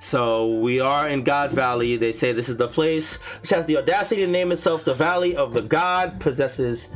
so 0.00 0.56
we 0.60 0.80
are 0.80 1.08
in 1.08 1.22
God's 1.22 1.54
Valley. 1.54 1.96
They 1.96 2.12
say 2.12 2.32
this 2.32 2.48
is 2.48 2.56
the 2.56 2.68
place 2.68 3.16
which 3.40 3.50
has 3.50 3.66
the 3.66 3.76
audacity 3.78 4.22
to 4.22 4.26
name 4.26 4.52
itself 4.52 4.84
the 4.84 4.94
Valley 4.94 5.36
of 5.36 5.52
the 5.52 5.62
God, 5.62 6.20
possesses 6.20 6.88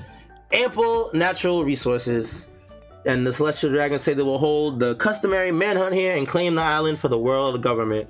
ample 0.53 1.11
natural 1.13 1.65
resources. 1.65 2.47
And 3.05 3.27
the 3.27 3.33
celestial 3.33 3.71
dragons 3.71 4.03
say 4.03 4.15
they 4.15 4.23
will 4.23 4.39
hold 4.39 4.79
the 4.79 4.95
customary 4.95 5.51
manhunt 5.51 5.93
here 5.93 6.15
and 6.15 6.27
claim 6.27 6.55
the 6.55 6.63
island 6.63 7.01
for 7.01 7.09
the 7.09 7.19
world 7.19 7.61
government. 7.61 8.09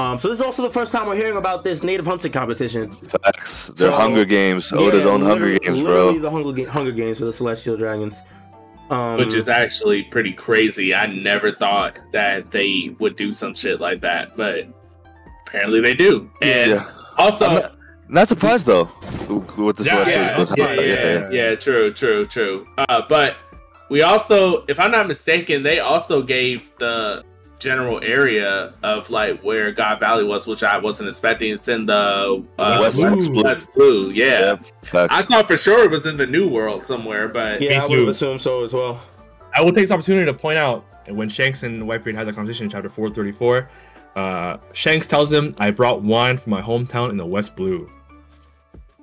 Um, 0.00 0.18
so 0.18 0.28
this 0.28 0.38
is 0.38 0.42
also 0.42 0.62
the 0.62 0.70
first 0.70 0.92
time 0.92 1.06
we're 1.06 1.14
hearing 1.16 1.36
about 1.36 1.62
this 1.62 1.82
native 1.82 2.06
hunting 2.06 2.32
competition. 2.32 2.90
Facts. 2.92 3.68
They're 3.76 3.90
So- 3.90 3.96
Hunger 3.96 4.24
Games. 4.24 4.72
Oda's 4.72 5.04
Yeah, 5.04 5.10
own 5.10 5.20
Hunger 5.20 5.34
literally- 5.34 5.58
Games, 5.58 5.78
literally 5.80 6.12
bro. 6.12 6.22
The 6.22 6.30
Hunger, 6.30 6.52
Ga- 6.52 6.64
Hunger 6.70 6.92
Games 6.92 7.18
for 7.18 7.26
the 7.26 7.32
celestial 7.32 7.76
dragons. 7.76 8.16
Um, 8.90 9.18
which 9.18 9.34
is 9.34 9.48
actually 9.48 10.02
pretty 10.04 10.32
crazy. 10.32 10.94
I 10.94 11.06
never 11.06 11.52
thought 11.52 11.98
that 12.12 12.50
they 12.50 12.94
would 12.98 13.14
do 13.14 13.32
some 13.32 13.54
shit 13.54 13.80
like 13.80 14.00
that, 14.00 14.36
but 14.36 14.66
apparently 15.46 15.80
they 15.80 15.94
do. 15.94 16.28
And 16.42 16.70
Yeah. 16.72 16.84
also, 17.16 17.46
I'm 17.46 17.54
not, 17.54 17.72
not 18.08 18.28
surprised 18.28 18.66
though 18.66 18.88
with 19.56 19.76
the 19.76 19.84
Yeah, 19.84 20.04
Celestials. 20.04 20.52
yeah, 20.56 20.72
yeah, 20.72 20.82
yeah, 20.82 21.30
yeah, 21.30 21.54
true, 21.54 21.92
true, 21.92 22.26
true. 22.26 22.66
Uh, 22.78 23.02
but 23.08 23.36
we 23.90 24.02
also, 24.02 24.64
if 24.66 24.80
I'm 24.80 24.90
not 24.90 25.06
mistaken, 25.06 25.62
they 25.62 25.78
also 25.78 26.20
gave 26.22 26.72
the 26.78 27.22
general 27.60 28.02
area 28.02 28.72
of 28.82 29.08
like 29.10 29.40
where 29.42 29.70
God 29.70 30.00
Valley 30.00 30.24
was, 30.24 30.46
which 30.46 30.64
I 30.64 30.78
wasn't 30.78 31.08
expecting. 31.08 31.52
It's 31.52 31.68
in 31.68 31.86
the 31.86 32.44
uh, 32.58 32.78
West 32.80 32.96
Blue. 32.96 33.14
West 33.14 33.30
Blue. 33.30 33.42
West 33.44 33.74
Blue. 33.74 34.10
Yeah, 34.10 34.56
Yeah. 34.92 35.06
I 35.10 35.22
thought 35.22 35.46
for 35.46 35.56
sure 35.56 35.84
it 35.84 35.90
was 35.90 36.06
in 36.06 36.16
the 36.16 36.26
New 36.26 36.48
World 36.48 36.84
somewhere, 36.84 37.28
but 37.28 37.62
yeah, 37.62 37.84
I 37.84 37.86
would 37.86 38.08
assume 38.08 38.38
so 38.38 38.64
as 38.64 38.72
well. 38.72 39.00
I 39.54 39.62
will 39.62 39.72
take 39.72 39.84
this 39.84 39.90
opportunity 39.90 40.26
to 40.26 40.34
point 40.34 40.58
out 40.58 40.84
that 41.04 41.14
when 41.14 41.28
Shanks 41.28 41.62
and 41.62 41.82
Whitebeard 41.82 42.14
had 42.14 42.26
that 42.26 42.34
conversation 42.34 42.64
in 42.64 42.70
chapter 42.70 42.88
434, 42.88 43.68
uh, 44.16 44.56
Shanks 44.72 45.06
tells 45.06 45.32
him, 45.32 45.54
I 45.58 45.70
brought 45.70 46.02
wine 46.02 46.38
from 46.38 46.50
my 46.50 46.62
hometown 46.62 47.10
in 47.10 47.16
the 47.16 47.26
West 47.26 47.56
Blue. 47.56 47.90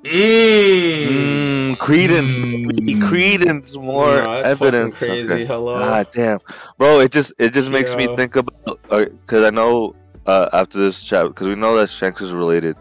Mm. 0.08 1.74
Mm, 1.74 1.80
credence, 1.80 2.40
Mm. 2.40 3.02
credence, 3.02 3.76
more 3.76 4.22
No, 4.22 4.32
evidence. 4.32 4.98
Crazy. 4.98 5.34
Okay. 5.34 5.46
Hello. 5.46 5.74
God 5.76 6.08
damn, 6.14 6.40
bro! 6.78 7.00
It 7.00 7.12
just 7.12 7.34
it 7.40 7.52
just 7.54 7.70
makes 7.70 7.96
me 7.96 8.08
think 8.16 8.36
about 8.38 8.80
because 8.90 9.44
I 9.44 9.50
know 9.50 9.96
uh, 10.26 10.50
after 10.54 10.78
this 10.80 11.04
chat 11.04 11.28
because 11.28 11.48
we 11.48 11.56
know 11.56 11.76
that 11.76 11.90
Shanks 11.90 12.22
is 12.22 12.32
related, 12.34 12.78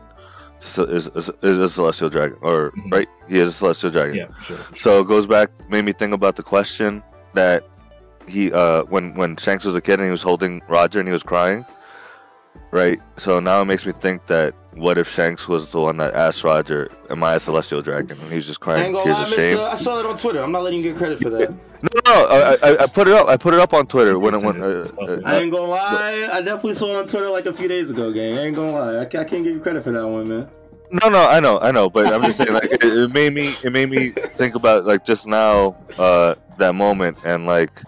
so 0.61 0.85
is, 0.85 1.09
is 1.17 1.31
is 1.43 1.59
a 1.59 1.69
celestial 1.69 2.09
dragon 2.09 2.39
or 2.43 2.71
Mhm. 2.73 2.93
right? 2.93 3.09
He 3.29 3.39
is 3.39 3.49
a 3.49 3.53
celestial 3.53 3.91
dragon. 3.91 4.15
Yeah, 4.17 4.27
for 4.27 4.43
sure. 4.43 4.59
So 4.77 5.01
it 5.01 5.09
goes 5.09 5.27
back, 5.27 5.51
made 5.69 5.85
me 5.85 5.93
think 5.93 6.13
about 6.15 6.37
the 6.37 6.43
question 6.45 7.03
that 7.35 7.65
he 8.29 8.53
uh 8.53 8.85
when 8.85 9.15
when 9.15 9.37
Shanks 9.37 9.65
was 9.65 9.75
a 9.75 9.81
kid 9.81 9.95
and 9.99 10.05
he 10.05 10.11
was 10.11 10.23
holding 10.23 10.63
Roger 10.69 11.01
and 11.01 11.09
he 11.09 11.13
was 11.13 11.25
crying, 11.25 11.65
right? 12.71 13.01
So 13.17 13.41
now 13.41 13.63
it 13.63 13.65
makes 13.67 13.85
me 13.85 13.93
think 14.01 14.27
that 14.27 14.55
what 14.77 14.99
if 14.99 15.09
Shanks 15.09 15.49
was 15.49 15.73
the 15.73 15.81
one 15.81 15.97
that 15.97 16.15
asked 16.15 16.45
Roger, 16.45 16.91
"Am 17.11 17.25
I 17.25 17.35
a 17.35 17.41
celestial 17.41 17.83
dragon?" 17.83 18.19
and 18.21 18.33
he's 18.33 18.47
just 18.47 18.61
crying 18.61 18.93
tears 18.93 19.07
lie, 19.07 19.23
of 19.23 19.29
shame. 19.29 19.57
mister. 19.57 19.67
I 19.67 19.77
saw 19.77 20.01
it 20.01 20.07
on 20.07 20.19
Twitter. 20.19 20.43
I'm 20.43 20.53
not 20.53 20.63
letting 20.63 20.83
you 20.83 20.93
get 20.93 20.99
credit 20.99 21.21
for 21.21 21.31
that. 21.31 21.55
No, 21.83 22.01
no, 22.07 22.27
I, 22.27 22.55
I, 22.63 22.83
I 22.85 22.87
put 22.87 23.07
it 23.07 23.13
up. 23.13 23.29
I 23.29 23.37
put 23.37 23.53
it 23.53 23.61
up 23.61 23.75
on 23.75 23.87
Twitter 23.87 24.19
when 24.19 24.35
it 24.35 24.43
when. 24.43 24.63
Uh, 24.63 24.89
uh, 24.99 25.21
I 25.25 25.37
ain't 25.37 25.53
gonna 25.53 25.71
lie. 25.71 26.27
I 26.33 26.41
definitely 26.41 26.75
saw 26.75 26.89
it 26.89 26.97
on 26.97 27.07
Twitter 27.07 27.29
like 27.29 27.45
a 27.45 27.53
few 27.53 27.69
days 27.69 27.91
ago, 27.91 28.13
gang. 28.13 28.37
I 28.39 28.47
ain't 28.47 28.57
gonna 28.57 28.73
lie. 28.73 28.95
I, 28.95 29.03
I 29.03 29.07
can't 29.07 29.29
give 29.29 29.47
you 29.47 29.61
credit 29.61 29.85
for 29.85 29.93
that 29.93 30.09
one, 30.09 30.27
man. 30.27 30.49
No, 30.91 31.11
no, 31.11 31.29
I 31.29 31.39
know, 31.39 31.61
I 31.61 31.73
know, 31.73 31.91
but 31.91 32.07
I'm 32.07 32.23
just 32.23 32.39
saying, 32.39 32.53
like, 32.53 32.65
it, 32.65 32.83
it 32.83 33.13
made 33.13 33.35
me, 33.35 33.53
it 33.63 33.73
made 33.73 33.91
me 33.91 34.11
think 34.11 34.55
about 34.55 34.87
like 34.87 35.05
just 35.05 35.27
now, 35.27 35.77
uh, 35.99 36.35
that 36.57 36.75
moment, 36.75 37.19
and 37.25 37.45
like 37.45 37.83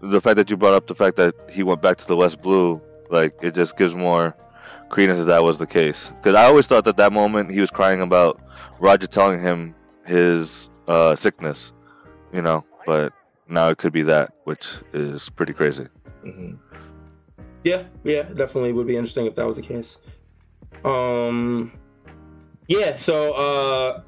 the 0.00 0.20
fact 0.20 0.36
that 0.36 0.50
you 0.50 0.56
brought 0.56 0.74
up 0.74 0.88
the 0.88 0.94
fact 0.94 1.16
that 1.16 1.34
he 1.50 1.62
went 1.62 1.80
back 1.80 1.98
to 1.98 2.06
the 2.06 2.16
West 2.16 2.42
Blue, 2.42 2.82
like 3.10 3.34
it 3.42 3.54
just 3.54 3.76
gives 3.76 3.94
more 3.94 4.34
credence 4.90 5.18
that 5.18 5.24
that 5.26 5.42
was 5.42 5.58
the 5.58 5.66
case. 5.66 6.08
Because 6.08 6.34
I 6.34 6.44
always 6.44 6.66
thought 6.66 6.84
that 6.84 6.96
that 6.98 7.12
moment 7.12 7.50
he 7.50 7.60
was 7.60 7.70
crying 7.70 8.00
about 8.00 8.40
Roger 8.78 9.06
telling 9.06 9.40
him 9.40 9.74
his 10.04 10.68
uh, 10.88 11.14
sickness, 11.14 11.72
you 12.32 12.42
know, 12.42 12.64
but 12.86 13.12
now 13.48 13.68
it 13.68 13.78
could 13.78 13.92
be 13.92 14.02
that, 14.02 14.32
which 14.44 14.74
is 14.92 15.30
pretty 15.30 15.52
crazy. 15.52 15.86
Mhm. 16.24 16.58
Yeah, 17.64 17.84
yeah, 18.04 18.22
definitely 18.22 18.72
would 18.72 18.86
be 18.86 18.96
interesting 18.96 19.26
if 19.26 19.34
that 19.36 19.46
was 19.46 19.56
the 19.56 19.62
case. 19.62 19.98
Um, 20.84 21.72
yeah. 22.68 22.96
So 22.96 23.32
uh, 23.34 24.02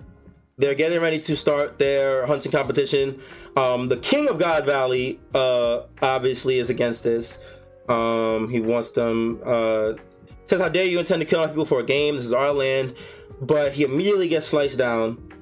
they're 0.57 0.75
getting 0.75 1.01
ready 1.01 1.19
to 1.21 1.37
start 1.37 1.79
their 1.79 2.27
hunting 2.27 2.53
competition. 2.53 3.21
Um, 3.57 3.89
the 3.89 3.99
king 3.99 4.29
of 4.29 4.39
God 4.39 4.65
Valley, 4.65 5.21
uh, 5.35 5.83
obviously 6.01 6.59
is 6.59 6.71
against 6.71 7.03
this. 7.03 7.39
Um, 7.89 8.49
he 8.49 8.61
wants 8.61 8.93
them. 8.93 9.41
Uh, 9.45 9.95
says, 10.47 10.61
"How 10.61 10.69
dare 10.69 10.85
you 10.85 10.99
intend 10.99 11.21
to 11.21 11.27
kill 11.27 11.41
our 11.41 11.49
people 11.49 11.65
for 11.65 11.81
a 11.81 11.85
game? 11.85 12.17
This 12.17 12.25
is 12.25 12.33
our 12.33 12.53
land." 12.53 12.95
But 13.41 13.73
he 13.73 13.83
immediately 13.85 14.29
gets 14.29 14.47
sliced 14.47 14.79
down 14.79 15.33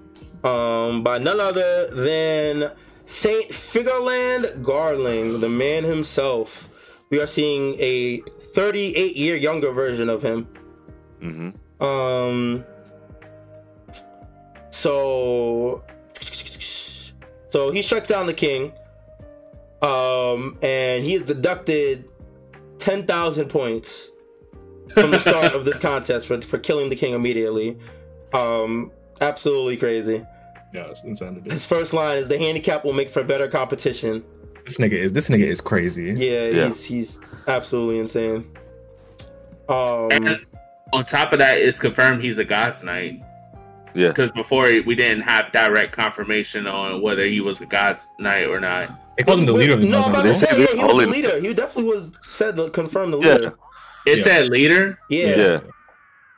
um, 0.42 1.02
by 1.02 1.18
none 1.18 1.38
other 1.40 1.88
than 1.88 2.72
Saint 3.04 3.50
Figarland 3.50 4.62
Garling, 4.62 5.40
the 5.40 5.48
man 5.48 5.84
himself. 5.84 6.68
We 7.10 7.20
are 7.20 7.26
seeing 7.26 7.74
a 7.78 8.20
38 8.54 9.16
year 9.16 9.36
younger 9.36 9.72
version 9.72 10.08
of 10.08 10.22
him. 10.22 10.48
hmm 11.20 11.50
Um. 11.84 12.64
So. 14.70 15.82
So 17.50 17.70
he 17.72 17.82
strikes 17.82 18.08
down 18.08 18.26
the 18.26 18.34
king. 18.34 18.72
Um, 19.82 20.58
and 20.62 21.04
he 21.04 21.14
is 21.14 21.24
deducted 21.24 22.08
10,000 22.78 23.48
points 23.48 24.09
from 24.94 25.10
the 25.10 25.18
start 25.20 25.52
of 25.54 25.64
this 25.64 25.78
contest 25.78 26.26
for, 26.26 26.40
for 26.42 26.58
killing 26.58 26.88
the 26.90 26.96
king 26.96 27.12
immediately. 27.14 27.78
Um, 28.32 28.92
absolutely 29.20 29.76
crazy. 29.76 30.24
Yeah, 30.72 30.86
it's 30.90 31.02
insanity. 31.04 31.50
His 31.50 31.66
first 31.66 31.92
line 31.92 32.18
is 32.18 32.28
the 32.28 32.38
handicap 32.38 32.84
will 32.84 32.92
make 32.92 33.10
for 33.10 33.24
better 33.24 33.48
competition. 33.48 34.24
This 34.64 34.78
nigga 34.78 34.92
is 34.92 35.12
this 35.12 35.28
nigga 35.28 35.46
is 35.46 35.60
crazy. 35.60 36.12
Yeah, 36.16 36.46
Yeah. 36.48 36.68
he's 36.68 36.84
he's 36.84 37.18
absolutely 37.48 37.98
insane. 37.98 38.50
Um, 39.68 40.08
And 40.12 40.46
on 40.92 41.04
top 41.06 41.32
of 41.32 41.38
that, 41.40 41.58
it's 41.58 41.78
confirmed 41.78 42.22
he's 42.22 42.38
a 42.38 42.44
God's 42.44 42.82
Knight. 42.84 43.20
Yeah. 43.94 44.08
Because 44.08 44.30
before 44.32 44.64
we 44.86 44.94
didn't 44.94 45.22
have 45.22 45.50
direct 45.52 45.92
confirmation 45.92 46.66
on 46.68 47.02
whether 47.02 47.24
he 47.24 47.40
was 47.40 47.60
a 47.60 47.66
God's 47.66 48.06
Knight 48.20 48.46
or 48.46 48.60
not. 48.60 48.90
They 49.18 49.24
called 49.24 49.40
him 49.40 49.46
the 49.46 49.52
leader 49.52 49.74
of 49.74 49.80
the 49.80 49.86
No, 49.86 50.02
I'm 50.02 50.10
about 50.10 50.22
to 50.22 50.28
They 50.28 50.34
say, 50.34 50.46
said 50.46 50.58
yeah, 50.60 50.66
he 50.76 50.82
was 50.84 51.04
the 51.04 51.10
leader. 51.10 51.40
He 51.40 51.52
definitely 51.52 51.92
was 51.92 52.12
said 52.28 52.54
to 52.56 52.70
confirm 52.70 53.10
the 53.10 53.18
Yeah. 53.18 53.50
Leader. 54.10 54.18
It 54.18 54.18
Yeah. 54.18 54.24
said 54.24 54.48
leader. 54.48 54.98
Yeah. 55.08 55.36
Yeah. 55.36 55.60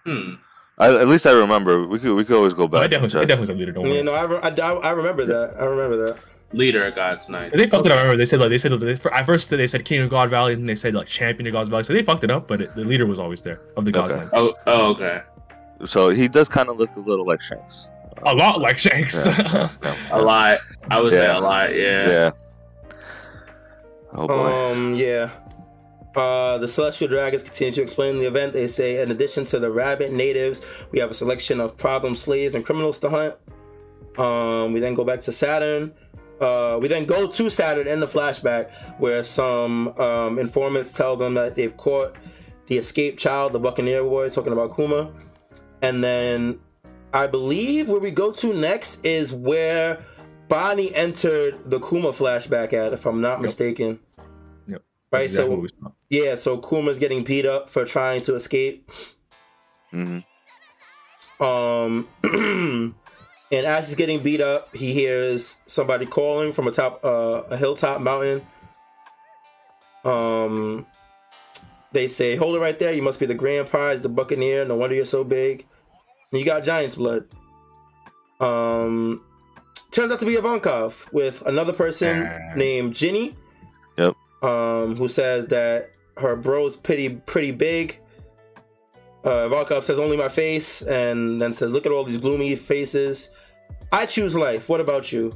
Hmm. 0.04 0.34
I, 0.78 0.88
at 1.00 1.06
least 1.08 1.26
I 1.26 1.32
remember. 1.32 1.86
We 1.86 1.98
could 1.98 2.14
we 2.14 2.24
could 2.24 2.36
always 2.36 2.54
go 2.54 2.66
No, 2.66 2.78
I 2.78 2.82
back. 2.82 2.90
definitely, 2.92 3.20
I 3.20 3.24
definitely 3.24 3.40
was 3.40 3.48
a 3.50 3.54
leader. 3.54 3.72
Don't 3.72 3.84
worry. 3.84 3.96
Yeah, 3.96 4.02
no, 4.02 4.12
I, 4.14 4.22
re- 4.24 4.40
I, 4.42 4.48
I, 4.48 4.72
I 4.74 4.90
remember 4.90 5.24
that. 5.26 5.54
I 5.60 5.64
remember 5.64 5.96
that. 6.06 6.18
Leader 6.54 6.84
of 6.86 6.94
God's 6.94 7.28
Knight. 7.30 7.54
They 7.54 7.66
fucked 7.66 7.86
it 7.86 7.92
up. 7.92 7.98
I 7.98 8.02
remember 8.02 8.18
they 8.18 8.26
said 8.26 8.40
like 8.40 8.50
they 8.50 8.58
said 8.58 8.72
they, 8.78 8.92
at 9.10 9.24
first 9.26 9.48
they 9.48 9.66
said 9.66 9.84
King 9.86 10.02
of 10.02 10.10
God 10.10 10.28
Valley 10.28 10.52
and 10.54 10.68
they 10.68 10.74
said 10.74 10.92
like 10.92 11.06
Champion 11.08 11.46
of 11.46 11.52
God's 11.54 11.68
Valley. 11.70 11.84
So 11.84 11.92
they 11.94 12.02
fucked 12.02 12.24
it 12.24 12.30
up, 12.30 12.46
but 12.48 12.60
it, 12.60 12.74
the 12.74 12.84
leader 12.84 13.06
was 13.06 13.18
always 13.18 13.40
there 13.40 13.60
of 13.76 13.84
the 13.86 13.92
God's 13.92 14.12
Okay. 14.14 14.22
Knight. 14.24 14.30
Oh, 14.34 14.54
oh, 14.66 14.90
okay. 14.92 15.22
So 15.86 16.10
he 16.10 16.28
does 16.28 16.48
kind 16.48 16.68
of 16.68 16.76
look 16.78 16.94
a 16.96 17.00
little 17.00 17.26
like 17.26 17.40
Shanks. 17.40 17.88
A 18.24 18.34
lot 18.34 18.60
like 18.60 18.76
Shanks. 18.78 19.24
Yeah, 19.26 19.34
yeah, 19.52 19.68
yeah. 19.82 19.96
A 20.12 20.20
lot. 20.20 20.58
I 20.90 21.00
would 21.00 21.12
say 21.12 21.26
a 21.30 21.38
lot. 21.40 21.74
Yeah. 21.74 22.08
Yeah. 22.10 22.30
Oh 24.12 24.26
boy. 24.28 24.72
Um, 24.72 24.94
yeah. 24.94 25.30
Uh, 26.14 26.58
the 26.58 26.68
Celestial 26.68 27.08
Dragons 27.08 27.42
continue 27.42 27.72
to 27.72 27.82
explain 27.82 28.18
the 28.18 28.26
event. 28.26 28.52
They 28.52 28.68
say, 28.68 29.00
in 29.00 29.10
addition 29.10 29.46
to 29.46 29.58
the 29.58 29.70
rabbit 29.70 30.12
natives, 30.12 30.60
we 30.90 30.98
have 30.98 31.10
a 31.10 31.14
selection 31.14 31.60
of 31.60 31.76
problem 31.76 32.16
slaves 32.16 32.54
and 32.54 32.64
criminals 32.64 32.98
to 33.00 33.10
hunt. 33.10 33.34
Um, 34.18 34.72
we 34.72 34.80
then 34.80 34.94
go 34.94 35.04
back 35.04 35.22
to 35.22 35.32
Saturn. 35.32 35.92
Uh, 36.40 36.78
we 36.80 36.88
then 36.88 37.06
go 37.06 37.28
to 37.28 37.50
Saturn 37.50 37.86
in 37.86 38.00
the 38.00 38.06
flashback, 38.06 38.70
where 38.98 39.24
some 39.24 39.88
um, 39.98 40.38
informants 40.38 40.92
tell 40.92 41.16
them 41.16 41.34
that 41.34 41.54
they've 41.54 41.76
caught 41.76 42.14
the 42.66 42.78
escaped 42.78 43.18
child, 43.18 43.52
the 43.52 43.58
Buccaneer 43.58 44.02
boy, 44.02 44.28
talking 44.28 44.52
about 44.52 44.74
Kuma. 44.76 45.12
And 45.80 46.02
then 46.02 46.60
I 47.14 47.26
believe 47.26 47.88
where 47.88 48.00
we 48.00 48.10
go 48.10 48.32
to 48.32 48.52
next 48.52 48.98
is 49.04 49.32
where 49.32 50.04
Bonnie 50.48 50.94
entered 50.94 51.70
the 51.70 51.80
Kuma 51.80 52.12
flashback 52.12 52.72
at, 52.72 52.92
if 52.92 53.06
I'm 53.06 53.20
not 53.20 53.40
mistaken. 53.40 54.00
Right, 55.12 55.24
Exactly 55.26 55.46
so 55.46 55.50
what 55.50 55.60
we 55.62 55.68
saw. 55.68 55.90
yeah, 56.08 56.34
so 56.36 56.56
Kuma's 56.58 56.98
getting 56.98 57.22
beat 57.22 57.44
up 57.46 57.68
for 57.68 57.84
trying 57.84 58.22
to 58.22 58.34
escape. 58.34 58.90
hmm 59.90 60.20
Um, 61.40 62.08
And 63.52 63.66
as 63.66 63.86
he's 63.88 63.96
getting 63.96 64.20
beat 64.22 64.40
up, 64.40 64.74
he 64.74 64.94
hears 64.94 65.58
somebody 65.66 66.06
calling 66.06 66.54
from 66.54 66.66
a 66.68 66.70
top 66.70 67.04
uh, 67.04 67.42
a 67.50 67.56
hilltop 67.58 68.00
mountain. 68.00 68.40
Um, 70.04 70.86
they 71.92 72.08
say, 72.08 72.34
"Hold 72.36 72.56
it 72.56 72.60
right 72.60 72.78
there! 72.78 72.92
You 72.92 73.02
must 73.02 73.20
be 73.20 73.26
the 73.26 73.34
grand 73.34 73.68
prize, 73.68 74.00
the 74.00 74.08
Buccaneer. 74.08 74.64
No 74.64 74.76
wonder 74.76 74.96
you're 74.96 75.04
so 75.04 75.22
big. 75.22 75.66
And 76.30 76.38
you 76.40 76.46
got 76.46 76.64
Giant's 76.64 76.96
blood." 76.96 77.26
Um, 78.40 79.22
turns 79.90 80.10
out 80.10 80.20
to 80.20 80.26
be 80.26 80.36
Ivankov 80.36 80.94
with 81.12 81.42
another 81.44 81.74
person 81.74 82.26
Ah. 82.26 82.54
named 82.56 82.94
Ginny. 82.94 83.36
Yep. 84.42 84.50
Um, 84.50 84.96
who 84.96 85.08
says 85.08 85.46
that 85.48 85.90
her 86.16 86.36
bro's 86.36 86.76
pretty 86.76 87.10
pretty 87.10 87.50
big. 87.52 87.98
Uh, 89.24 89.48
Ivankov 89.48 89.84
says 89.84 89.98
only 90.00 90.16
my 90.16 90.28
face, 90.28 90.82
and 90.82 91.40
then 91.40 91.52
says, 91.52 91.70
"Look 91.72 91.86
at 91.86 91.92
all 91.92 92.04
these 92.04 92.18
gloomy 92.18 92.56
faces." 92.56 93.30
I 93.92 94.06
choose 94.06 94.34
life. 94.34 94.68
What 94.68 94.80
about 94.80 95.12
you? 95.12 95.34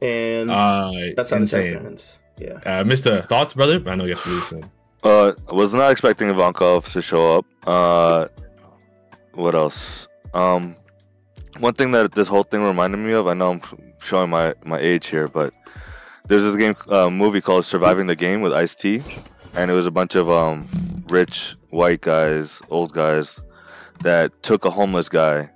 And 0.00 0.50
Uh, 0.50 0.90
that's 1.16 1.30
how 1.30 1.38
the 1.38 1.46
chapter 1.46 1.60
insane. 1.66 1.86
ends. 1.86 2.18
Yeah. 2.38 2.54
Uh, 2.64 2.84
Mysta 2.84 3.26
Thoughts, 3.26 3.52
brother? 3.54 3.82
I 3.86 3.96
know 3.96 4.04
you 4.04 4.14
have 4.14 4.22
to 4.22 4.28
do 4.28 4.34
this 4.36 4.48
soon. 4.48 4.70
Uh, 5.02 5.32
I 5.48 5.52
was 5.52 5.74
not 5.74 5.90
expecting 5.90 6.28
Ivankov 6.28 6.90
to 6.92 7.02
show 7.02 7.38
up. 7.38 7.44
Uh, 7.66 8.28
what 9.34 9.54
else? 9.54 10.06
Um, 10.34 10.76
one 11.58 11.74
thing 11.74 11.90
that 11.92 12.12
this 12.12 12.28
whole 12.28 12.44
thing 12.44 12.62
reminded 12.62 12.98
me 12.98 13.12
of. 13.12 13.26
I 13.26 13.34
know 13.34 13.50
I'm 13.50 13.60
showing 14.00 14.30
my 14.30 14.54
my 14.64 14.78
age 14.78 15.08
here, 15.08 15.26
but 15.28 15.52
there's 16.26 16.42
this 16.42 16.56
game 16.56 16.76
uh, 16.88 17.10
movie 17.10 17.40
called 17.40 17.64
Surviving 17.64 18.06
the 18.06 18.16
Game 18.16 18.40
with 18.42 18.52
Ice 18.52 18.74
T, 18.74 19.02
and 19.54 19.70
it 19.70 19.74
was 19.74 19.86
a 19.86 19.90
bunch 19.90 20.14
of 20.14 20.30
um 20.30 20.68
rich 21.08 21.56
white 21.70 22.00
guys, 22.00 22.60
old 22.70 22.92
guys, 22.92 23.38
that 24.02 24.42
took 24.42 24.64
a 24.64 24.70
homeless 24.70 25.08
guy 25.08 25.50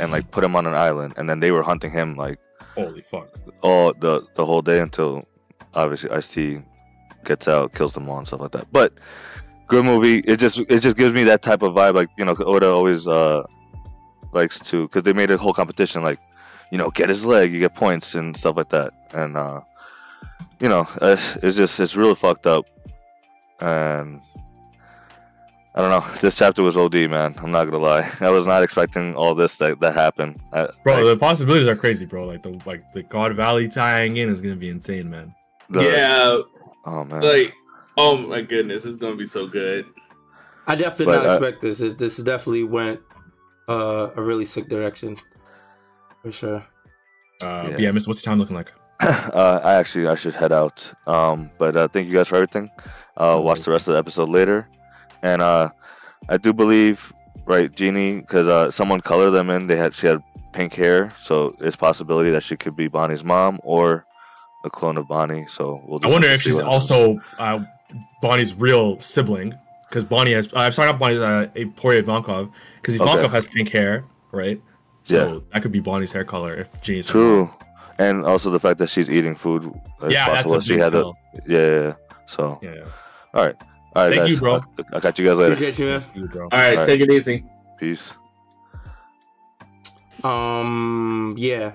and 0.00 0.10
like 0.10 0.30
put 0.30 0.42
him 0.42 0.56
on 0.56 0.66
an 0.66 0.74
island, 0.74 1.14
and 1.16 1.28
then 1.28 1.40
they 1.40 1.50
were 1.52 1.62
hunting 1.62 1.90
him 1.90 2.16
like 2.16 2.38
Holy 2.74 3.02
fuck. 3.02 3.28
all 3.62 3.92
the 3.94 4.22
the 4.34 4.44
whole 4.44 4.62
day 4.62 4.80
until 4.80 5.26
obviously 5.74 6.10
Ice 6.10 6.32
T 6.32 6.60
gets 7.24 7.48
out, 7.48 7.74
kills 7.74 7.92
them 7.94 8.08
all 8.08 8.18
and 8.18 8.26
stuff 8.26 8.40
like 8.40 8.52
that. 8.52 8.66
But 8.72 8.94
good 9.68 9.84
movie. 9.84 10.18
It 10.20 10.38
just 10.38 10.58
it 10.68 10.80
just 10.80 10.96
gives 10.96 11.12
me 11.14 11.24
that 11.24 11.42
type 11.42 11.62
of 11.62 11.74
vibe. 11.74 11.94
Like 11.94 12.08
you 12.18 12.24
know, 12.24 12.34
Oda 12.38 12.68
always 12.70 13.06
uh 13.06 13.44
likes 14.32 14.58
to 14.60 14.86
because 14.88 15.02
they 15.04 15.12
made 15.12 15.30
a 15.30 15.36
whole 15.36 15.52
competition. 15.52 16.02
Like 16.02 16.18
you 16.72 16.78
know, 16.78 16.90
get 16.90 17.08
his 17.08 17.24
leg, 17.24 17.52
you 17.52 17.60
get 17.60 17.74
points 17.74 18.14
and 18.14 18.36
stuff 18.36 18.56
like 18.56 18.70
that. 18.70 18.92
And 19.12 19.36
uh 19.36 19.60
you 20.60 20.68
know, 20.68 20.86
it's, 21.02 21.36
it's 21.36 21.56
just 21.56 21.78
it's 21.80 21.96
really 21.96 22.14
fucked 22.14 22.46
up. 22.46 22.66
And 23.60 24.20
I 25.74 25.80
don't 25.82 25.90
know. 25.90 26.14
This 26.20 26.36
chapter 26.38 26.62
was 26.62 26.76
OD, 26.76 26.94
man. 27.10 27.34
I'm 27.42 27.50
not 27.50 27.64
gonna 27.66 27.78
lie. 27.78 28.10
I 28.20 28.30
was 28.30 28.46
not 28.46 28.62
expecting 28.62 29.14
all 29.14 29.34
this 29.34 29.56
that 29.56 29.80
that 29.80 29.94
happened. 29.94 30.40
I, 30.52 30.68
Bro, 30.84 30.94
like, 30.96 31.04
the 31.04 31.16
possibilities 31.18 31.66
are 31.68 31.76
crazy, 31.76 32.06
bro. 32.06 32.26
Like 32.26 32.42
the 32.42 32.58
like 32.66 32.82
the 32.94 33.02
God 33.02 33.34
Valley 33.34 33.68
tying 33.68 34.16
in 34.16 34.28
is 34.30 34.40
gonna 34.40 34.56
be 34.56 34.68
insane, 34.70 35.10
man. 35.10 35.34
the- 35.70 35.82
yeah, 35.82 36.38
Oh 36.86 37.04
man. 37.04 37.20
like 37.22 37.52
oh 37.98 38.16
my 38.16 38.40
goodness, 38.42 38.84
it's 38.84 38.96
gonna 38.98 39.16
be 39.16 39.26
so 39.26 39.46
good. 39.46 39.84
I 40.66 40.74
definitely 40.74 41.06
But, 41.06 41.12
did 41.12 41.22
not 41.24 41.30
uh, 41.30 41.32
expect 41.46 41.62
this. 41.62 41.80
It, 41.80 41.98
this 41.98 42.16
definitely 42.16 42.64
went 42.64 43.00
uh, 43.68 44.10
a 44.16 44.22
really 44.22 44.46
sick 44.46 44.68
direction, 44.68 45.16
for 46.22 46.32
sure. 46.32 46.66
Uh, 47.42 47.68
Yeah. 47.70 47.76
yeah, 47.78 47.90
Miss, 47.92 48.06
what's 48.06 48.24
your 48.24 48.30
time 48.32 48.38
looking 48.38 48.56
like? 48.56 48.72
uh, 49.00 49.60
I 49.62 49.74
actually 49.74 50.06
I 50.06 50.14
should 50.14 50.34
head 50.34 50.52
out. 50.52 50.92
Um, 51.06 51.50
but 51.58 51.76
uh, 51.76 51.88
thank 51.88 52.06
you 52.08 52.14
guys 52.14 52.28
for 52.28 52.36
everything. 52.36 52.70
Uh, 53.16 53.40
watch 53.42 53.60
the 53.60 53.70
rest 53.70 53.88
of 53.88 53.92
the 53.92 53.98
episode 53.98 54.28
later, 54.28 54.68
and 55.22 55.42
uh, 55.42 55.70
I 56.28 56.36
do 56.36 56.52
believe 56.52 57.12
right 57.46 57.74
Ginny 57.74 58.20
because 58.20 58.48
uh, 58.48 58.70
someone 58.70 59.00
colored 59.00 59.30
them 59.30 59.50
in. 59.50 59.66
They 59.66 59.76
had 59.76 59.94
she 59.94 60.06
had 60.06 60.22
pink 60.52 60.74
hair, 60.74 61.12
so 61.22 61.54
it's 61.60 61.76
possibility 61.76 62.30
that 62.30 62.42
she 62.42 62.56
could 62.56 62.74
be 62.76 62.88
Bonnie's 62.88 63.24
mom 63.24 63.58
or 63.62 64.06
a 64.64 64.70
clone 64.70 64.96
of 64.96 65.06
Bonnie. 65.08 65.46
So 65.48 65.82
we'll. 65.86 66.00
I 66.02 66.08
wonder 66.08 66.28
if 66.28 66.42
she's 66.42 66.58
also 66.58 67.20
uh, 67.38 67.60
Bonnie's 68.22 68.54
real 68.54 68.98
sibling, 69.00 69.54
because 69.88 70.04
Bonnie 70.04 70.32
has. 70.32 70.48
I'm 70.54 70.72
sorry, 70.72 70.90
not 70.90 70.98
Bonnie. 70.98 71.16
Uh, 71.18 71.46
Emporio 71.54 72.02
Ivankov, 72.02 72.50
because 72.76 72.96
Ivankov 72.96 73.24
Okay. 73.24 73.28
has 73.28 73.46
pink 73.46 73.70
hair, 73.70 74.04
right? 74.32 74.60
So 75.04 75.32
Yeah. 75.34 75.38
that 75.52 75.62
could 75.62 75.72
be 75.72 75.80
Bonnie's 75.80 76.10
hair 76.12 76.24
color 76.24 76.54
if 76.54 76.80
Ginny's 76.82 77.06
true, 77.06 77.48
and 77.98 78.24
also 78.24 78.50
the 78.50 78.60
fact 78.60 78.78
that 78.78 78.88
she's 78.88 79.10
eating 79.10 79.34
food. 79.34 79.64
As 80.02 80.12
Yeah, 80.12 80.26
that's 80.28 80.42
possible. 80.42 80.56
a 80.56 80.62
she 80.62 80.72
big 80.74 80.82
had 80.82 80.94
a 80.94 81.12
yeah, 81.46 81.58
yeah, 81.58 81.80
yeah. 81.82 81.94
So 82.26 82.58
Yeah, 82.62 82.74
yeah. 82.74 82.84
all 83.34 83.44
right, 83.46 83.56
all 83.94 84.04
right, 84.04 84.14
Thank 84.14 84.14
guys. 84.22 84.30
you, 84.30 84.38
bro. 84.40 84.54
I'll, 84.54 84.66
I'll 84.94 85.00
catch 85.00 85.18
you 85.18 85.26
guys 85.26 85.38
later. 85.38 85.54
Appreciate 85.54 85.78
you, 85.78 85.86
man. 85.86 86.02
You, 86.14 86.28
bro. 86.28 86.42
All 86.44 86.48
right, 86.52 86.70
Alright. 86.72 86.86
take 86.86 87.00
it 87.00 87.10
easy. 87.10 87.44
Peace. 87.78 88.12
Um, 90.24 91.34
yeah. 91.38 91.72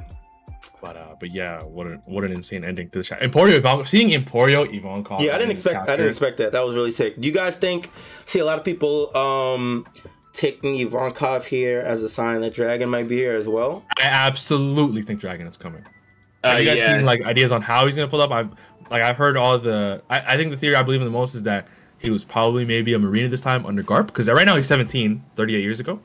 But 0.82 0.98
uh, 0.98 1.16
but 1.20 1.32
yeah, 1.32 1.62
what 1.62 1.86
an 1.86 2.02
what 2.06 2.24
an 2.24 2.32
insane 2.32 2.64
ending 2.64 2.90
to 2.90 2.98
the 3.00 3.04
chat. 3.04 3.20
Emporio 3.22 3.56
Ivankov, 3.60 3.88
seeing 3.88 4.10
Emporio 4.10 4.66
Ivankov. 4.68 5.22
Yeah, 5.22 5.36
I 5.36 5.38
didn't 5.38 5.52
in 5.52 5.56
this 5.58 5.66
expect. 5.68 5.88
I 5.90 5.96
didn't 5.96 6.10
expect 6.10 6.38
that. 6.40 6.52
That 6.54 6.66
was 6.66 6.76
really 6.76 6.92
sick. 6.92 7.22
Do 7.22 7.28
you 7.28 7.32
guys 7.34 7.58
think? 7.58 7.92
See, 8.26 8.40
a 8.40 8.46
lot 8.46 8.58
of 8.58 8.66
people 8.66 9.16
um 9.16 9.86
taking 10.34 10.76
Ivankov 10.76 11.44
here 11.44 11.82
as 11.82 12.02
a 12.02 12.10
sign 12.10 12.42
that 12.42 12.56
Dragon 12.56 12.90
might 12.90 13.08
be 13.08 13.16
here 13.16 13.36
as 13.36 13.48
well. 13.48 13.84
I 14.00 14.06
absolutely 14.06 15.04
think 15.04 15.20
Dragon 15.20 15.46
is 15.46 15.56
coming. 15.56 15.86
Uh, 16.44 16.52
Have 16.52 16.60
you 16.60 16.66
guys 16.66 16.80
yeah. 16.80 16.98
seen 16.98 17.06
like 17.06 17.22
ideas 17.24 17.52
on 17.52 17.62
how 17.62 17.86
he's 17.86 17.96
gonna 17.96 18.08
pull 18.08 18.22
up? 18.22 18.32
I've 18.32 18.50
like 18.90 19.04
I've 19.04 19.18
heard 19.18 19.38
all 19.38 19.58
the. 19.58 20.02
I, 20.10 20.34
I 20.34 20.38
think 20.38 20.52
the 20.52 20.58
theory 20.58 20.76
I 20.76 20.84
believe 20.84 21.02
in 21.02 21.06
the 21.06 21.12
most 21.12 21.36
is 21.36 21.44
that 21.44 21.68
he 22.00 22.10
was 22.10 22.24
probably 22.24 22.66
maybe 22.66 22.94
a 22.94 23.00
marine 23.00 23.26
at 23.26 23.32
this 23.32 23.42
time 23.42 23.66
under 23.66 23.84
Garp 23.84 24.08
because 24.08 24.28
right 24.28 24.46
now 24.46 24.58
he's 24.58 24.68
17, 24.68 25.24
38 25.36 25.62
years 25.62 25.80
ago. 25.80 26.00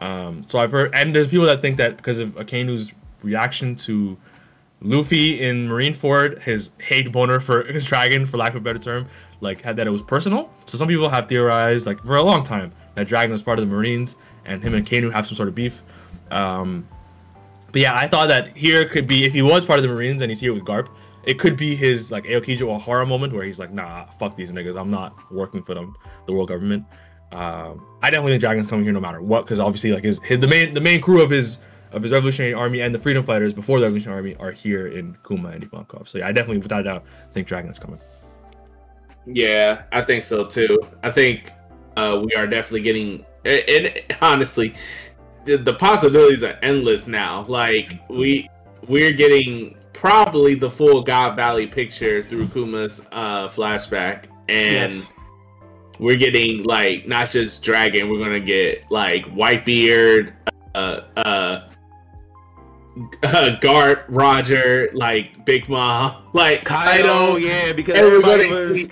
Um, 0.00 0.44
so 0.46 0.58
I've 0.58 0.70
heard, 0.70 0.94
and 0.94 1.14
there's 1.14 1.28
people 1.28 1.46
that 1.46 1.60
think 1.60 1.76
that 1.78 1.96
because 1.96 2.18
of 2.18 2.34
Akainu's 2.34 2.92
reaction 3.22 3.74
to 3.76 4.16
Luffy 4.82 5.40
in 5.40 5.68
Marineford, 5.68 6.40
his 6.42 6.70
hate 6.78 7.10
boner 7.10 7.40
for 7.40 7.64
his 7.72 7.84
Dragon, 7.84 8.26
for 8.26 8.36
lack 8.36 8.50
of 8.50 8.56
a 8.56 8.60
better 8.60 8.78
term, 8.78 9.06
like 9.40 9.62
had 9.62 9.76
that 9.76 9.86
it 9.86 9.90
was 9.90 10.02
personal. 10.02 10.50
So 10.66 10.78
some 10.78 10.88
people 10.88 11.08
have 11.08 11.28
theorized, 11.28 11.86
like 11.86 12.02
for 12.02 12.16
a 12.16 12.22
long 12.22 12.44
time, 12.44 12.72
that 12.94 13.08
Dragon 13.08 13.32
was 13.32 13.42
part 13.42 13.58
of 13.58 13.68
the 13.68 13.74
Marines, 13.74 14.16
and 14.44 14.62
him 14.62 14.74
and 14.74 14.86
Kanu 14.86 15.12
have 15.12 15.26
some 15.26 15.36
sort 15.36 15.48
of 15.48 15.54
beef. 15.54 15.82
Um, 16.30 16.86
but 17.72 17.80
yeah, 17.80 17.94
I 17.94 18.08
thought 18.08 18.28
that 18.28 18.56
here 18.56 18.88
could 18.88 19.06
be 19.06 19.24
if 19.24 19.32
he 19.32 19.42
was 19.42 19.64
part 19.64 19.78
of 19.78 19.82
the 19.82 19.88
Marines 19.88 20.22
and 20.22 20.30
he's 20.30 20.40
here 20.40 20.52
with 20.52 20.64
Garp, 20.64 20.88
it 21.24 21.38
could 21.38 21.56
be 21.56 21.76
his 21.76 22.10
like 22.10 22.24
Aokiji 22.24 22.60
Ohara 22.60 23.06
moment 23.06 23.32
where 23.32 23.44
he's 23.44 23.58
like, 23.58 23.72
nah, 23.72 24.06
fuck 24.18 24.36
these 24.36 24.52
niggas, 24.52 24.78
I'm 24.78 24.90
not 24.90 25.14
working 25.30 25.62
for 25.62 25.74
them, 25.74 25.94
the 26.26 26.32
world 26.32 26.48
government. 26.48 26.84
Um, 27.32 27.86
I 28.02 28.10
definitely 28.10 28.32
think 28.32 28.40
Dragon's 28.40 28.66
coming 28.66 28.84
here 28.84 28.92
no 28.92 29.00
matter 29.00 29.22
what, 29.22 29.42
because 29.42 29.60
obviously 29.60 29.92
like 29.92 30.04
his, 30.04 30.18
his 30.20 30.40
the 30.40 30.48
main 30.48 30.74
the 30.74 30.80
main 30.80 31.00
crew 31.00 31.22
of 31.22 31.30
his 31.30 31.58
of 31.92 32.02
his 32.02 32.12
Revolutionary 32.12 32.54
Army 32.54 32.80
and 32.80 32.94
the 32.94 32.98
Freedom 32.98 33.24
Fighters 33.24 33.52
before 33.52 33.80
the 33.80 33.86
Revolutionary 33.86 34.18
Army 34.18 34.36
are 34.36 34.52
here 34.52 34.88
in 34.88 35.16
Kuma 35.26 35.50
and 35.50 35.68
Ivankov. 35.68 36.08
So 36.08 36.18
yeah, 36.18 36.28
I 36.28 36.32
definitely 36.32 36.58
without 36.58 36.80
a 36.80 36.84
doubt 36.84 37.04
think 37.32 37.46
Dragon 37.46 37.70
is 37.70 37.78
coming. 37.78 38.00
Yeah, 39.26 39.82
I 39.92 40.02
think 40.02 40.24
so 40.24 40.44
too. 40.44 40.78
I 41.02 41.10
think 41.10 41.50
uh, 41.96 42.22
we 42.24 42.34
are 42.34 42.46
definitely 42.46 42.82
getting. 42.82 43.24
It 43.44 44.12
honestly, 44.20 44.74
the, 45.56 45.74
possibilities 45.74 46.42
are 46.42 46.58
endless 46.62 47.06
now. 47.06 47.44
Like 47.46 48.00
we 48.08 48.48
we're 48.88 49.12
getting 49.12 49.76
probably 49.92 50.54
the 50.54 50.70
full 50.70 51.02
God 51.02 51.36
Valley 51.36 51.66
picture 51.66 52.22
through 52.22 52.48
Kuma's 52.48 53.00
uh, 53.12 53.48
flashback, 53.48 54.24
and 54.48 54.92
Yes. 54.92 55.08
we're 55.98 56.16
getting 56.16 56.62
like 56.64 57.06
not 57.06 57.30
just 57.30 57.62
Dragon. 57.62 58.10
We're 58.10 58.18
gonna 58.18 58.40
get 58.40 58.90
like 58.90 59.24
Whitebeard, 59.26 60.32
uh, 60.74 61.00
uh, 61.16 61.20
uh 63.22 63.56
Garp, 63.60 64.04
Roger, 64.08 64.90
like 64.92 65.44
Big 65.44 65.68
Mom, 65.68 66.24
like 66.32 66.64
Kaido, 66.64 67.36
yeah, 67.36 67.72
because 67.72 67.94
everybody 67.94 68.50
was. 68.50 68.74
see- 68.74 68.90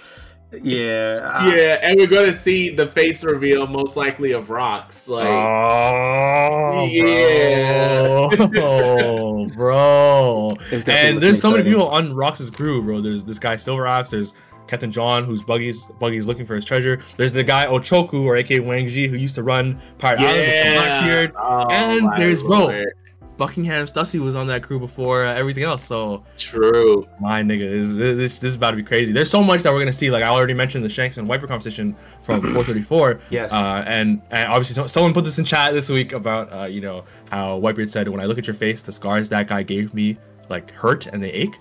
Yeah, 0.51 1.21
uh, 1.23 1.53
Yeah, 1.55 1.79
and 1.83 1.99
we're 1.99 2.07
gonna 2.07 2.37
see 2.37 2.71
the 2.75 2.87
face 2.89 3.23
reveal 3.23 3.67
most 3.67 3.97
likely 3.97 4.33
of 4.33 4.49
Rocks. 4.51 5.07
Like, 5.09 5.27
oh, 5.27 6.87
Yeah. 6.91 8.29
bro, 8.47 9.47
bro. 9.55 10.53
and 10.87 11.23
there's 11.23 11.41
so 11.41 11.51
many 11.51 11.65
people 11.65 11.89
on 11.89 12.15
Rocks's 12.15 12.49
crew, 12.51 12.83
bro. 12.83 13.01
There's 13.01 13.25
this 13.25 13.39
guy 13.39 13.57
Silver 13.57 13.87
Axe. 13.87 14.11
There's 14.11 14.33
Captain 14.67 14.93
John, 14.93 15.25
who's 15.25 15.43
Buggy's 15.43 15.85
Buggy's 15.99 16.27
looking 16.27 16.45
for 16.47 16.55
his 16.55 16.65
treasure. 16.65 17.01
There's 17.17 17.33
the 17.33 17.43
guy 17.45 17.67
Ochoku 17.67 18.25
or 18.25 18.37
AK 18.37 18.63
Wang 18.65 18.87
Zhi, 18.87 19.09
who 19.09 19.17
used 19.17 19.35
to 19.37 19.43
run 19.43 19.81
Pirate 19.99 20.21
Island 20.21 20.39
with 20.39 20.49
yeah. 20.49 20.75
Blackbeard. 21.01 21.33
Oh, 21.39 21.67
And 21.71 22.05
my 22.05 22.19
there's- 22.19 22.43
bro. 22.43 22.59
lord. 22.67 22.93
Buckingham 23.39 23.87
Stussy 23.87 24.21
was 24.21 24.35
on 24.35 24.47
that 24.49 24.63
crew 24.63 24.79
before 24.79 25.25
uh, 25.25 25.33
everything 25.35 25.63
else. 25.65 25.85
So 25.85 26.25
True. 26.37 27.09
my 27.21 27.41
nigga, 27.41 27.71
this, 27.71 27.95
this 27.97 28.33
this 28.35 28.45
is 28.45 28.57
about 28.57 28.73
to 28.73 28.77
be 28.77 28.83
crazy. 28.83 29.13
There's 29.13 29.31
so 29.31 29.43
much 29.43 29.63
that 29.63 29.73
we're 29.73 29.79
gonna 29.79 29.93
see. 29.93 30.11
Like 30.11 30.25
I 30.25 30.29
already 30.29 30.55
mentioned 30.55 30.85
the 30.85 30.89
Shanks 30.89 31.17
and 31.17 31.27
Wiper 31.29 31.47
competition 31.47 31.97
from 32.21 32.41
434. 32.55 33.21
Yes. 33.31 33.53
Uh, 33.53 33.85
and, 33.87 34.21
and 34.33 34.49
obviously 34.49 34.75
so, 34.75 34.87
someone 34.87 35.15
put 35.15 35.25
this 35.25 35.39
in 35.39 35.45
chat 35.45 35.73
this 35.73 35.89
week 35.89 36.13
about 36.13 36.53
uh, 36.53 36.65
you 36.67 36.81
know 36.81 37.05
how 37.31 37.59
Whitebeard 37.61 37.89
said 37.89 38.09
when 38.09 38.21
I 38.21 38.25
look 38.27 38.39
at 38.39 38.47
your 38.47 38.55
face, 38.55 38.83
the 38.83 38.93
scars 38.93 39.29
that 39.31 39.47
guy 39.47 39.63
gave 39.63 39.95
me 39.95 40.19
like 40.51 40.71
hurt 40.73 41.07
and 41.07 41.23
they 41.23 41.31
ache. 41.31 41.55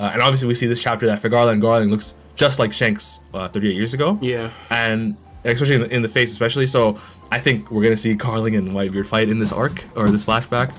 Uh, 0.00 0.10
and 0.12 0.20
obviously 0.22 0.48
we 0.48 0.54
see 0.54 0.66
this 0.66 0.82
chapter 0.82 1.06
that 1.06 1.22
Figarla 1.22 1.52
and 1.52 1.60
Garling 1.62 1.90
looks 1.90 2.14
just 2.34 2.58
like 2.58 2.72
Shanks 2.72 3.20
uh, 3.34 3.48
38 3.48 3.74
years 3.76 3.92
ago 3.94 4.18
Yeah. 4.22 4.50
and 4.70 5.14
especially 5.44 5.74
in 5.76 5.82
the, 5.82 5.94
in 5.94 6.02
the 6.02 6.08
face, 6.08 6.32
especially. 6.32 6.66
So 6.66 6.98
I 7.30 7.38
think 7.38 7.70
we're 7.70 7.82
gonna 7.82 7.96
see 7.96 8.14
Garling 8.14 8.56
and 8.56 8.68
Whitebeard 8.72 9.06
fight 9.06 9.28
in 9.28 9.38
this 9.38 9.52
arc 9.52 9.84
or 9.94 10.10
this 10.10 10.24
flashback. 10.24 10.74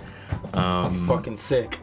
Um, 0.53 1.07
Fucking 1.07 1.37
sick. 1.37 1.79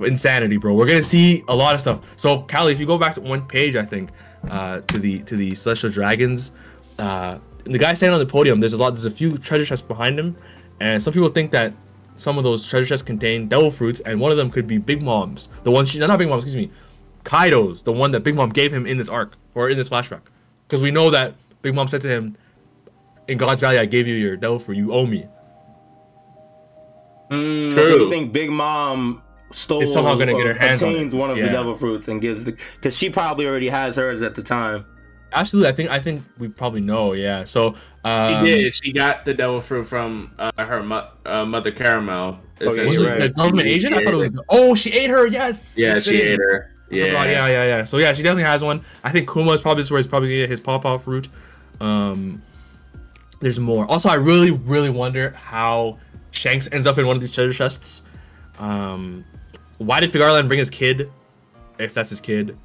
insanity, 0.00 0.56
bro. 0.56 0.74
We're 0.74 0.86
gonna 0.86 1.02
see 1.02 1.44
a 1.48 1.54
lot 1.54 1.74
of 1.74 1.80
stuff. 1.80 2.00
So, 2.16 2.42
Kali, 2.42 2.72
if 2.72 2.80
you 2.80 2.86
go 2.86 2.98
back 2.98 3.14
to 3.14 3.20
one 3.20 3.46
page, 3.46 3.76
I 3.76 3.84
think, 3.84 4.10
uh, 4.50 4.80
to 4.80 4.98
the 4.98 5.20
to 5.20 5.36
the 5.36 5.54
celestial 5.54 5.90
dragons, 5.90 6.50
uh, 6.98 7.38
the 7.64 7.78
guy 7.78 7.94
standing 7.94 8.14
on 8.14 8.20
the 8.20 8.26
podium. 8.30 8.60
There's 8.60 8.72
a 8.72 8.76
lot. 8.78 8.90
There's 8.90 9.04
a 9.04 9.10
few 9.10 9.38
treasure 9.38 9.64
chests 9.66 9.86
behind 9.86 10.18
him, 10.18 10.36
and 10.80 11.02
some 11.02 11.12
people 11.12 11.28
think 11.28 11.50
that 11.52 11.72
some 12.16 12.38
of 12.38 12.44
those 12.44 12.64
treasure 12.64 12.86
chests 12.86 13.04
contain 13.04 13.48
devil 13.48 13.70
fruits, 13.70 14.00
and 14.00 14.20
one 14.20 14.30
of 14.30 14.36
them 14.36 14.50
could 14.50 14.66
be 14.66 14.78
Big 14.78 15.02
Mom's. 15.02 15.48
The 15.62 15.70
one 15.70 15.86
she, 15.86 15.98
no, 15.98 16.06
not 16.06 16.18
Big 16.18 16.28
Mom, 16.28 16.38
excuse 16.38 16.56
me, 16.56 16.70
Kaido's, 17.24 17.82
the 17.82 17.92
one 17.92 18.10
that 18.12 18.20
Big 18.20 18.34
Mom 18.34 18.50
gave 18.50 18.72
him 18.72 18.86
in 18.86 18.98
this 18.98 19.08
arc 19.08 19.34
or 19.54 19.70
in 19.70 19.78
this 19.78 19.88
flashback, 19.88 20.20
because 20.66 20.80
we 20.82 20.90
know 20.90 21.10
that 21.10 21.34
Big 21.62 21.74
Mom 21.74 21.86
said 21.88 22.00
to 22.00 22.08
him, 22.08 22.36
"In 23.28 23.38
God's 23.38 23.60
Valley, 23.60 23.78
I 23.78 23.84
gave 23.86 24.08
you 24.08 24.14
your 24.14 24.36
devil 24.36 24.58
fruit. 24.58 24.76
You 24.76 24.92
owe 24.92 25.06
me." 25.06 25.26
Mm, 27.32 27.72
True. 27.72 27.88
So 27.88 27.96
you 27.96 28.10
think 28.10 28.32
Big 28.32 28.50
Mom 28.50 29.22
stole 29.52 29.82
Is 29.82 29.92
somehow 29.92 30.14
gonna 30.16 30.34
get 30.34 30.46
her 30.46 30.54
hands 30.54 30.82
on 30.82 30.94
it. 30.94 31.12
one 31.12 31.30
of 31.30 31.36
Yeah. 31.36 31.46
the 31.46 31.50
devil 31.52 31.76
fruits 31.76 32.08
and 32.08 32.20
gives 32.20 32.44
the 32.44 32.56
because 32.76 32.96
she 32.96 33.10
probably 33.10 33.46
already 33.46 33.68
has 33.68 33.96
hers 33.96 34.22
at 34.22 34.34
the 34.34 34.42
time. 34.42 34.84
Absolutely, 35.34 35.70
I 35.70 35.72
think 35.74 35.90
I 35.90 35.98
think 35.98 36.22
we 36.38 36.48
probably 36.48 36.80
know. 36.82 37.14
Yeah. 37.14 37.44
So 37.44 37.72
She 38.04 38.10
um, 38.10 38.44
did. 38.44 38.74
She 38.74 38.92
got 38.92 39.24
the 39.24 39.32
devil 39.32 39.60
fruit 39.60 39.84
from 39.84 40.30
uh, 40.38 40.50
her 40.58 40.82
mo- 40.82 41.08
uh, 41.24 41.44
mother 41.46 41.70
Carmel. 41.72 42.38
Okay, 42.56 42.64
Was 42.66 42.74
essentially. 42.74 42.96
you're 43.06 43.14
it 43.16 43.18
the 43.20 43.28
government 43.30 43.68
She 43.68 43.74
agent? 43.74 43.94
I 43.96 44.04
thought 44.04 44.14
it 44.14 44.16
was. 44.16 44.26
it. 44.26 44.34
Oh, 44.50 44.74
she 44.74 44.92
ate 44.92 45.08
her. 45.10 45.26
Yes. 45.26 45.74
Yeah, 45.76 45.94
Yes, 45.94 46.04
she 46.04 46.16
it 46.16 46.20
is. 46.20 46.32
ate 46.34 46.38
her. 46.38 46.68
I 46.90 46.94
forgot, 46.94 47.26
Yeah. 47.28 47.30
yeah, 47.30 47.46
yeah, 47.48 47.64
yeah. 47.64 47.84
So 47.84 47.96
yeah, 47.96 48.12
she 48.12 48.22
definitely 48.22 48.44
has 48.44 48.62
one. 48.62 48.82
I 49.04 49.10
think 49.10 49.30
Kuma 49.32 49.52
is 49.52 49.62
probably 49.62 49.82
where 49.84 49.98
he's 49.98 50.06
probably 50.06 50.28
gonna 50.28 50.42
get 50.42 50.50
his 50.50 50.60
pawpaw 50.60 50.98
fruit. 50.98 51.28
Um, 51.80 52.42
there's 53.40 53.58
more. 53.58 53.90
Also, 53.90 54.10
I 54.10 54.14
really, 54.14 54.50
really 54.50 54.90
wonder 54.90 55.30
how 55.30 55.98
Shanks 56.32 56.68
ends 56.72 56.86
up 56.86 56.98
in 56.98 57.06
one 57.06 57.16
of 57.16 57.20
these 57.22 57.32
treasure 57.32 57.52
chests. 57.52 58.02
Um, 58.58 59.24
why 59.78 60.00
did 60.00 60.10
Figarland 60.10 60.48
bring 60.48 60.58
his 60.58 60.70
kid? 60.70 61.10
If 61.78 61.94
that's 61.94 62.10
his 62.10 62.20
kid, 62.20 62.56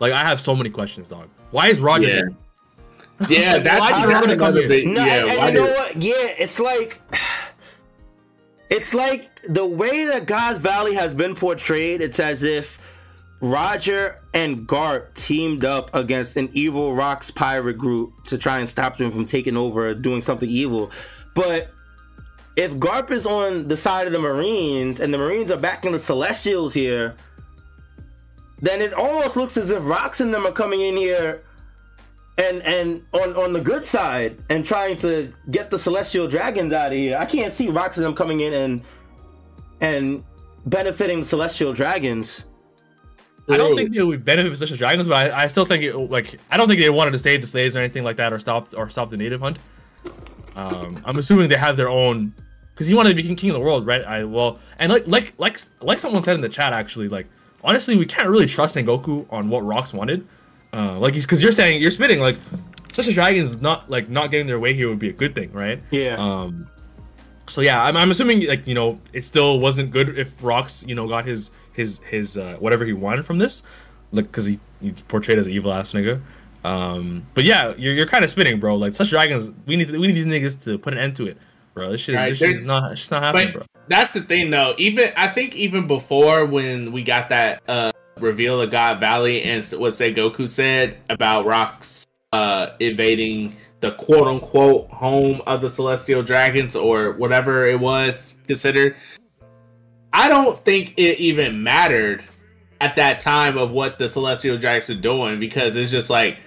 like 0.00 0.12
I 0.12 0.24
have 0.24 0.40
so 0.40 0.54
many 0.54 0.70
questions, 0.70 1.08
dog. 1.08 1.28
Why 1.50 1.68
is 1.68 1.78
Roger? 1.78 2.08
Yeah. 2.08 2.20
Yeah, 3.30 3.60
that's, 3.60 3.80
Why 3.80 4.02
did 4.02 4.10
that's 4.10 4.26
Roger 4.26 4.36
come 4.36 4.48
another 4.48 4.74
here? 4.74 4.86
No, 4.86 5.02
yeah, 5.02 5.14
and, 5.14 5.30
and 5.30 5.38
why 5.38 5.48
you 5.48 5.54
know 5.54 5.70
what? 5.70 6.02
Yeah, 6.02 6.34
it's 6.38 6.60
like 6.60 7.00
it's 8.70 8.92
like 8.92 9.40
the 9.48 9.64
way 9.64 10.04
that 10.04 10.26
God's 10.26 10.58
Valley 10.58 10.94
has 10.96 11.14
been 11.14 11.34
portrayed. 11.34 12.02
It's 12.02 12.20
as 12.20 12.42
if 12.42 12.78
Roger 13.40 14.20
and 14.34 14.68
Garp 14.68 15.14
teamed 15.14 15.64
up 15.64 15.94
against 15.94 16.36
an 16.36 16.50
evil 16.52 16.94
Rocks 16.94 17.30
pirate 17.30 17.78
group 17.78 18.12
to 18.24 18.36
try 18.36 18.58
and 18.58 18.68
stop 18.68 18.98
them 18.98 19.10
from 19.10 19.24
taking 19.24 19.56
over, 19.56 19.88
or 19.88 19.94
doing 19.94 20.20
something 20.20 20.50
evil. 20.50 20.90
But 21.34 21.70
if 22.56 22.74
Garp 22.76 23.10
is 23.10 23.26
on 23.26 23.68
the 23.68 23.76
side 23.76 24.06
of 24.06 24.12
the 24.12 24.18
Marines 24.18 24.98
and 24.98 25.12
the 25.12 25.18
Marines 25.18 25.50
are 25.50 25.58
backing 25.58 25.92
the 25.92 25.98
Celestials 25.98 26.72
here, 26.72 27.14
then 28.60 28.80
it 28.80 28.94
almost 28.94 29.36
looks 29.36 29.56
as 29.58 29.70
if 29.70 29.84
Rocks 29.84 30.20
and 30.20 30.32
them 30.32 30.46
are 30.46 30.52
coming 30.52 30.80
in 30.80 30.96
here 30.96 31.42
and 32.38 32.62
and 32.62 33.04
on 33.12 33.34
on 33.36 33.52
the 33.52 33.60
good 33.60 33.84
side 33.84 34.38
and 34.50 34.64
trying 34.64 34.96
to 34.96 35.32
get 35.50 35.70
the 35.70 35.78
celestial 35.78 36.26
dragons 36.26 36.72
out 36.72 36.88
of 36.88 36.92
here. 36.92 37.18
I 37.18 37.26
can't 37.26 37.52
see 37.52 37.68
Rocks 37.68 37.98
and 37.98 38.06
them 38.06 38.14
coming 38.14 38.40
in 38.40 38.54
and 38.54 38.82
and 39.80 40.24
benefiting 40.64 41.20
the 41.20 41.26
celestial 41.26 41.72
dragons. 41.72 42.44
I 43.48 43.56
don't 43.56 43.76
think 43.76 43.94
it 43.94 44.02
would 44.02 44.24
benefit 44.24 44.48
from 44.48 44.56
such 44.56 44.72
a 44.72 44.76
dragons, 44.76 45.06
but 45.06 45.30
I, 45.30 45.44
I 45.44 45.46
still 45.46 45.66
think 45.66 45.84
it 45.84 45.94
like 45.94 46.38
I 46.50 46.56
don't 46.56 46.68
think 46.68 46.80
they 46.80 46.90
wanted 46.90 47.12
to 47.12 47.18
save 47.18 47.42
the 47.42 47.46
slaves 47.46 47.76
or 47.76 47.80
anything 47.80 48.04
like 48.04 48.16
that 48.16 48.32
or 48.32 48.38
stop 48.38 48.68
or 48.74 48.88
stop 48.90 49.10
the 49.10 49.16
native 49.16 49.40
hunt. 49.40 49.58
Um, 50.56 51.02
I'm 51.04 51.18
assuming 51.18 51.48
they 51.48 51.56
have 51.56 51.76
their 51.76 51.90
own 51.90 52.34
because 52.76 52.88
he 52.88 52.94
wanted 52.94 53.08
to 53.08 53.14
be 53.14 53.34
king, 53.34 53.48
of 53.48 53.54
the 53.54 53.60
world, 53.60 53.86
right? 53.86 54.04
I 54.04 54.24
well 54.24 54.58
and 54.78 54.92
like 54.92 55.06
like 55.06 55.32
like 55.38 55.58
like 55.80 55.98
someone 55.98 56.22
said 56.22 56.34
in 56.34 56.42
the 56.42 56.48
chat 56.48 56.74
actually, 56.74 57.08
like 57.08 57.26
honestly, 57.64 57.96
we 57.96 58.04
can't 58.04 58.28
really 58.28 58.44
trust 58.44 58.76
Sengoku 58.76 59.26
on 59.30 59.48
what 59.48 59.64
Rocks 59.64 59.94
wanted. 59.94 60.26
Uh, 60.74 60.98
like 60.98 61.14
because 61.14 61.42
you're 61.42 61.52
saying 61.52 61.80
you're 61.80 61.90
spitting 61.90 62.20
like 62.20 62.36
such 62.92 63.08
a 63.08 63.12
dragons 63.14 63.60
not 63.62 63.88
like 63.88 64.10
not 64.10 64.30
getting 64.30 64.46
their 64.46 64.60
way 64.60 64.74
here 64.74 64.90
would 64.90 64.98
be 64.98 65.08
a 65.08 65.12
good 65.12 65.34
thing, 65.34 65.50
right? 65.52 65.82
Yeah. 65.90 66.16
Um, 66.18 66.68
so 67.46 67.62
yeah, 67.62 67.82
I'm, 67.82 67.96
I'm 67.96 68.10
assuming 68.10 68.46
like 68.46 68.66
you 68.66 68.74
know 68.74 69.00
it 69.14 69.24
still 69.24 69.58
wasn't 69.58 69.90
good 69.90 70.18
if 70.18 70.42
Rocks 70.44 70.84
you 70.86 70.94
know 70.94 71.08
got 71.08 71.24
his 71.24 71.50
his 71.72 71.98
his 71.98 72.36
uh, 72.36 72.56
whatever 72.58 72.84
he 72.84 72.92
wanted 72.92 73.24
from 73.24 73.38
this, 73.38 73.62
like 74.12 74.26
because 74.26 74.44
he 74.44 74.60
he's 74.82 75.00
portrayed 75.02 75.38
as 75.38 75.46
an 75.46 75.52
evil 75.52 75.72
ass 75.72 75.92
nigga. 75.92 76.20
Um, 76.64 77.24
but 77.34 77.44
yeah, 77.44 77.74
you're, 77.76 77.94
you're 77.94 78.06
kind 78.06 78.24
of 78.24 78.30
spinning, 78.30 78.58
bro. 78.58 78.74
Like 78.74 78.94
such 78.94 79.10
dragons, 79.10 79.50
we 79.66 79.76
need 79.76 79.88
to, 79.88 79.98
we 79.98 80.08
need 80.08 80.16
these 80.16 80.26
niggas 80.26 80.62
to 80.64 80.76
put 80.78 80.92
an 80.92 80.98
end 80.98 81.14
to 81.16 81.26
it, 81.28 81.38
bro. 81.76 81.92
This 81.92 82.00
shit, 82.00 82.16
is 82.16 82.18
Right, 82.18 82.28
this 82.30 82.38
shit 82.38 82.56
is 82.56 82.64
not 82.64 82.92
it's 82.92 83.10
not 83.10 83.22
happening, 83.22 83.52
bro. 83.52 83.62
That's 83.86 84.12
the 84.12 84.22
thing, 84.22 84.50
though. 84.50 84.74
Even 84.78 85.12
I 85.16 85.28
think 85.28 85.54
even 85.54 85.86
before 85.86 86.44
when 86.46 86.90
we 86.90 87.04
got 87.04 87.28
that 87.28 87.62
uh, 87.68 87.92
reveal 88.18 88.60
of 88.60 88.72
God 88.72 88.98
Valley 88.98 89.44
and 89.44 89.64
what 89.78 89.92
Sengoku 89.92 90.48
said 90.48 90.96
about 91.08 91.46
rocks 91.46 92.04
uh, 92.32 92.70
invading 92.80 93.54
the 93.80 93.92
quote 93.92 94.26
unquote 94.26 94.88
home 94.88 95.40
of 95.46 95.60
the 95.60 95.70
Celestial 95.70 96.22
Dragons 96.22 96.74
or 96.74 97.12
whatever 97.12 97.68
it 97.68 97.78
was 97.78 98.38
considered, 98.48 98.96
I 100.12 100.28
don't 100.28 100.64
think 100.64 100.94
it 100.96 101.20
even 101.20 101.62
mattered 101.62 102.24
at 102.80 102.96
that 102.96 103.20
time 103.20 103.56
of 103.56 103.70
what 103.70 103.98
the 103.98 104.08
Celestial 104.08 104.58
Dragons 104.58 104.90
are 104.90 105.00
doing 105.00 105.38
because 105.38 105.76
it's 105.76 105.90
just 105.90 106.10
like 106.10 106.38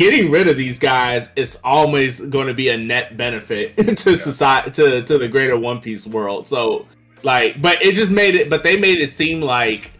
getting 0.00 0.30
rid 0.30 0.48
of 0.48 0.56
these 0.56 0.78
guys 0.78 1.30
is 1.36 1.58
always 1.62 2.22
going 2.22 2.46
to 2.46 2.54
be 2.54 2.70
a 2.70 2.76
net 2.76 3.18
benefit 3.18 3.76
to 3.98 4.16
society 4.16 4.70
to 4.70 5.02
to 5.02 5.18
the 5.18 5.28
greater 5.28 5.58
One 5.58 5.78
Piece 5.78 6.06
world. 6.06 6.48
So 6.48 6.86
like, 7.22 7.60
but 7.60 7.82
it 7.84 7.94
just 7.94 8.10
made 8.10 8.34
it. 8.34 8.48
But 8.48 8.64
they 8.64 8.80
made 8.80 8.98
it 8.98 9.12
seem 9.12 9.42
like 9.42 9.92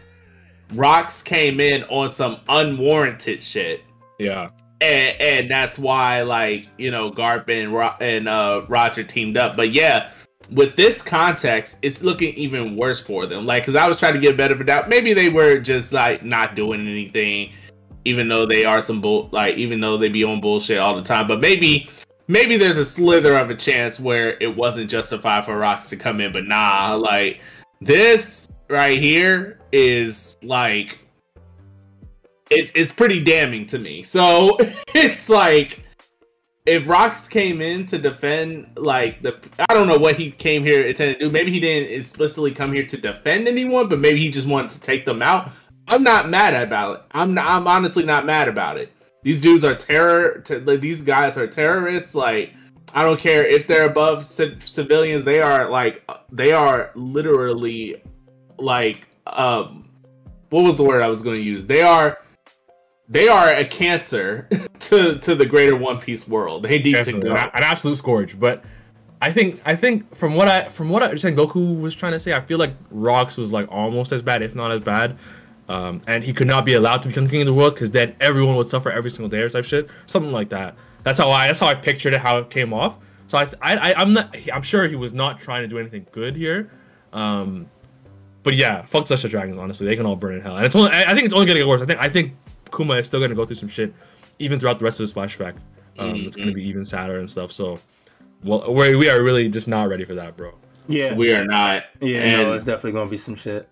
Rocks 0.72 1.22
came 1.22 1.60
in 1.60 1.82
on 1.84 2.08
some 2.08 2.40
unwarranted 2.48 3.42
shit. 3.42 3.82
Yeah, 4.18 4.48
And, 4.80 5.20
and 5.20 5.50
that's 5.50 5.78
why, 5.78 6.22
like 6.22 6.66
you 6.78 6.90
know, 6.90 7.10
Garp 7.10 7.50
and 7.50 7.74
Ro- 7.74 7.96
and 8.00 8.26
uh, 8.26 8.62
Roger 8.68 9.04
teamed 9.04 9.36
up. 9.36 9.54
But 9.54 9.72
yeah, 9.72 10.12
with 10.50 10.76
this 10.76 11.02
context, 11.02 11.76
it's 11.82 12.02
looking 12.02 12.32
even 12.34 12.74
worse 12.74 13.02
for 13.02 13.26
them. 13.26 13.44
Like, 13.44 13.64
because 13.64 13.76
I 13.76 13.86
was 13.86 13.98
trying 13.98 14.14
to 14.14 14.20
get 14.20 14.38
better 14.38 14.56
for 14.56 14.64
doubt. 14.64 14.88
Maybe 14.88 15.12
they 15.12 15.28
were 15.28 15.58
just 15.58 15.92
like 15.92 16.24
not 16.24 16.54
doing 16.54 16.80
anything, 16.80 17.52
even 18.10 18.28
though 18.28 18.44
they 18.44 18.64
are 18.64 18.80
some 18.80 19.00
bull. 19.00 19.28
Like, 19.32 19.56
even 19.56 19.80
though 19.80 19.96
they 19.96 20.08
be 20.08 20.24
on 20.24 20.40
bullshit 20.40 20.78
all 20.78 20.96
the 20.96 21.02
time. 21.02 21.26
But 21.26 21.40
maybe, 21.40 21.88
maybe 22.28 22.56
there's 22.56 22.76
a 22.76 22.84
slither 22.84 23.36
of 23.36 23.50
a 23.50 23.54
chance 23.54 23.98
where 23.98 24.36
it 24.42 24.54
wasn't 24.54 24.90
justified 24.90 25.44
for 25.44 25.56
Rocks 25.56 25.88
to 25.90 25.96
come 25.96 26.20
in. 26.20 26.32
But 26.32 26.46
nah, 26.46 26.94
like 26.94 27.40
this 27.80 28.48
right 28.68 28.98
here 28.98 29.58
is 29.72 30.36
like 30.42 30.98
it's 32.50 32.72
it's 32.74 32.92
pretty 32.92 33.20
damning 33.20 33.66
to 33.66 33.78
me. 33.78 34.02
So 34.02 34.58
it's 34.94 35.28
like 35.28 35.84
if 36.66 36.86
Rocks 36.88 37.26
came 37.26 37.60
in 37.60 37.86
to 37.86 37.98
defend 37.98 38.68
like 38.76 39.22
the 39.22 39.38
I 39.68 39.74
don't 39.74 39.88
know 39.88 39.98
what 39.98 40.16
he 40.16 40.30
came 40.30 40.64
here 40.64 40.82
intended 40.82 41.18
to 41.18 41.24
do. 41.26 41.30
Maybe 41.30 41.52
he 41.52 41.60
didn't 41.60 41.92
explicitly 41.92 42.52
come 42.52 42.72
here 42.72 42.86
to 42.86 42.96
defend 42.96 43.48
anyone, 43.48 43.88
but 43.88 43.98
maybe 43.98 44.20
he 44.20 44.30
just 44.30 44.46
wanted 44.46 44.72
to 44.72 44.80
take 44.80 45.04
them 45.04 45.22
out. 45.22 45.52
I'm 45.90 46.02
not 46.02 46.28
mad 46.28 46.54
about 46.62 46.96
it. 46.96 47.02
I'm 47.12 47.34
not, 47.34 47.46
I'm 47.46 47.66
honestly 47.66 48.04
not 48.04 48.24
mad 48.26 48.48
about 48.48 48.78
it. 48.78 48.92
These 49.22 49.40
dudes 49.40 49.64
are 49.64 49.74
terror. 49.74 50.40
T- 50.40 50.56
like, 50.56 50.80
these 50.80 51.02
guys 51.02 51.36
are 51.36 51.46
terrorists. 51.46 52.14
Like 52.14 52.54
I 52.94 53.04
don't 53.04 53.20
care 53.20 53.44
if 53.46 53.66
they're 53.66 53.84
above 53.86 54.28
ci- 54.30 54.56
civilians. 54.64 55.24
They 55.24 55.40
are 55.40 55.68
like 55.70 56.02
they 56.32 56.52
are 56.52 56.90
literally 56.94 58.02
like 58.58 59.06
um 59.26 59.88
what 60.50 60.62
was 60.64 60.76
the 60.76 60.82
word 60.82 61.02
I 61.02 61.08
was 61.08 61.22
going 61.22 61.36
to 61.38 61.42
use? 61.44 61.66
They 61.66 61.82
are 61.82 62.18
they 63.08 63.28
are 63.28 63.48
a 63.54 63.64
cancer 63.64 64.48
to 64.80 65.18
to 65.18 65.34
the 65.34 65.44
greater 65.46 65.76
One 65.76 65.98
Piece 66.00 66.26
world. 66.26 66.62
They 66.62 66.78
need 66.78 66.92
definitely. 66.94 67.28
to 67.28 67.30
An, 67.30 67.36
go. 67.36 67.50
an 67.54 67.62
absolute 67.62 67.96
scourge. 67.96 68.38
But 68.40 68.64
I 69.20 69.30
think 69.32 69.60
I 69.66 69.76
think 69.76 70.14
from 70.14 70.34
what 70.34 70.48
I 70.48 70.68
from 70.68 70.88
what 70.88 71.02
I 71.02 71.06
understand, 71.06 71.36
Goku 71.36 71.78
was 71.78 71.94
trying 71.94 72.12
to 72.12 72.18
say, 72.20 72.32
I 72.32 72.40
feel 72.40 72.58
like 72.58 72.72
Rocks 72.90 73.36
was 73.36 73.52
like 73.52 73.68
almost 73.70 74.12
as 74.12 74.22
bad, 74.22 74.42
if 74.42 74.54
not 74.54 74.72
as 74.72 74.80
bad. 74.80 75.18
Um, 75.70 76.02
and 76.08 76.24
he 76.24 76.32
could 76.32 76.48
not 76.48 76.64
be 76.64 76.74
allowed 76.74 77.00
to 77.02 77.08
become 77.08 77.28
king 77.28 77.42
of 77.42 77.46
the 77.46 77.54
world 77.54 77.74
because 77.74 77.92
then 77.92 78.16
everyone 78.20 78.56
would 78.56 78.68
suffer 78.68 78.90
every 78.90 79.08
single 79.10 79.28
day 79.28 79.38
or 79.38 79.48
type 79.48 79.64
shit, 79.64 79.88
something 80.06 80.32
like 80.32 80.48
that. 80.48 80.74
That's 81.04 81.16
how 81.16 81.30
I 81.30 81.46
that's 81.46 81.60
how 81.60 81.68
I 81.68 81.74
pictured 81.74 82.12
it, 82.12 82.20
how 82.20 82.38
it 82.38 82.50
came 82.50 82.74
off. 82.74 82.96
So 83.28 83.38
I, 83.38 83.42
I, 83.62 83.76
I 83.76 83.94
I'm 83.94 84.12
not 84.12 84.34
I'm 84.52 84.62
sure 84.62 84.88
he 84.88 84.96
was 84.96 85.12
not 85.12 85.40
trying 85.40 85.62
to 85.62 85.68
do 85.68 85.78
anything 85.78 86.04
good 86.10 86.34
here. 86.34 86.72
Um, 87.12 87.68
but 88.42 88.54
yeah, 88.56 88.84
fuck 88.84 89.06
such 89.06 89.24
a 89.24 89.28
dragons. 89.28 89.58
Honestly, 89.58 89.86
they 89.86 89.94
can 89.94 90.06
all 90.06 90.16
burn 90.16 90.34
in 90.34 90.40
hell, 90.40 90.56
and 90.56 90.66
it's 90.66 90.74
only 90.74 90.90
I 90.90 91.12
I 91.12 91.14
think 91.14 91.26
it's 91.26 91.34
only 91.34 91.46
gonna 91.46 91.60
get 91.60 91.68
worse. 91.68 91.82
I 91.82 91.86
think 91.86 92.00
I 92.00 92.08
think 92.08 92.34
Kuma 92.74 92.94
is 92.96 93.06
still 93.06 93.20
gonna 93.20 93.36
go 93.36 93.44
through 93.44 93.56
some 93.56 93.68
shit 93.68 93.94
even 94.40 94.58
throughout 94.58 94.80
the 94.80 94.84
rest 94.84 94.98
of 94.98 95.04
his 95.04 95.12
flashback. 95.12 95.54
Um, 96.00 96.16
it's 96.16 96.34
gonna 96.34 96.52
be 96.52 96.64
even 96.64 96.84
sadder 96.84 97.20
and 97.20 97.30
stuff. 97.30 97.52
So, 97.52 97.78
well, 98.42 98.74
we 98.74 98.96
we 98.96 99.08
are 99.08 99.22
really 99.22 99.48
just 99.48 99.68
not 99.68 99.88
ready 99.88 100.04
for 100.04 100.16
that, 100.16 100.36
bro. 100.36 100.52
Yeah. 100.88 101.14
We 101.14 101.32
are 101.32 101.44
not. 101.44 101.84
yeah, 102.00 102.18
and, 102.22 102.42
no, 102.42 102.52
it's 102.54 102.64
definitely 102.64 102.92
gonna 102.92 103.10
be 103.10 103.18
some 103.18 103.36
shit. 103.36 103.68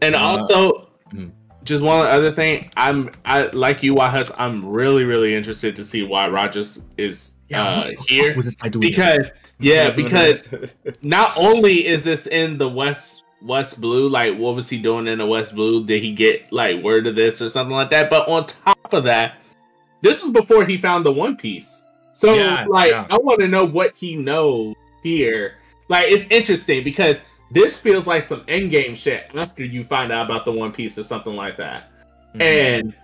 and 0.00 0.14
also 0.14 0.90
Mhm. 1.12 1.32
Just 1.64 1.82
one 1.82 2.06
other 2.06 2.32
thing. 2.32 2.70
I'm 2.76 3.10
I 3.24 3.44
like 3.48 3.82
you, 3.82 3.94
Wahas. 3.94 4.30
I'm 4.36 4.64
really 4.64 5.04
really 5.04 5.34
interested 5.34 5.76
to 5.76 5.84
see 5.84 6.02
why 6.02 6.28
Rogers 6.28 6.80
is 6.96 7.34
uh, 7.52 7.82
the 7.82 7.96
fuck 7.96 8.08
here 8.08 8.36
was 8.36 8.46
this 8.46 8.56
guy 8.56 8.68
doing? 8.68 8.82
because 8.82 9.32
yeah, 9.58 9.90
because 9.90 10.48
not 11.02 11.32
only 11.36 11.86
is 11.86 12.04
this 12.04 12.26
in 12.26 12.58
the 12.58 12.68
West 12.68 13.24
West 13.42 13.80
Blue, 13.80 14.08
like 14.08 14.36
what 14.36 14.54
was 14.54 14.68
he 14.68 14.78
doing 14.78 15.06
in 15.06 15.18
the 15.18 15.26
West 15.26 15.54
Blue? 15.54 15.84
Did 15.84 16.02
he 16.02 16.12
get 16.12 16.52
like 16.52 16.82
word 16.82 17.06
of 17.06 17.14
this 17.14 17.40
or 17.42 17.50
something 17.50 17.76
like 17.76 17.90
that? 17.90 18.10
But 18.10 18.28
on 18.28 18.46
top 18.46 18.92
of 18.92 19.04
that, 19.04 19.38
this 20.00 20.22
is 20.22 20.30
before 20.30 20.64
he 20.64 20.78
found 20.78 21.04
the 21.04 21.12
One 21.12 21.36
Piece. 21.36 21.82
So 22.12 22.34
Yeah, 22.34 22.66
like 22.68 22.92
yeah. 22.92 23.06
I 23.10 23.18
want 23.18 23.40
to 23.40 23.48
know 23.48 23.64
what 23.64 23.96
he 23.96 24.16
knows 24.16 24.74
here. 25.02 25.56
Like 25.88 26.06
it's 26.08 26.26
interesting 26.30 26.84
because 26.84 27.22
this 27.50 27.76
feels 27.76 28.06
like 28.06 28.22
some 28.22 28.40
endgame 28.42 28.96
shit 28.96 29.30
after 29.34 29.64
you 29.64 29.84
find 29.84 30.12
out 30.12 30.26
about 30.26 30.44
the 30.44 30.52
One 30.52 30.72
Piece 30.72 30.98
or 30.98 31.02
something 31.04 31.34
like 31.34 31.56
that. 31.56 31.90
Mhm. 32.34 32.42
And 32.42 32.94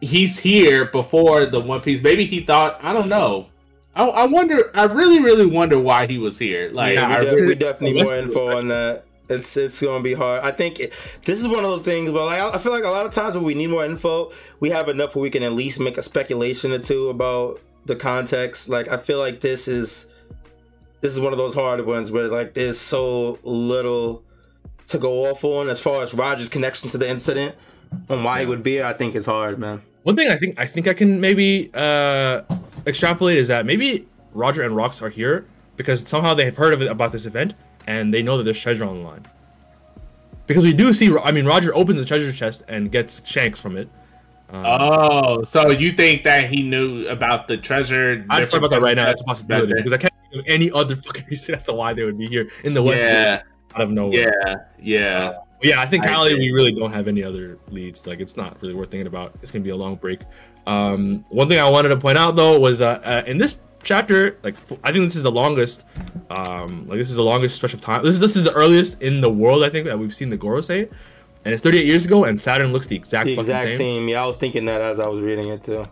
he's 0.00 0.38
here 0.38 0.86
before 0.86 1.46
the 1.46 1.60
One 1.60 1.80
Piece. 1.80 2.02
Maybe 2.02 2.24
he 2.24 2.40
thought 2.40 2.78
I 2.82 2.92
don't 2.92 3.08
know. 3.08 3.46
I, 3.94 4.04
I 4.06 4.24
wonder. 4.26 4.70
I 4.74 4.84
really, 4.84 5.20
really 5.20 5.44
wonder 5.46 5.78
why 5.78 6.06
he 6.06 6.16
was 6.18 6.38
here. 6.38 6.70
Like, 6.72 6.94
yeah, 6.94 7.08
I 7.08 7.18
we, 7.20 7.24
de- 7.26 7.34
really- 7.34 7.46
we 7.48 7.54
definitely 7.54 7.92
need 7.92 8.04
more 8.04 8.14
info 8.14 8.56
on 8.56 8.68
that. 8.68 9.04
It's 9.28 9.56
it's 9.56 9.80
gonna 9.80 10.02
be 10.02 10.14
hard. 10.14 10.42
I 10.42 10.50
think 10.50 10.80
it, 10.80 10.92
this 11.24 11.38
is 11.40 11.46
one 11.48 11.64
of 11.64 11.70
the 11.70 11.84
things. 11.90 12.10
But 12.10 12.26
like, 12.26 12.40
I, 12.40 12.50
I 12.50 12.58
feel 12.58 12.72
like 12.72 12.84
a 12.84 12.88
lot 12.90 13.06
of 13.06 13.12
times 13.12 13.34
when 13.34 13.44
we 13.44 13.54
need 13.54 13.68
more 13.68 13.84
info, 13.84 14.32
we 14.60 14.70
have 14.70 14.88
enough 14.88 15.14
where 15.14 15.22
we 15.22 15.30
can 15.30 15.42
at 15.42 15.52
least 15.52 15.78
make 15.80 15.96
a 15.98 16.02
speculation 16.02 16.72
or 16.72 16.78
two 16.78 17.08
about 17.10 17.60
the 17.86 17.96
context. 17.96 18.68
Like, 18.68 18.88
I 18.88 18.96
feel 18.96 19.18
like 19.18 19.40
this 19.40 19.68
is 19.68 20.06
this 21.02 21.12
is 21.12 21.20
one 21.20 21.32
of 21.32 21.38
those 21.38 21.54
hard 21.54 21.84
ones 21.84 22.10
where 22.10 22.28
like 22.28 22.54
there's 22.54 22.80
so 22.80 23.38
little 23.42 24.22
to 24.88 24.98
go 24.98 25.26
off 25.30 25.44
on 25.44 25.68
as 25.68 25.80
far 25.80 26.02
as 26.02 26.14
Roger's 26.14 26.48
connection 26.48 26.88
to 26.90 26.96
the 26.98 27.08
incident 27.08 27.54
and 28.08 28.24
why 28.24 28.40
he 28.40 28.46
would 28.46 28.62
be 28.62 28.72
here. 28.72 28.84
I 28.86 28.92
think 28.94 29.14
it's 29.14 29.26
hard, 29.26 29.58
man. 29.58 29.82
One 30.04 30.16
thing 30.16 30.30
I 30.30 30.36
think 30.36 30.58
I 30.58 30.66
think 30.66 30.88
I 30.88 30.94
can 30.94 31.20
maybe 31.20 31.70
uh, 31.74 32.42
extrapolate 32.86 33.36
is 33.36 33.48
that 33.48 33.66
maybe 33.66 34.08
Roger 34.32 34.62
and 34.62 34.74
Rocks 34.74 35.02
are 35.02 35.10
here 35.10 35.44
because 35.76 36.06
somehow 36.08 36.34
they 36.34 36.44
have 36.44 36.56
heard 36.56 36.72
of 36.72 36.80
it 36.82 36.88
about 36.90 37.12
this 37.12 37.26
event 37.26 37.54
and 37.86 38.14
they 38.14 38.22
know 38.22 38.36
that 38.38 38.44
there's 38.44 38.58
treasure 38.58 38.84
on 38.84 38.96
the 38.96 39.02
line. 39.02 39.26
Because 40.46 40.64
we 40.64 40.72
do 40.72 40.92
see, 40.92 41.16
I 41.22 41.30
mean, 41.32 41.46
Roger 41.46 41.74
opens 41.74 41.98
the 42.00 42.04
treasure 42.04 42.32
chest 42.32 42.62
and 42.68 42.90
gets 42.92 43.22
shanks 43.26 43.60
from 43.60 43.76
it. 43.76 43.88
Um, 44.50 44.64
Oh, 44.66 45.42
so 45.44 45.70
you 45.70 45.92
think 45.92 46.24
that 46.24 46.50
he 46.50 46.62
knew 46.62 47.06
about 47.08 47.48
the 47.48 47.56
treasure? 47.56 48.24
I 48.28 48.40
just 48.40 48.50
thought 48.50 48.58
about 48.58 48.70
that 48.70 48.82
right 48.82 48.96
now. 48.96 49.06
That's 49.06 49.20
a 49.22 49.24
different- 49.24 49.28
possibility 49.48 49.72
because 49.74 49.92
I 49.92 49.96
can't 49.96 50.12
think 50.12 50.20
of 50.20 50.21
any 50.46 50.70
other 50.72 50.96
fucking 50.96 51.26
reason 51.30 51.54
as 51.54 51.64
to 51.64 51.72
why 51.72 51.92
they 51.92 52.04
would 52.04 52.18
be 52.18 52.26
here 52.28 52.48
in 52.64 52.74
the 52.74 52.82
West 52.82 53.02
Yeah, 53.02 53.42
out 53.74 53.80
of 53.82 53.90
nowhere. 53.90 54.34
yeah, 54.46 54.54
yeah. 54.80 55.32
But 55.58 55.68
yeah, 55.68 55.80
I 55.80 55.86
think 55.86 56.04
I 56.04 56.08
currently 56.08 56.32
agree. 56.32 56.50
we 56.50 56.52
really 56.52 56.72
don't 56.72 56.92
have 56.92 57.06
any 57.08 57.22
other 57.22 57.58
leads. 57.68 58.06
Like 58.06 58.20
it's 58.20 58.36
not 58.36 58.60
really 58.62 58.74
worth 58.74 58.90
thinking 58.90 59.06
about. 59.06 59.34
It's 59.42 59.50
gonna 59.50 59.62
be 59.64 59.70
a 59.70 59.76
long 59.76 59.94
break. 59.96 60.20
Um, 60.66 61.24
one 61.28 61.48
thing 61.48 61.58
I 61.60 61.68
wanted 61.70 61.88
to 61.90 61.96
point 61.96 62.18
out 62.18 62.34
though 62.36 62.58
was 62.58 62.80
uh, 62.80 63.00
uh, 63.04 63.22
in 63.26 63.38
this 63.38 63.56
chapter, 63.84 64.38
like 64.42 64.54
I 64.84 64.90
think 64.92 65.04
this 65.06 65.16
is 65.16 65.22
the 65.22 65.30
longest. 65.30 65.84
Um, 66.30 66.86
like 66.88 66.98
this 66.98 67.10
is 67.10 67.16
the 67.16 67.22
longest 67.22 67.56
stretch 67.56 67.74
of 67.74 67.80
time. 67.80 68.04
This 68.04 68.14
is 68.14 68.20
this 68.20 68.36
is 68.36 68.42
the 68.44 68.52
earliest 68.54 69.00
in 69.02 69.20
the 69.20 69.30
world 69.30 69.62
I 69.64 69.68
think 69.70 69.86
that 69.86 69.98
we've 69.98 70.14
seen 70.14 70.28
the 70.30 70.38
Gorosei, 70.38 70.90
and 71.44 71.52
it's 71.54 71.62
38 71.62 71.84
years 71.86 72.04
ago, 72.06 72.24
and 72.24 72.42
Saturn 72.42 72.72
looks 72.72 72.86
the 72.88 72.96
exact 72.96 73.26
The 73.26 73.38
exact 73.38 73.64
same. 73.68 73.78
same. 73.78 74.08
Yeah, 74.08 74.24
I 74.24 74.26
was 74.26 74.36
thinking 74.38 74.64
that 74.66 74.80
as 74.80 74.98
I 74.98 75.06
was 75.08 75.20
reading 75.22 75.48
it 75.48 75.62
too. 75.62 75.82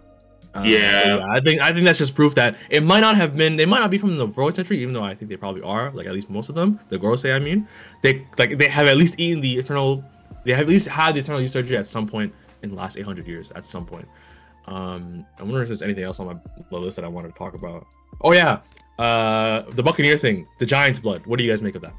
Um, 0.54 0.64
Yeah. 0.66 1.02
so, 1.02 1.26
I 1.30 1.40
think 1.40 1.60
I 1.60 1.72
think 1.72 1.84
that's 1.84 1.98
just 1.98 2.14
proof 2.14 2.34
that 2.34 2.56
it 2.70 2.82
might 2.82 3.00
not 3.00 3.16
have 3.16 3.36
been. 3.36 3.56
They 3.56 3.66
might 3.66 3.78
not 3.80 3.90
be 3.90 3.98
from 3.98 4.16
the 4.16 4.28
fourth 4.28 4.56
century, 4.56 4.80
even 4.82 4.92
though 4.94 5.02
I 5.02 5.14
think 5.14 5.28
they 5.28 5.36
probably 5.36 5.62
are. 5.62 5.90
Like 5.92 6.06
at 6.06 6.12
least 6.12 6.28
most 6.30 6.48
of 6.48 6.54
them, 6.54 6.80
the 6.88 6.98
Gorosei, 6.98 7.34
I 7.34 7.38
mean, 7.38 7.68
they 8.02 8.26
like 8.38 8.58
they 8.58 8.66
have 8.68 8.88
at 8.88 8.96
least 8.96 9.18
eaten 9.18 9.40
the 9.40 9.58
eternal. 9.58 10.04
They 10.44 10.52
have 10.52 10.62
at 10.62 10.68
least 10.68 10.88
had 10.88 11.14
the 11.14 11.20
eternal 11.20 11.40
youth 11.40 11.50
surgery 11.52 11.76
at 11.76 11.86
some 11.86 12.06
point 12.08 12.32
in 12.62 12.70
the 12.70 12.76
last 12.76 12.96
800 12.98 13.26
years. 13.28 13.52
At 13.54 13.64
some 13.64 13.84
point, 13.86 14.08
um, 14.66 15.24
I 15.38 15.42
wonder 15.42 15.62
if 15.62 15.68
there's 15.68 15.82
anything 15.82 16.04
else 16.04 16.18
on 16.18 16.26
my 16.26 16.36
my 16.72 16.78
list 16.78 16.96
that 16.96 17.04
I 17.04 17.08
wanted 17.08 17.28
to 17.28 17.38
talk 17.38 17.54
about. 17.54 17.86
Oh 18.22 18.32
yeah, 18.32 18.58
uh, 18.98 19.62
the 19.70 19.82
Buccaneer 19.82 20.18
thing, 20.18 20.48
the 20.58 20.66
Giant's 20.66 20.98
blood. 20.98 21.24
What 21.26 21.38
do 21.38 21.44
you 21.44 21.50
guys 21.52 21.62
make 21.62 21.74
of 21.76 21.82
that? 21.82 21.94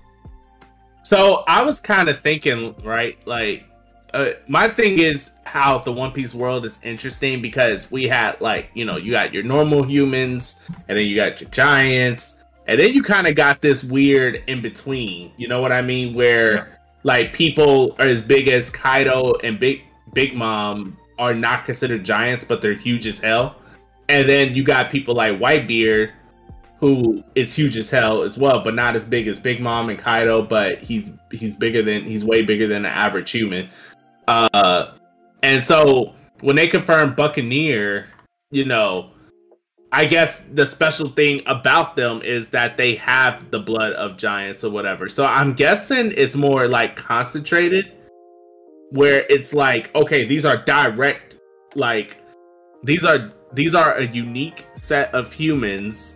So 1.04 1.44
I 1.48 1.64
was 1.64 1.80
kind 1.80 2.10
of 2.10 2.20
thinking, 2.22 2.76
right? 2.84 3.18
Like, 3.26 3.66
uh, 4.14 4.32
my 4.48 4.68
thing 4.68 5.00
is 5.00 5.32
how 5.44 5.78
the 5.80 5.92
One 5.92 6.12
Piece 6.12 6.34
world 6.34 6.66
is 6.66 6.80
interesting 6.84 7.42
because 7.42 7.90
we 7.92 8.08
had 8.08 8.40
like, 8.42 8.70
you 8.74 8.86
know, 8.86 8.98
you 8.98 9.12
got 9.12 9.34
your 9.34 9.44
normal 9.44 9.84
humans, 9.84 10.60
and 10.88 10.98
then 10.98 11.06
you 11.06 11.16
got 11.16 11.40
your 11.42 11.50
giants, 11.50 12.36
and 12.68 12.80
then 12.80 12.94
you 12.94 13.04
kind 13.04 13.28
of 13.28 13.36
got 13.36 13.62
this 13.62 13.84
weird 13.84 14.44
in 14.48 14.62
between. 14.62 15.32
You 15.38 15.48
know 15.48 15.62
what 15.62 15.72
I 15.72 15.82
mean? 15.82 16.14
Where 16.14 16.54
Yeah. 16.54 16.66
like 17.04 17.34
people 17.34 17.96
are 18.00 18.06
as 18.06 18.22
big 18.22 18.48
as 18.50 18.70
Kaido 18.70 19.34
and 19.44 19.60
Big 19.60 19.82
Big 20.14 20.36
Mom 20.36 20.98
are 21.18 21.34
not 21.34 21.66
considered 21.66 22.04
giants, 22.04 22.44
but 22.44 22.62
they're 22.62 22.74
huge 22.74 23.08
as 23.08 23.20
hell. 23.20 23.56
And 24.10 24.28
then 24.28 24.54
you 24.56 24.64
got 24.64 24.90
people 24.90 25.16
like 25.16 25.40
Whitebeard, 25.40 26.12
who 26.80 27.24
is 27.36 27.54
huge 27.54 27.78
as 27.78 27.90
hell 27.90 28.24
as 28.24 28.38
well, 28.38 28.60
but 28.62 28.74
not 28.74 28.96
as 28.96 29.06
big 29.06 29.28
as 29.28 29.40
Big 29.40 29.62
Mom 29.62 29.90
and 29.90 29.98
Kaido, 30.00 30.42
but 30.42 30.80
he's 30.80 31.12
he's 31.32 31.56
bigger 31.56 31.82
than 31.82 32.04
he's 32.04 32.26
way 32.26 32.42
bigger 32.42 32.68
than 32.68 32.86
an 32.86 32.92
average 32.92 33.32
human. 33.32 33.70
Uh 34.32 34.94
and 35.44 35.62
so 35.62 36.14
when 36.42 36.56
they 36.56 36.68
confirmed 36.68 37.16
Buccaneer, 37.16 38.08
you 38.52 38.66
know, 38.66 39.12
I 39.92 40.06
guess 40.06 40.44
the 40.54 40.66
special 40.66 41.10
thing 41.10 41.42
about 41.48 41.96
them 41.98 42.22
is 42.22 42.50
that 42.52 42.78
they 42.78 42.96
have 42.96 43.52
the 43.52 43.60
blood 43.60 43.92
of 43.94 44.16
giants 44.16 44.64
or 44.64 44.70
whatever. 44.70 45.10
So 45.10 45.26
I'm 45.26 45.54
guessing 45.54 46.14
it's 46.16 46.36
more 46.36 46.68
like 46.68 46.96
concentrated 46.96 47.92
where 48.92 49.26
it's 49.30 49.54
like, 49.54 49.94
okay, 49.96 50.26
these 50.26 50.46
are 50.46 50.64
direct 50.64 51.40
like 51.76 52.18
these 52.84 53.04
are 53.04 53.32
these 53.54 53.76
are 53.76 53.96
a 53.96 54.08
unique 54.08 54.66
set 54.76 55.14
of 55.14 55.34
humans 55.34 56.16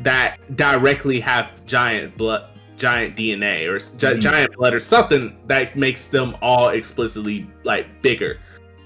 that 0.00 0.36
directly 0.56 1.20
have 1.20 1.64
giant 1.64 2.16
blood 2.18 2.53
giant 2.76 3.16
dna 3.16 3.68
or 3.68 3.78
gi- 3.78 4.06
Mhm. 4.16 4.20
giant 4.20 4.56
blood 4.56 4.74
or 4.74 4.80
something 4.80 5.36
that 5.46 5.76
makes 5.76 6.08
them 6.08 6.36
all 6.42 6.70
explicitly 6.70 7.46
like 7.64 7.86
bigger. 8.02 8.38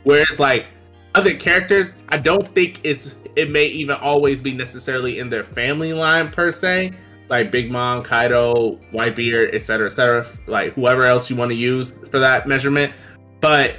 Whereas 0.04 0.38
like 0.38 0.66
other 1.14 1.34
characters 1.34 1.94
i 2.10 2.16
don't 2.18 2.54
think 2.54 2.80
it's 2.84 3.16
it 3.34 3.50
may 3.50 3.64
even 3.64 3.96
always 3.96 4.40
be 4.40 4.52
necessarily 4.52 5.18
in 5.20 5.30
their 5.30 5.42
family 5.44 5.92
line 5.92 6.28
per 6.30 6.50
se. 6.50 6.92
Like 7.30 7.50
big 7.52 7.70
mom 7.70 8.02
kaido 8.02 8.78
whitebeard 8.92 9.54
etc 9.54 9.86
etc 9.86 10.26
like 10.46 10.72
whoever 10.74 11.04
else 11.04 11.28
you 11.30 11.36
want 11.36 11.50
to 11.50 11.56
use 11.56 11.92
for 12.10 12.18
that 12.20 12.46
measurement. 12.48 12.92
But 13.40 13.76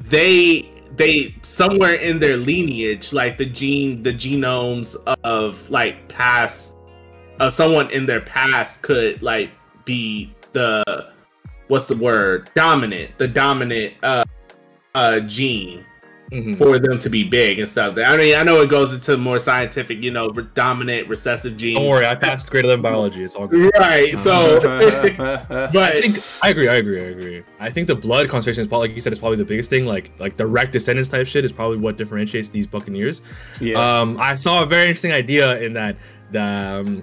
they 0.00 0.70
they 0.96 1.34
somewhere 1.42 1.94
in 1.94 2.18
their 2.18 2.36
lineage 2.36 3.12
like 3.12 3.36
the 3.38 3.44
gene 3.44 4.02
the 4.02 4.12
genomes 4.12 4.96
of 5.22 5.68
like 5.70 6.08
past 6.08 6.76
of 7.40 7.52
someone 7.52 7.90
in 7.90 8.06
their 8.06 8.20
past 8.20 8.82
could 8.82 9.22
like 9.22 9.50
be 9.84 10.34
the 10.52 11.08
what's 11.68 11.86
the 11.86 11.96
word 11.96 12.50
dominant 12.54 13.10
the 13.18 13.28
dominant 13.28 13.92
uh 14.02 14.24
uh 14.94 15.20
gene 15.20 15.84
Mhm. 16.30 16.58
for 16.58 16.78
them 16.78 16.98
to 16.98 17.08
be 17.08 17.24
big 17.24 17.58
and 17.58 17.66
stuff 17.66 17.96
i 17.96 18.14
mean 18.14 18.34
i 18.36 18.42
know 18.42 18.60
it 18.60 18.68
goes 18.68 18.92
into 18.92 19.16
more 19.16 19.38
scientific 19.38 20.02
you 20.02 20.10
know 20.10 20.28
re- 20.28 20.46
dominant 20.54 21.08
recessive 21.08 21.56
genes 21.56 21.78
Don't 21.78 21.88
worry, 21.88 22.04
I 22.04 22.14
passed 22.16 22.50
grade 22.50 22.66
11 22.66 22.82
biology. 22.82 23.24
It's 23.24 23.34
all 23.34 23.46
good. 23.46 23.72
right 23.78 24.12
so 24.22 24.58
I 25.48 25.70
but 25.72 25.92
think 26.02 26.16
I 26.42 26.50
agree. 26.50 26.68
I 26.68 26.74
agree. 26.74 27.00
I 27.00 27.04
agree. 27.06 27.42
I 27.60 27.70
think 27.70 27.86
the 27.86 27.94
blood 27.94 28.28
concentration 28.28 28.60
is 28.60 28.68
probably, 28.68 28.88
like 28.88 28.94
you 28.94 29.00
said, 29.00 29.14
is 29.14 29.18
probably 29.18 29.38
the 29.38 29.44
biggest 29.46 29.70
thing. 29.70 29.86
Like 29.86 30.10
like 30.18 30.36
direct 30.36 30.72
descendants 30.72 31.08
type 31.08 31.26
shit 31.26 31.46
is 31.46 31.52
probably 31.52 31.78
what 31.78 31.96
differentiates 31.96 32.50
these 32.50 32.66
Buccaneers. 32.66 33.22
yeah. 33.58 33.78
Um, 34.00 34.18
I 34.20 34.34
saw 34.34 34.62
a 34.62 34.66
very 34.66 34.82
interesting 34.88 35.12
idea 35.12 35.56
in 35.60 35.72
that 35.72 35.96
the 36.30 36.42
um, 36.42 37.02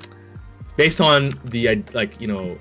based 0.78 1.02
on 1.02 1.30
the 1.46 1.84
like 1.94 2.20
you 2.20 2.28
know 2.28 2.58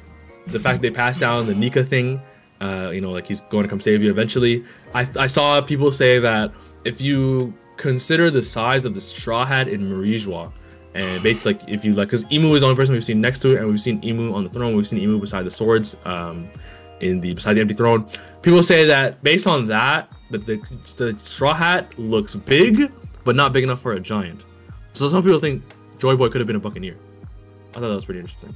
the 0.46 0.58
fact 0.58 0.80
that 0.80 0.82
they 0.82 0.90
passed 0.90 1.20
down 1.20 1.46
the 1.46 1.54
Nika 1.54 1.84
thing. 1.84 2.20
Uh, 2.60 2.90
you 2.90 3.00
know, 3.00 3.10
like 3.10 3.26
he's 3.26 3.40
going 3.40 3.62
to 3.62 3.68
come 3.68 3.80
save 3.80 4.02
you 4.02 4.10
eventually. 4.10 4.64
I 4.94 5.08
I 5.16 5.26
saw 5.26 5.60
people 5.60 5.92
say 5.92 6.18
that 6.18 6.52
if 6.84 7.00
you 7.00 7.52
consider 7.76 8.30
the 8.30 8.42
size 8.42 8.84
of 8.84 8.94
the 8.94 9.00
straw 9.00 9.44
hat 9.44 9.68
in 9.68 9.88
Mary 9.88 10.18
Geoise, 10.18 10.52
and 10.94 11.22
basically 11.22 11.54
like 11.54 11.68
if 11.68 11.84
you 11.84 11.92
like, 11.94 12.08
because 12.08 12.24
Imu 12.24 12.54
is 12.54 12.60
the 12.60 12.66
only 12.66 12.76
person 12.76 12.94
we've 12.94 13.04
seen 13.04 13.20
next 13.20 13.40
to 13.40 13.54
it, 13.54 13.58
and 13.58 13.68
we've 13.68 13.80
seen 13.80 14.00
Imu 14.02 14.32
on 14.32 14.44
the 14.44 14.50
throne, 14.50 14.76
we've 14.76 14.86
seen 14.86 15.00
Imu 15.00 15.20
beside 15.20 15.44
the 15.44 15.50
swords, 15.50 15.96
um, 16.04 16.48
in 17.00 17.20
the 17.20 17.34
beside 17.34 17.54
the 17.54 17.60
empty 17.60 17.74
throne. 17.74 18.08
People 18.42 18.62
say 18.62 18.84
that 18.84 19.22
based 19.22 19.46
on 19.46 19.66
that, 19.66 20.08
that 20.30 20.46
the 20.46 20.56
the 20.96 21.16
straw 21.20 21.52
hat 21.52 21.98
looks 21.98 22.34
big, 22.34 22.92
but 23.24 23.34
not 23.34 23.52
big 23.52 23.64
enough 23.64 23.80
for 23.80 23.92
a 23.92 24.00
giant. 24.00 24.42
So 24.92 25.08
some 25.08 25.22
people 25.22 25.40
think 25.40 25.62
Joy 25.98 26.16
Boy 26.16 26.28
could 26.28 26.40
have 26.40 26.46
been 26.46 26.56
a 26.56 26.60
Buccaneer. 26.60 26.96
I 27.74 27.80
thought 27.80 27.88
that 27.88 27.94
was 27.94 28.04
pretty 28.04 28.20
interesting. 28.20 28.54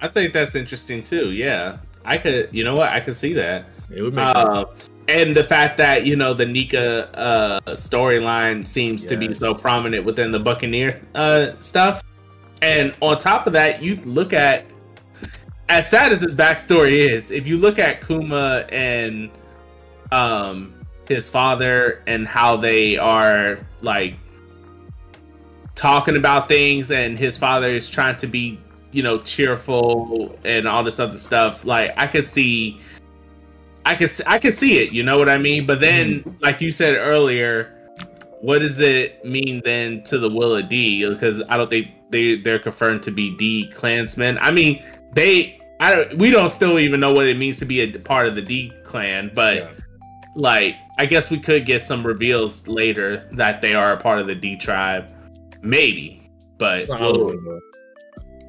i 0.00 0.08
think 0.08 0.32
that's 0.32 0.54
interesting 0.54 1.02
too 1.02 1.30
yeah 1.32 1.78
i 2.04 2.16
could 2.16 2.48
you 2.52 2.64
know 2.64 2.74
what 2.74 2.88
i 2.88 3.00
could 3.00 3.16
see 3.16 3.32
that 3.34 3.66
It 3.94 4.02
would 4.02 4.14
make 4.14 4.36
sense. 4.36 4.54
Uh, 4.54 4.64
and 5.08 5.34
the 5.36 5.42
fact 5.44 5.76
that 5.78 6.06
you 6.06 6.14
know 6.14 6.32
the 6.34 6.46
Nika 6.46 7.08
uh, 7.18 7.60
storyline 7.74 8.64
seems 8.66 9.04
to 9.06 9.16
be 9.16 9.34
so 9.34 9.52
prominent 9.52 10.04
within 10.04 10.30
the 10.30 10.38
Buccaneer 10.38 11.00
uh, 11.16 11.52
stuff, 11.58 12.00
and 12.62 12.94
on 13.00 13.18
top 13.18 13.48
of 13.48 13.52
that, 13.54 13.82
you 13.82 13.96
look 14.02 14.32
at 14.32 14.66
as 15.68 15.90
sad 15.90 16.12
as 16.12 16.20
his 16.20 16.34
backstory 16.34 16.96
is. 16.96 17.32
If 17.32 17.46
you 17.48 17.56
look 17.56 17.80
at 17.80 18.06
Kuma 18.06 18.66
and 18.70 19.30
um, 20.12 20.74
his 21.08 21.28
father 21.28 22.02
and 22.06 22.26
how 22.28 22.56
they 22.56 22.96
are 22.96 23.58
like 23.82 24.14
talking 25.74 26.16
about 26.16 26.48
things 26.48 26.90
and 26.90 27.18
his 27.18 27.38
father 27.38 27.70
is 27.70 27.88
trying 27.88 28.16
to 28.16 28.26
be 28.26 28.58
you 28.92 29.02
know 29.02 29.18
cheerful 29.20 30.36
and 30.44 30.66
all 30.66 30.82
this 30.82 30.98
other 30.98 31.16
stuff 31.16 31.64
like 31.64 31.92
i 31.96 32.06
could 32.06 32.24
see 32.24 32.80
i 33.86 33.94
could 33.94 34.10
i 34.26 34.38
could 34.38 34.52
see 34.52 34.78
it 34.82 34.92
you 34.92 35.02
know 35.02 35.18
what 35.18 35.28
i 35.28 35.38
mean? 35.38 35.66
But 35.66 35.80
then 35.80 36.20
mm-hmm. 36.20 36.30
like 36.40 36.60
you 36.60 36.70
said 36.70 36.94
earlier 36.96 37.76
what 38.42 38.60
does 38.60 38.80
it 38.80 39.24
mean 39.24 39.60
then 39.64 40.02
to 40.04 40.18
the 40.18 40.28
will 40.28 40.56
of 40.56 40.68
d? 40.68 41.06
Because 41.08 41.42
i 41.48 41.56
don't 41.56 41.70
think 41.70 41.88
they 42.10 42.36
they're 42.36 42.58
confirmed 42.58 43.02
to 43.04 43.10
be 43.10 43.36
d 43.36 43.70
clansmen. 43.74 44.38
I 44.40 44.50
mean 44.50 44.84
they 45.14 45.60
i 45.78 45.94
don't 45.94 46.18
we 46.18 46.30
don't 46.30 46.50
still 46.50 46.78
even 46.78 47.00
know 47.00 47.12
what 47.12 47.26
it 47.28 47.36
means 47.38 47.58
to 47.58 47.64
be 47.64 47.80
a 47.80 47.98
part 47.98 48.26
of 48.26 48.34
the 48.34 48.42
d 48.42 48.72
clan 48.84 49.30
but 49.34 49.54
Yeah. 49.56 49.70
like 50.34 50.76
I 51.00 51.06
guess 51.06 51.30
we 51.30 51.38
could 51.38 51.64
get 51.64 51.80
some 51.80 52.06
reveals 52.06 52.68
later 52.68 53.26
that 53.32 53.62
they 53.62 53.72
are 53.72 53.92
a 53.92 53.96
part 53.96 54.18
of 54.18 54.26
the 54.26 54.34
D 54.34 54.54
tribe, 54.54 55.10
maybe. 55.62 56.30
But 56.58 56.88
we'll- 56.88 57.60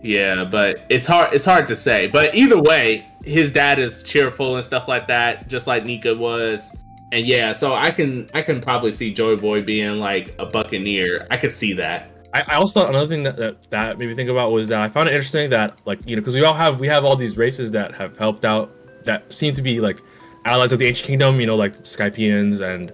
yeah, 0.01 0.43
but 0.43 0.85
it's 0.89 1.05
hard. 1.05 1.33
It's 1.33 1.45
hard 1.45 1.67
to 1.67 1.75
say. 1.75 2.07
But 2.07 2.33
either 2.33 2.59
way, 2.59 3.05
his 3.23 3.51
dad 3.51 3.77
is 3.77 4.03
cheerful 4.03 4.55
and 4.55 4.65
stuff 4.65 4.87
like 4.87 5.07
that, 5.07 5.47
just 5.47 5.67
like 5.67 5.85
Nika 5.85 6.15
was. 6.15 6.75
And 7.11 7.27
yeah, 7.27 7.51
so 7.51 7.75
I 7.75 7.91
can 7.91 8.29
I 8.33 8.41
can 8.41 8.61
probably 8.61 8.91
see 8.91 9.13
Joy 9.13 9.35
Boy 9.35 9.61
being 9.61 9.99
like 9.99 10.33
a 10.39 10.45
Buccaneer. 10.45 11.27
I 11.29 11.37
could 11.37 11.51
see 11.51 11.73
that. 11.73 12.09
I, 12.33 12.41
I 12.47 12.55
also 12.55 12.79
thought 12.79 12.89
another 12.89 13.07
thing 13.07 13.23
that, 13.23 13.35
that 13.35 13.69
that 13.69 13.99
made 13.99 14.07
me 14.07 14.15
think 14.15 14.29
about 14.29 14.51
was 14.51 14.67
that 14.69 14.81
I 14.81 14.89
found 14.89 15.09
it 15.09 15.13
interesting 15.13 15.49
that 15.51 15.81
like 15.85 15.99
you 16.07 16.15
know 16.15 16.21
because 16.21 16.35
we 16.35 16.43
all 16.43 16.53
have 16.53 16.79
we 16.79 16.87
have 16.87 17.03
all 17.05 17.15
these 17.15 17.37
races 17.37 17.69
that 17.71 17.93
have 17.93 18.17
helped 18.17 18.45
out 18.45 18.71
that 19.03 19.31
seem 19.31 19.53
to 19.53 19.61
be 19.61 19.81
like 19.81 19.99
allies 20.45 20.71
of 20.71 20.79
the 20.79 20.87
ancient 20.87 21.07
kingdom 21.07 21.39
you 21.39 21.45
know 21.45 21.55
like 21.55 21.73
Skypians 21.83 22.61
and 22.61 22.93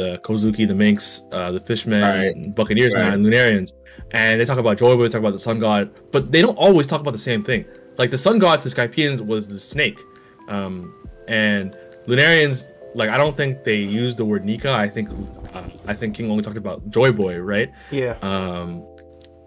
the 0.00 0.08
Kozuki 0.26 0.64
the 0.72 0.74
Minks 0.84 1.06
uh, 1.36 1.50
the 1.56 1.60
Fishmen 1.68 2.02
Right. 2.02 2.54
Buccaneers 2.54 2.94
Right. 2.94 3.12
and 3.12 3.24
Lunarians 3.24 3.70
and 4.12 4.40
they 4.40 4.44
talk 4.50 4.58
about 4.64 4.74
Joy 4.82 4.94
Boy 4.96 5.04
they 5.04 5.12
talk 5.14 5.24
about 5.26 5.32
the 5.40 5.44
Sun 5.48 5.58
God 5.58 5.82
but 6.12 6.22
they 6.32 6.40
don't 6.46 6.56
always 6.66 6.86
talk 6.86 7.00
about 7.04 7.14
the 7.20 7.24
same 7.30 7.42
thing 7.48 7.64
like 8.00 8.10
the 8.16 8.18
Sun 8.26 8.38
God 8.38 8.56
to 8.62 8.68
Skypians 8.68 9.20
was 9.32 9.42
the 9.54 9.58
snake 9.58 9.98
um, 10.48 10.74
and 11.28 11.76
Lunarians 12.06 12.58
like 12.94 13.10
I 13.10 13.18
don't 13.18 13.36
think 13.36 13.64
they 13.64 13.76
used 14.02 14.16
the 14.20 14.24
word 14.24 14.44
Nika 14.44 14.70
I 14.72 14.88
think 14.88 15.10
uh, 15.54 15.62
I 15.86 15.94
think 15.94 16.14
King 16.16 16.30
only 16.30 16.42
talked 16.42 16.56
about 16.66 16.78
Joy 16.90 17.10
Boy 17.12 17.34
right 17.38 17.70
Yeah. 17.90 18.16
um 18.22 18.68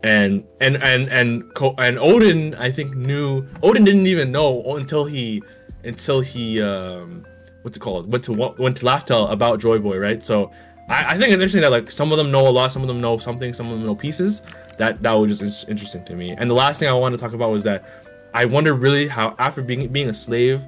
and 0.04 0.44
and 0.66 0.76
and 0.92 1.02
and 1.10 1.44
and 1.86 1.94
Oden 2.10 2.58
I 2.60 2.70
think 2.72 2.96
knew 2.96 3.44
Oden 3.68 3.84
didn't 3.86 4.08
even 4.08 4.32
know 4.32 4.52
until 4.76 5.06
he 5.06 5.42
until 5.84 6.20
he 6.22 6.62
um 6.62 7.26
what's 7.62 7.78
it 7.78 7.80
called? 7.80 8.12
Went 8.12 8.24
to 8.26 8.34
went 8.34 8.78
to 8.78 8.86
Laugh 8.86 9.06
Tale 9.06 9.28
about 9.28 9.60
Joy 9.60 9.80
Boy 9.80 9.98
right? 9.98 10.26
So 10.26 10.52
I, 10.90 11.14
I 11.14 11.14
think 11.14 11.30
it's 11.30 11.34
interesting 11.34 11.62
that 11.62 11.72
like 11.72 11.92
some 11.92 12.12
of 12.12 12.18
them 12.18 12.32
know 12.32 12.48
a 12.48 12.50
lot 12.50 12.72
some 12.72 12.82
of 12.82 12.88
them 12.88 13.00
know 13.00 13.18
something 13.18 13.54
some 13.54 13.68
of 13.68 13.78
them 13.78 13.86
know 13.86 13.96
pieces. 13.96 14.42
That 14.78 15.02
that 15.04 15.14
was 15.14 15.40
just 15.40 15.70
interesting 15.70 16.04
to 16.06 16.16
me. 16.16 16.32
And 16.32 16.50
the 16.50 16.56
last 16.56 16.80
thing 16.80 16.90
I 16.90 16.94
wanted 16.94 17.18
to 17.18 17.24
talk 17.24 17.34
about 17.34 17.52
was 17.52 17.64
that 17.64 17.86
I 18.34 18.46
wonder 18.46 18.74
really 18.74 19.08
how 19.08 19.36
after 19.40 19.62
being 19.62 19.88
being 19.90 20.10
a 20.10 20.14
slave 20.14 20.64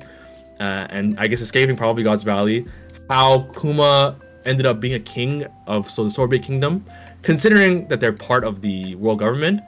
uh, 0.60 0.88
and 0.90 1.20
I 1.20 1.28
guess 1.28 1.42
escaping 1.42 1.76
probably 1.76 2.04
God's 2.04 2.24
Valley 2.24 2.66
how 3.10 3.50
Kuma 3.60 4.18
ended 4.46 4.66
up 4.66 4.80
being 4.80 4.96
a 4.96 5.00
king 5.00 5.46
of 5.68 5.90
so 5.90 6.04
the 6.04 6.12
Sorbet 6.12 6.40
Kingdom 6.40 6.86
considering 7.22 7.88
that 7.88 8.00
they're 8.00 8.14
part 8.14 8.44
of 8.44 8.62
the 8.62 8.96
world 8.96 9.20
government 9.20 9.62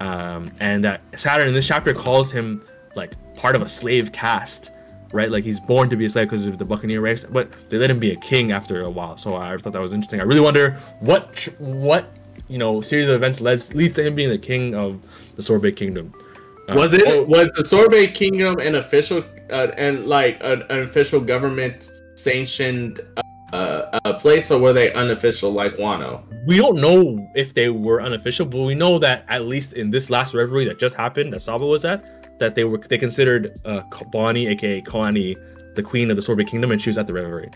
um, 0.00 0.50
and 0.60 0.82
that 0.84 1.00
saturn 1.16 1.48
in 1.48 1.54
this 1.54 1.66
chapter 1.66 1.92
calls 1.92 2.30
him 2.32 2.64
like 2.94 3.12
part 3.34 3.54
of 3.54 3.62
a 3.62 3.68
slave 3.68 4.12
caste 4.12 4.70
right? 5.12 5.30
Like 5.30 5.44
he's 5.44 5.60
born 5.60 5.90
to 5.90 5.96
be 5.96 6.06
a 6.06 6.10
slave 6.10 6.28
because 6.28 6.46
of 6.46 6.58
the 6.58 6.64
buccaneer 6.64 7.00
race 7.00 7.24
but 7.24 7.50
they 7.68 7.78
let 7.78 7.90
him 7.90 7.98
be 7.98 8.12
a 8.12 8.16
king 8.16 8.52
after 8.52 8.82
a 8.82 8.90
while. 8.90 9.16
So 9.16 9.36
i 9.36 9.56
thought 9.56 9.72
that 9.72 9.80
was 9.80 9.92
interesting. 9.92 10.20
I 10.20 10.24
really 10.24 10.40
wonder 10.40 10.78
what 11.00 11.48
what 11.58 12.16
you 12.48 12.58
know 12.58 12.80
series 12.80 13.08
of 13.08 13.14
events 13.14 13.40
led 13.40 13.62
lead 13.74 13.94
to 13.94 14.02
him 14.02 14.14
being 14.14 14.30
the 14.30 14.38
king 14.38 14.74
of 14.74 15.00
the 15.36 15.42
sorbet 15.42 15.72
kingdom. 15.72 16.12
Uh, 16.68 16.74
Was 16.74 16.92
it 16.92 17.02
oh, 17.06 17.24
was 17.24 17.50
the 17.56 17.64
Sorbet 17.64 18.08
Kingdom 18.08 18.60
an 18.60 18.76
official 18.76 19.24
uh, 19.50 19.68
and 19.76 20.06
like 20.06 20.38
an, 20.40 20.62
an 20.70 20.80
official 20.80 21.18
government 21.18 21.90
sanctioned 22.14 23.00
uh, 23.52 23.98
uh, 24.04 24.12
place, 24.14 24.52
or 24.52 24.60
were 24.60 24.72
they 24.72 24.92
unofficial 24.92 25.50
like 25.50 25.76
Wano? 25.76 26.22
we 26.46 26.56
don't 26.56 26.80
know 26.80 27.30
if 27.34 27.54
they 27.54 27.68
were 27.68 28.00
unofficial, 28.00 28.46
but 28.46 28.62
we 28.62 28.74
know 28.74 28.98
that 28.98 29.24
at 29.28 29.44
least 29.44 29.74
in 29.74 29.90
this 29.90 30.10
last 30.10 30.34
reverie 30.34 30.64
that 30.64 30.78
just 30.78 30.96
happened, 30.96 31.32
that 31.32 31.42
Saba 31.42 31.66
was 31.66 31.84
at, 31.84 32.04
that 32.40 32.54
they 32.54 32.64
were 32.64 32.78
they 32.78 32.98
considered 32.98 33.60
uh, 33.64 33.82
Bonnie, 34.10 34.48
aka 34.48 34.82
Kalani, 34.82 35.36
the 35.76 35.82
queen 35.82 36.10
of 36.10 36.16
the 36.16 36.22
Sorbet 36.22 36.44
Kingdom, 36.46 36.72
and 36.72 36.82
she 36.82 36.90
was 36.90 36.98
at 36.98 37.06
the 37.06 37.12
reverie. 37.12 37.50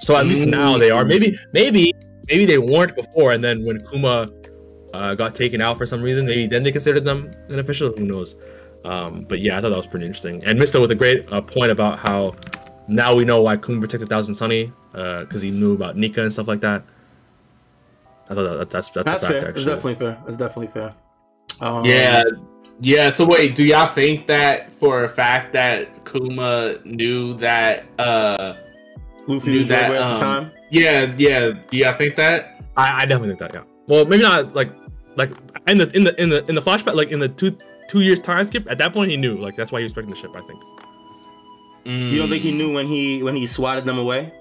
So 0.00 0.16
at 0.16 0.26
least 0.26 0.46
now 0.46 0.76
they 0.76 0.90
are. 0.90 1.04
Maybe, 1.04 1.38
maybe, 1.52 1.94
maybe 2.28 2.44
they 2.44 2.58
weren't 2.58 2.94
before, 2.96 3.32
and 3.32 3.42
then 3.42 3.64
when 3.64 3.78
Kuma 3.90 4.28
uh, 4.92 5.14
got 5.14 5.34
taken 5.34 5.60
out 5.60 5.78
for 5.78 5.86
some 5.86 6.02
reason, 6.02 6.26
maybe 6.26 6.46
then 6.46 6.62
they 6.62 6.72
considered 6.72 7.04
them 7.04 7.30
an 7.48 7.60
official. 7.60 7.92
Who 7.96 8.04
knows? 8.04 8.34
Um, 8.84 9.24
but 9.28 9.40
yeah, 9.40 9.56
I 9.56 9.60
thought 9.60 9.70
that 9.70 9.76
was 9.76 9.86
pretty 9.86 10.06
interesting. 10.06 10.44
And 10.44 10.58
Mysta 10.58 10.80
with 10.80 10.90
a 10.90 10.96
great 10.96 11.32
uh, 11.32 11.40
point 11.40 11.70
about 11.70 12.00
how 12.00 12.34
now 12.88 13.14
we 13.14 13.24
know 13.24 13.40
why 13.40 13.56
Kuma 13.56 13.80
protected 13.80 14.08
Thousand 14.08 14.34
Sunny 14.34 14.72
because 14.92 15.40
he 15.40 15.50
knew 15.50 15.72
about 15.74 15.96
Nika 15.96 16.22
and 16.22 16.32
stuff 16.32 16.48
like 16.48 16.60
that. 16.60 16.82
I 18.28 18.34
thought 18.34 18.58
that, 18.58 18.70
that's 18.70 18.88
that's, 18.90 19.04
That's 19.04 19.22
a 19.22 19.26
fact 19.26 19.32
fair. 19.32 19.38
It's 19.38 19.48
actually. 19.48 19.64
definitely 19.64 19.94
fair. 19.94 20.18
It's 20.26 20.36
definitely 20.36 20.66
fair. 20.68 20.94
Um, 21.60 21.84
Yeah, 21.84 22.22
yeah. 22.82 23.10
So 23.10 23.24
wait, 23.24 23.54
do 23.54 23.64
y'all 23.64 23.94
think 23.94 24.26
that 24.26 24.72
for 24.78 25.04
a 25.04 25.08
fact 25.08 25.52
that 25.54 26.04
Kuma 26.04 26.78
knew 26.84 27.34
that? 27.38 27.86
uh 27.98 28.56
Luffy 29.28 29.52
do 29.52 29.58
was 29.58 29.68
that, 29.68 29.90
that, 29.90 29.96
at 29.96 30.02
um, 30.02 30.14
the 30.14 30.20
time. 30.20 30.52
Yeah, 30.70 31.14
yeah. 31.16 31.52
Do 31.70 31.76
y'all 31.76 31.96
think 31.96 32.16
that? 32.16 32.60
I, 32.76 33.02
I 33.02 33.06
definitely 33.06 33.36
think 33.36 33.38
that. 33.40 33.54
Yeah. 33.54 33.62
Well, 33.86 34.04
maybe 34.04 34.22
not 34.22 34.54
like 34.54 34.72
like 35.16 35.30
in 35.68 35.78
the 35.78 35.90
in 35.96 36.04
the 36.04 36.20
in 36.20 36.28
the 36.28 36.44
in 36.46 36.54
the 36.54 36.62
flashback, 36.62 36.94
like 36.94 37.10
in 37.10 37.20
the 37.20 37.28
two 37.28 37.56
two 37.88 38.00
years 38.00 38.18
time 38.18 38.44
skip. 38.46 38.68
At 38.70 38.78
that 38.78 38.92
point, 38.92 39.10
he 39.10 39.16
knew. 39.16 39.36
Like 39.36 39.56
that's 39.56 39.70
why 39.70 39.80
he 39.80 39.84
was 39.84 39.92
expecting 39.92 40.14
the 40.14 40.20
ship. 40.20 40.30
I 40.34 40.40
think. 40.46 40.60
You 41.84 42.16
don't 42.16 42.30
think 42.30 42.42
he 42.42 42.52
knew 42.52 42.72
when 42.72 42.86
he 42.86 43.22
when 43.22 43.34
he 43.34 43.46
swatted 43.46 43.84
them 43.84 43.98
away? 43.98 44.32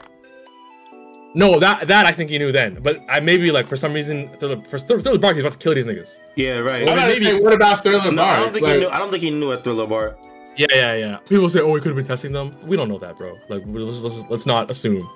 No, 1.33 1.59
that 1.59 1.87
that 1.87 2.05
I 2.05 2.11
think 2.11 2.29
he 2.29 2.37
knew 2.37 2.51
then. 2.51 2.79
But 2.81 2.99
I 3.09 3.19
maybe 3.19 3.51
like 3.51 3.67
for 3.67 3.75
some 3.75 3.93
reason 3.93 4.29
Thriller, 4.39 4.61
for 4.69 4.77
Thriller, 4.77 5.01
Thriller 5.01 5.19
Bark, 5.19 5.35
he's 5.35 5.43
about 5.43 5.53
to 5.53 5.59
kill 5.59 5.73
these 5.73 5.85
niggas. 5.85 6.17
Yeah, 6.35 6.57
right. 6.57 6.81
I'm 6.81 6.85
Well, 6.85 6.93
about 6.95 7.07
maybe- 7.09 7.25
say, 7.25 7.39
what 7.39 7.53
about 7.53 7.83
Thriller 7.83 8.11
no, 8.11 8.23
I 8.23 8.39
don't 8.39 8.53
think 8.53 8.63
Like, 8.63 8.73
he 8.75 8.79
knew. 8.81 8.89
I 8.89 8.99
don't 8.99 9.11
think 9.11 9.23
he 9.23 9.29
knew 9.31 9.51
at 9.51 9.63
Thriller 9.63 9.85
Bark. 9.87 10.17
Yeah, 10.57 10.67
yeah, 10.71 10.95
yeah. 10.95 11.17
People 11.27 11.49
say, 11.49 11.59
"Oh, 11.61 11.71
we 11.71 11.79
could 11.79 11.87
have 11.89 11.95
been 11.95 12.05
testing 12.05 12.31
them." 12.33 12.55
We 12.65 12.75
don't 12.77 12.89
know 12.89 12.99
that, 12.99 13.17
bro. 13.17 13.37
Like, 13.49 13.63
let's, 13.67 14.01
let's, 14.01 14.29
let's 14.29 14.45
not 14.45 14.69
assume. 14.69 15.09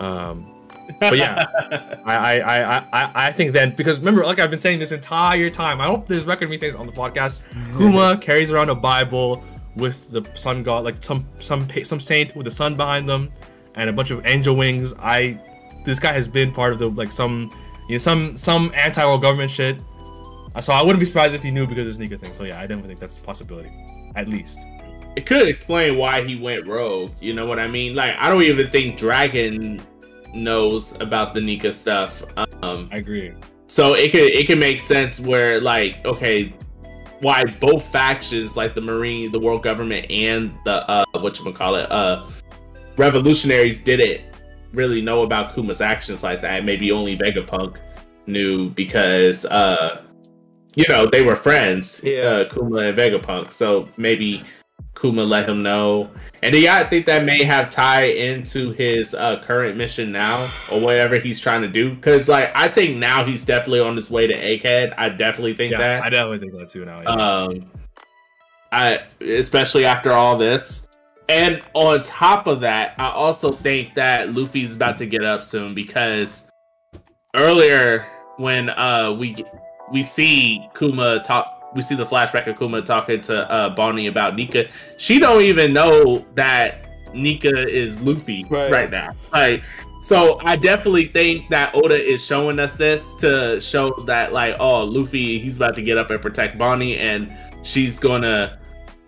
Um, 0.00 0.54
but 1.00 1.16
yeah, 1.16 1.44
I, 2.04 2.16
I, 2.16 2.58
I, 2.58 2.76
I, 2.92 3.10
I 3.26 3.32
think 3.32 3.52
then 3.52 3.74
because 3.74 3.98
remember, 3.98 4.24
like 4.24 4.38
I've 4.38 4.50
been 4.50 4.58
saying 4.58 4.78
this 4.78 4.92
entire 4.92 5.48
time. 5.50 5.80
I 5.80 5.86
hope 5.86 6.06
there's 6.06 6.26
record 6.26 6.50
me 6.50 6.56
saying 6.56 6.72
this 6.72 6.80
on 6.80 6.86
the 6.86 6.92
podcast. 6.92 7.38
Kuma 7.78 8.18
carries 8.18 8.50
around 8.50 8.68
a 8.68 8.74
Bible 8.74 9.42
with 9.76 10.10
the 10.10 10.22
sun 10.34 10.62
god, 10.62 10.84
like 10.84 11.02
some 11.02 11.26
some 11.38 11.66
some 11.82 12.00
saint 12.00 12.36
with 12.36 12.44
the 12.44 12.50
sun 12.50 12.76
behind 12.76 13.08
them, 13.08 13.32
and 13.76 13.88
a 13.88 13.92
bunch 13.92 14.10
of 14.10 14.24
angel 14.26 14.54
wings. 14.54 14.92
I, 14.98 15.40
this 15.86 15.98
guy 15.98 16.12
has 16.12 16.28
been 16.28 16.52
part 16.52 16.72
of 16.72 16.78
the 16.78 16.90
like 16.90 17.10
some, 17.12 17.50
you 17.88 17.94
know, 17.94 17.98
some 17.98 18.36
some 18.36 18.70
anti-world 18.76 19.22
government 19.22 19.50
shit. 19.50 19.78
Uh, 20.54 20.60
So 20.60 20.72
I 20.72 20.82
wouldn't 20.82 21.00
be 21.00 21.06
surprised 21.06 21.34
if 21.34 21.42
he 21.42 21.50
knew 21.50 21.66
because 21.66 21.82
of 21.82 21.86
this 21.86 21.98
Nika 21.98 22.18
thing. 22.18 22.32
So 22.34 22.44
yeah, 22.44 22.58
I 22.58 22.62
definitely 22.66 22.88
think 22.88 23.00
that's 23.00 23.18
a 23.18 23.20
possibility, 23.20 23.70
at 24.16 24.28
least. 24.28 24.60
it 25.16 25.26
could 25.26 25.46
explain 25.48 25.96
why 25.96 26.22
he 26.24 26.36
went 26.36 26.66
rogue. 26.66 27.12
You 27.20 27.34
know 27.34 27.46
what 27.46 27.58
I 27.60 27.68
mean? 27.68 27.94
Like, 27.94 28.14
I 28.18 28.28
don't 28.28 28.42
even 28.42 28.68
think 28.70 28.98
Dragon 28.98 29.80
knows 30.34 30.96
about 31.00 31.34
the 31.34 31.40
Nika 31.40 31.72
stuff. 31.72 32.24
Um, 32.62 32.88
I 32.92 32.96
agree. 32.98 33.32
so 33.68 33.94
it 33.94 34.10
could 34.12 34.30
it 34.32 34.46
could 34.48 34.58
make 34.58 34.80
sense 34.80 35.20
where 35.20 35.60
like 35.60 36.04
okay, 36.04 36.54
why 37.20 37.44
both 37.60 37.84
factions 37.86 38.56
like 38.56 38.74
the 38.74 38.80
Marine, 38.80 39.30
the 39.32 39.38
world 39.38 39.62
government, 39.62 40.10
and 40.10 40.52
the 40.64 40.88
uh 40.90 41.04
what 41.20 41.38
you 41.38 41.52
call 41.52 41.76
it 41.76 41.90
uh 41.92 42.26
revolutionaries 42.96 43.80
didn't 43.82 44.22
really 44.72 45.00
know 45.00 45.22
about 45.22 45.54
Kuma's 45.54 45.80
actions 45.80 46.22
like 46.24 46.42
that. 46.42 46.64
Maybe 46.64 46.90
only 46.90 47.16
Vegapunk 47.16 47.76
knew 48.26 48.70
because 48.70 49.44
uh 49.46 50.02
you 50.74 50.84
know 50.88 51.06
they 51.06 51.22
were 51.24 51.36
friends, 51.36 52.00
Yeah. 52.02 52.22
uh, 52.22 52.48
Kuma 52.52 52.78
and 52.78 52.98
Vegapunk. 52.98 53.52
So 53.52 53.88
maybe 53.96 54.42
Kuma 55.00 55.22
let 55.24 55.48
him 55.48 55.62
know. 55.62 56.10
And 56.42 56.52
do 56.52 56.60
y'all 56.60 56.86
think 56.88 57.06
that 57.06 57.24
may 57.24 57.42
have 57.42 57.70
tie 57.70 58.04
into 58.04 58.72
his 58.72 59.14
uh, 59.14 59.40
current 59.44 59.76
mission 59.76 60.12
now 60.12 60.52
or 60.70 60.80
whatever 60.80 61.18
he's 61.18 61.40
trying 61.40 61.62
to 61.62 61.68
do? 61.68 61.94
Because 61.94 62.28
like 62.28 62.50
I 62.54 62.68
think 62.68 62.96
now 62.98 63.24
he's 63.24 63.44
definitely 63.44 63.80
on 63.80 63.96
his 63.96 64.10
way 64.10 64.26
to 64.26 64.34
Egghead. 64.34 64.94
I 64.98 65.08
definitely 65.08 65.54
think 65.56 65.72
Yeah, 65.72 65.78
that. 65.78 66.02
I 66.04 66.08
definitely 66.10 66.38
think 66.40 66.52
that 66.58 66.70
too 66.70 66.84
now. 66.84 67.00
yeah. 67.02 67.08
Um, 67.08 67.70
I 68.72 69.00
especially 69.20 69.84
after 69.84 70.12
all 70.12 70.36
this, 70.36 70.86
and 71.28 71.62
on 71.74 72.02
top 72.02 72.46
of 72.48 72.60
that, 72.60 72.94
I 72.98 73.08
also 73.10 73.52
think 73.52 73.94
that 73.94 74.34
Luffy's 74.34 74.74
about 74.74 74.96
to 74.98 75.06
get 75.06 75.22
up 75.24 75.42
soon 75.44 75.74
because 75.74 76.46
earlier 77.36 78.06
when 78.36 78.68
uh 78.70 79.12
we 79.12 79.36
we 79.94 80.02
see 80.02 80.68
Kuma 80.76 81.20
talk, 81.20 81.70
we 81.76 81.80
see 81.80 81.94
the 81.94 82.04
flashback 82.04 82.48
of 82.48 82.58
Kuma 82.58 82.82
talking 82.82 83.20
to 83.22 83.50
uh 83.50 83.70
Bonnie 83.70 84.08
about 84.08 84.34
Nika. 84.34 84.66
She 84.98 85.20
don't 85.20 85.42
even 85.42 85.72
know 85.72 86.26
that 86.34 86.84
Nika 87.14 87.68
is 87.68 88.00
Luffy 88.02 88.44
Right. 88.50 88.70
right, 88.72 88.90
now. 88.90 89.14
Like 89.32 89.62
So 90.02 90.40
I 90.42 90.56
definitely 90.56 91.06
think 91.06 91.48
that 91.50 91.74
Oda 91.74 91.96
is 91.96 92.22
showing 92.22 92.58
us 92.58 92.76
this 92.76 93.14
to 93.14 93.60
show 93.60 93.92
that 94.06 94.32
like, 94.32 94.56
oh, 94.58 94.82
Luffy, 94.82 95.38
he's 95.38 95.56
about 95.56 95.76
to 95.76 95.82
get 95.82 95.96
up 95.96 96.10
and 96.10 96.20
protect 96.20 96.58
Bonnie, 96.58 96.98
and 96.98 97.32
she's 97.62 97.98
gonna, 98.00 98.58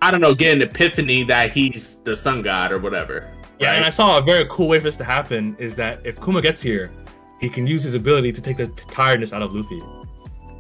I 0.01 0.11
don't 0.13 0.23
know, 0.23 0.35
get 0.35 0.55
an 0.57 0.63
epiphany 0.63 1.25
that 1.25 1.51
he's 1.51 1.97
the 2.05 2.15
sun 2.15 2.43
god 2.43 2.71
or 2.73 2.79
whatever. 2.79 3.29
Yeah, 3.59 3.69
right? 3.69 3.77
and 3.77 3.85
I 3.85 3.91
saw 3.91 4.19
a 4.19 4.23
very 4.23 4.47
cool 4.49 4.69
way 4.69 4.79
for 4.79 4.85
this 4.85 4.97
to 4.97 5.05
happen 5.05 5.57
is 5.59 5.75
that 5.75 6.01
if 6.05 6.15
Kuma 6.23 6.41
gets 6.41 6.63
here, 6.63 6.93
he 7.41 7.51
can 7.51 7.67
use 7.67 7.83
his 7.83 7.95
ability 7.95 8.33
to 8.33 8.41
take 8.41 8.57
the 8.57 8.69
tiredness 8.91 9.33
out 9.33 9.43
of 9.43 9.53
Luffy. 9.53 9.83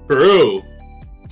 True. 0.09 0.63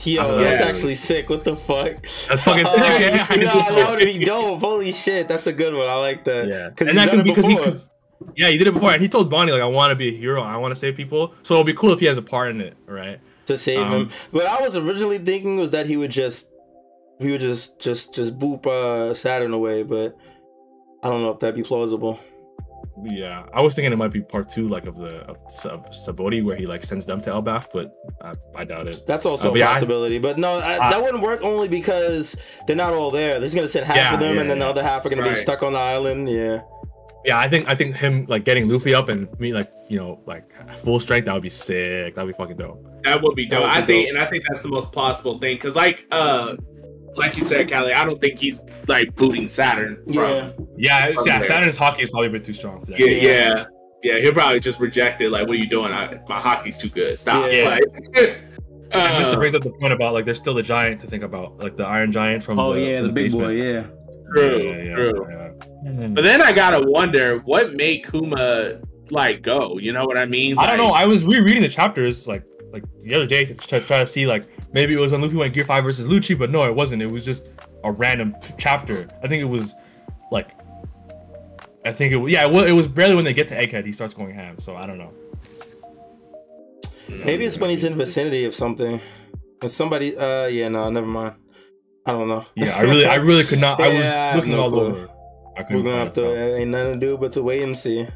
Yo, 0.03 0.41
Yeah. 0.41 0.51
that's 0.51 0.62
actually 0.62 0.97
sick. 0.97 1.31
What 1.31 1.45
the 1.45 1.57
fuck? 1.57 2.03
That's 2.29 2.43
fucking 2.43 2.66
sick. 2.70 2.79
Yeah, 2.81 3.27
I 3.29 3.37
no, 3.37 3.43
just- 3.45 3.68
that 3.68 3.91
would 3.91 4.01
be 4.01 4.25
dope. 4.25 4.61
Holy 4.61 4.93
shit, 4.93 5.29
that's 5.29 5.47
a 5.47 5.53
good 5.53 5.72
one. 5.75 5.89
I 5.89 5.95
like 5.95 6.25
that. 6.25 6.49
Yeah, 6.49 6.68
because 6.70 6.89
and 6.89 6.99
he's 6.99 7.07
that 7.09 7.16
done 7.16 7.25
can 7.25 7.31
it 7.31 7.37
because 7.37 7.87
he, 7.87 8.43
yeah, 8.43 8.49
he 8.49 8.59
did 8.59 8.66
it 8.66 8.75
before, 8.75 8.93
and 8.93 9.01
he 9.01 9.09
told 9.09 9.31
Bonnie 9.31 9.53
like, 9.53 9.62
"I 9.62 9.66
want 9.66 9.91
to 9.91 9.95
be 9.97 10.09
a 10.09 10.18
hero. 10.18 10.43
I 10.43 10.57
want 10.57 10.72
to 10.72 10.77
save 10.77 10.97
people." 10.97 11.35
So 11.43 11.55
it'll 11.55 11.64
be 11.64 11.75
cool 11.75 11.93
if 11.93 12.01
he 12.01 12.07
has 12.07 12.18
a 12.18 12.22
part 12.22 12.51
in 12.51 12.61
it, 12.61 12.77
right? 12.87 13.20
to 13.47 13.59
save 13.59 13.81
um, 13.81 13.93
him. 13.93 14.11
What 14.31 14.47
I 14.47 14.62
was 14.62 14.75
originally 14.75 15.18
thinking 15.18 15.59
was 15.59 15.70
that 15.72 15.85
he 15.85 15.97
would 15.99 16.11
just, 16.11 16.49
he 17.20 17.31
would 17.31 17.43
just, 17.43 17.79
just, 17.79 18.14
just 18.14 18.39
boop 18.39 18.66
uh, 18.66 19.12
Saturn 19.14 19.53
away. 19.53 19.83
But 19.83 20.16
I 21.03 21.11
don't 21.11 21.20
know 21.20 21.31
if 21.31 21.41
that'd 21.41 21.55
be 21.55 21.62
plausible. 21.62 22.18
Yeah, 23.03 23.45
I 23.53 23.61
was 23.61 23.74
thinking 23.74 23.92
it 23.92 23.97
might 23.97 24.12
be 24.12 24.20
part 24.20 24.49
two, 24.49 24.68
like 24.68 24.86
of 24.86 24.97
the 24.97 25.16
of, 25.26 25.36
of 25.64 25.90
Sabaody, 25.90 26.45
where 26.45 26.57
he 26.57 26.64
like 26.66 26.84
sends 26.84 27.05
them 27.05 27.20
to 27.22 27.30
Elbaf, 27.30 27.66
but 27.72 27.92
I, 28.22 28.34
I 28.55 28.64
doubt 28.64 28.86
it. 28.86 29.05
That's 29.07 29.26
also 29.26 29.47
Uh, 29.47 29.49
a 29.49 29.53
but 29.53 29.59
yeah, 29.59 29.70
I- 29.70 29.74
possibility. 29.74 30.18
but 30.18 30.38
no, 30.38 30.59
I, 30.59 30.74
I- 30.86 30.90
that 30.90 31.03
wouldn't 31.03 31.22
work 31.22 31.42
only 31.42 31.66
because 31.66 32.36
they're 32.66 32.76
not 32.76 32.95
all 32.95 33.11
there. 33.11 33.32
They're 33.40 33.49
just 33.49 33.57
gonna 33.57 33.68
send 33.68 33.86
half 33.86 33.97
Yeah, 33.97 34.14
of 34.14 34.20
them, 34.20 34.36
yeah, 34.36 34.40
and 34.42 34.51
then 34.51 34.61
the 34.61 34.66
other 34.66 34.82
half 34.82 35.05
are 35.05 35.09
gonna 35.11 35.28
be 35.28 35.34
stuck 35.34 35.62
on 35.64 35.72
the 35.72 35.78
island. 35.78 36.28
Yeah. 36.28 36.62
Yeah, 37.24 37.38
I 37.38 37.49
think 37.49 37.68
I 37.68 37.74
think 37.74 37.97
him 37.97 38.26
like 38.28 38.45
getting 38.45 38.68
Luffy 38.68 38.95
up 38.95 39.09
and 39.09 39.28
me 39.40 39.53
like 39.53 39.72
you 39.88 39.99
know 39.99 40.20
like 40.26 40.45
full 40.78 41.01
strength 41.01 41.24
that 41.24 41.32
would 41.34 41.42
be 41.42 41.49
sick. 41.51 42.14
That 42.14 42.24
would 42.26 42.32
be 42.32 42.36
fucking 42.36 42.59
dope. 42.59 42.86
That 43.05 43.20
would 43.22 43.34
be 43.34 43.47
dope. 43.47 43.62
would 43.62 43.70
be 43.70 43.76
I 43.76 43.84
think, 43.86 44.09
and 44.11 44.18
I 44.18 44.26
think 44.26 44.45
that's 44.47 44.62
the 44.62 44.68
most 44.68 44.92
plausible 44.92 45.38
thing, 45.38 45.57
because 45.57 45.74
like, 45.74 46.07
uh, 46.12 46.55
like 47.17 47.37
you 47.37 47.45
said, 47.45 47.71
Kali, 47.71 47.93
I 47.93 48.05
don't 48.05 48.21
think 48.21 48.39
he's 48.39 48.61
like 48.89 49.15
booting 49.15 49.49
Saturn 49.49 50.03
from. 50.07 50.15
Yeah. 50.17 50.51
Yeah, 50.77 51.05
From 51.15 51.27
yeah. 51.27 51.39
there. 51.39 51.49
Saturn's 51.49 51.79
haki 51.79 52.01
is 52.01 52.11
probably 52.11 52.29
a 52.29 52.31
bit 52.31 52.45
too 52.45 52.53
strong 52.55 52.81
for 52.81 52.87
that. 52.93 52.99
Yeah, 52.99 53.07
yeah, 53.07 53.65
yeah. 54.03 54.19
He'll 54.19 54.33
probably 54.33 54.61
just 54.61 54.81
reject 54.81 55.21
it. 55.21 55.31
Like, 55.31 55.47
what 55.47 55.57
are 55.57 55.61
you 55.61 55.69
doing? 55.69 55.93
I, 55.93 56.21
my 56.29 56.41
haki's 56.41 56.79
too 56.79 56.89
good. 56.89 57.19
Stop. 57.19 57.51
Yeah. 57.53 57.79
Like, 58.15 58.41
And 58.95 59.19
just 59.19 59.31
to 59.31 59.37
uh, 59.37 59.41
brings 59.41 59.55
up 59.57 59.62
the 59.65 59.71
point 59.71 59.93
about 59.93 60.15
like 60.15 60.25
there's 60.25 60.39
still 60.39 60.55
the 60.55 60.62
giant 60.62 61.01
to 61.01 61.09
think 61.09 61.25
about, 61.25 61.59
like 61.59 61.77
the 61.77 61.85
Iron 61.85 62.12
Giant 62.12 62.45
from 62.45 62.61
Oh 62.61 62.73
the, 62.75 62.81
yeah, 62.81 62.99
from 62.99 63.07
the 63.09 63.12
big 63.12 63.33
boy. 63.33 63.49
Yeah. 63.51 63.87
true, 64.33 64.69
Yeah, 64.69 64.83
yeah, 64.83 64.95
true. 64.95 65.27
yeah. 65.29 66.09
But 66.09 66.23
then 66.23 66.41
I 66.41 66.53
gotta 66.53 66.81
wonder 66.89 67.39
what 67.41 67.75
made 67.75 68.05
Kuma 68.09 68.81
like 69.11 69.43
go. 69.43 69.79
You 69.79 69.93
know 69.93 70.05
what 70.05 70.17
I 70.17 70.27
mean? 70.27 70.57
I 70.59 70.67
don't 70.69 70.79
know. 70.79 70.93
I 70.93 71.07
was 71.07 71.25
rereading 71.25 71.62
the 71.62 71.69
chapters 71.69 72.29
like 72.29 72.45
like 72.73 72.85
the 73.03 73.15
other 73.15 73.27
day 73.27 73.45
to 73.45 73.55
try, 73.55 73.81
try 73.81 74.01
to 74.01 74.07
see 74.07 74.27
like 74.27 74.45
maybe 74.75 74.93
it 74.93 74.99
was 74.99 75.12
when 75.12 75.22
Luffy 75.22 75.37
went 75.37 75.55
Gear 75.55 75.64
Five 75.64 75.85
versus 75.85 76.07
Lucci, 76.07 76.39
but 76.39 76.51
no, 76.51 76.64
it 76.66 76.75
wasn't. 76.75 77.01
It 77.01 77.11
was 77.11 77.25
just 77.25 77.49
a 77.85 77.93
random 77.93 78.37
chapter. 78.59 79.09
I 79.22 79.29
think 79.29 79.41
it 79.41 79.47
was 79.47 79.75
like 80.31 80.51
I 81.87 81.93
think 81.93 82.12
it 82.12 82.16
was 82.16 82.33
yeah. 82.33 82.47
Well, 82.47 82.64
it 82.64 82.72
was 82.72 82.87
barely 82.87 83.14
when 83.14 83.25
they 83.25 83.33
get 83.35 83.49
to 83.49 83.55
Egghead 83.57 83.85
he 83.87 83.93
starts 83.93 84.12
going 84.14 84.35
ham. 84.35 84.59
So 84.59 84.77
I 84.77 84.87
don't 84.87 84.99
know. 84.99 85.12
Maybe 87.09 87.45
it's 87.45 87.59
when 87.59 87.70
he's 87.70 87.85
in 87.85 87.97
the 87.97 88.05
vicinity 88.05 88.45
of 88.45 88.55
something. 88.55 89.01
And 89.62 89.70
somebody. 89.70 90.16
Uh. 90.16 90.47
Yeah. 90.47 90.68
No. 90.68 90.91
Never 90.91 91.07
mind. 91.07 91.37
I 92.07 92.12
don't 92.12 92.29
know. 92.29 92.45
Yeah, 92.55 92.77
I 92.77 92.83
really 92.83 93.07
I 93.07 93.14
really 93.16 93.45
could 93.45 93.61
not. 93.61 93.81
I 93.81 93.89
was 93.89 93.97
have 94.05 94.37
looking 94.37 94.53
no 94.53 94.62
all 94.62 94.70
clue. 94.70 94.87
over. 94.87 95.09
I 95.57 95.64
We're 95.70 95.83
gonna 95.83 95.97
have 95.97 96.14
to. 96.14 96.35
it, 96.35 96.61
Ain't 96.61 96.70
nothing 96.70 97.01
to 97.01 97.07
do 97.07 97.16
but 97.16 97.33
to 97.33 97.43
wait 97.43 97.62
and 97.62 97.77
see. 97.77 98.07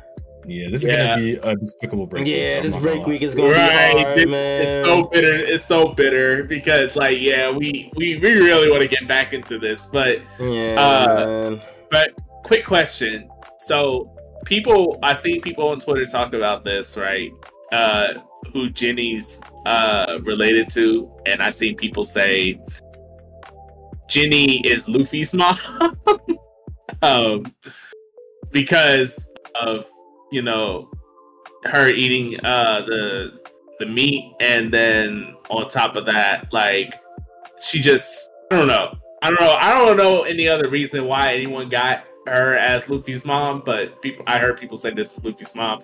So- 0.49 0.55
Yeah, 0.55 0.71
this 0.71 0.83
is 0.83 0.89
Yeah. 0.89 1.03
gonna 1.03 1.23
be 1.23 1.35
a 1.35 1.57
despicable 1.57 2.07
break. 2.07 2.27
Yeah, 2.27 2.61
this 2.63 2.75
break 2.77 3.07
week 3.07 3.23
is 3.23 3.35
gonna 3.35 3.51
Right, 3.51 3.95
be 3.95 4.03
hard, 4.03 4.19
it's, 4.21 4.31
man. 4.31 4.63
it's 4.63 4.89
so 4.89 5.03
bitter. 5.13 5.35
It's 5.35 5.65
so 5.65 5.89
bitter 5.89 6.45
because, 6.45 6.97
like, 6.97 7.19
yeah, 7.21 7.51
we 7.51 7.91
we, 7.97 8.17
we 8.19 8.35
really 8.37 8.69
want 8.71 8.81
to 8.83 8.89
get 8.89 9.07
back 9.07 9.33
into 9.33 9.59
this, 9.59 9.87
but 9.87 10.21
yeah, 10.41 10.81
uh. 10.81 11.61
But 11.91 12.13
quick 12.45 12.65
question. 12.65 13.29
So 13.59 14.11
people 14.45 14.99
I 15.03 15.13
seen 15.13 15.41
people 15.41 15.69
on 15.69 15.81
Twitter 15.81 16.07
talk 16.07 16.33
about 16.35 16.65
this, 16.65 16.97
right? 16.97 17.31
Uh 17.73 18.15
who 18.53 18.71
Ginny's 18.71 19.41
uh 19.67 20.19
related 20.23 20.71
to, 20.71 21.11
and 21.27 21.43
I 21.43 21.51
seen 21.51 21.77
people 21.77 22.05
say 22.05 22.59
Jenny 24.09 24.61
is 24.67 24.89
Luffy's 24.89 25.35
mom. 25.35 25.59
um 27.03 27.53
because 28.51 29.23
of, 29.61 29.85
you 30.31 30.43
know, 30.43 30.91
her 31.65 31.89
eating 31.89 32.39
uh 32.45 32.83
the 32.87 33.41
the 33.79 33.87
meat 33.87 34.35
and 34.41 34.73
then 34.73 35.35
on 35.51 35.69
top 35.69 35.97
of 35.97 36.07
that, 36.07 36.53
like 36.53 36.95
she 37.61 37.81
just 37.81 38.31
I 38.51 38.57
don't 38.57 38.69
know. 38.69 38.97
I 39.23 39.31
don't 39.31 39.41
know. 39.41 39.57
I 39.59 39.79
don't 39.79 39.97
know 39.97 40.23
any 40.23 40.49
other 40.49 40.69
reason 40.71 41.05
why 41.07 41.35
anyone 41.35 41.69
got 41.69 42.05
her 42.27 42.57
as 42.57 42.89
Luffy's 42.89 43.25
mom, 43.25 43.63
but 43.65 44.01
people 44.03 44.25
I 44.27 44.39
heard 44.39 44.59
people 44.59 44.79
say 44.79 44.91
this 44.93 45.17
is 45.17 45.25
Luffy's 45.25 45.55
mom. 45.55 45.83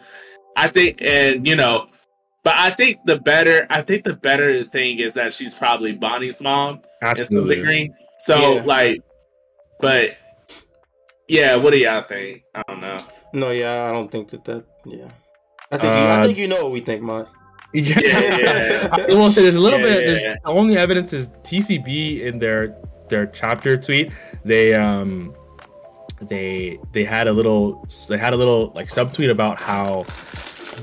I 0.56 0.68
think 0.68 1.02
and 1.02 1.46
you 1.46 1.56
know, 1.56 1.88
but 2.44 2.54
I 2.56 2.70
think 2.70 2.98
the 3.06 3.18
better 3.18 3.66
I 3.70 3.82
think 3.82 4.04
the 4.04 4.14
better 4.14 4.64
thing 4.64 5.00
is 5.00 5.14
that 5.14 5.32
she's 5.32 5.54
probably 5.54 5.92
Bonnie's 5.92 6.40
mom 6.40 6.80
instead 7.02 7.10
of 7.10 7.18
Absolutely. 7.20 7.56
the 7.56 7.62
green. 7.62 7.94
So 8.24 8.56
Yeah. 8.56 8.62
like 8.64 9.00
but 9.80 10.16
yeah, 11.28 11.56
what 11.56 11.72
do 11.72 11.78
y'all 11.78 12.02
think? 12.02 12.42
I 12.54 12.62
don't 12.68 12.80
know. 12.80 12.98
No, 13.34 13.50
yeah, 13.50 13.84
I 13.88 13.92
don't 13.92 14.10
think 14.10 14.30
that 14.30 14.44
that. 14.44 14.64
Yeah, 14.86 15.10
I 15.72 15.76
think 15.78 15.84
you, 15.84 15.88
I 15.90 16.20
Uh, 16.20 16.24
think 16.26 16.38
you 16.38 16.48
know 16.48 16.62
what 16.64 16.72
we 16.72 16.80
think, 16.80 17.02
Mark. 17.02 17.28
Yeah, 17.74 17.98
Yeah, 18.00 18.38
yeah. 18.38 19.06
I 19.10 19.14
will 19.14 19.30
say 19.34 19.42
there's 19.42 19.56
a 19.56 19.60
little 19.60 19.80
Yeah, 19.80 19.86
bit. 19.90 20.00
yeah, 20.00 20.06
There's 20.08 20.22
yeah. 20.22 20.36
the 20.44 20.50
only 20.50 20.76
evidence 20.78 21.12
is 21.12 21.26
TCB 21.42 22.20
in 22.22 22.38
their 22.38 22.76
their 23.10 23.26
chapter 23.26 23.76
tweet. 23.76 24.12
They 24.44 24.72
um 24.74 25.34
they 26.22 26.78
they 26.92 27.04
had 27.04 27.26
a 27.26 27.32
little 27.32 27.84
they 28.08 28.16
had 28.16 28.32
a 28.32 28.36
little 28.36 28.70
like 28.78 28.88
subtweet 28.88 29.30
about 29.30 29.58
how 29.60 30.04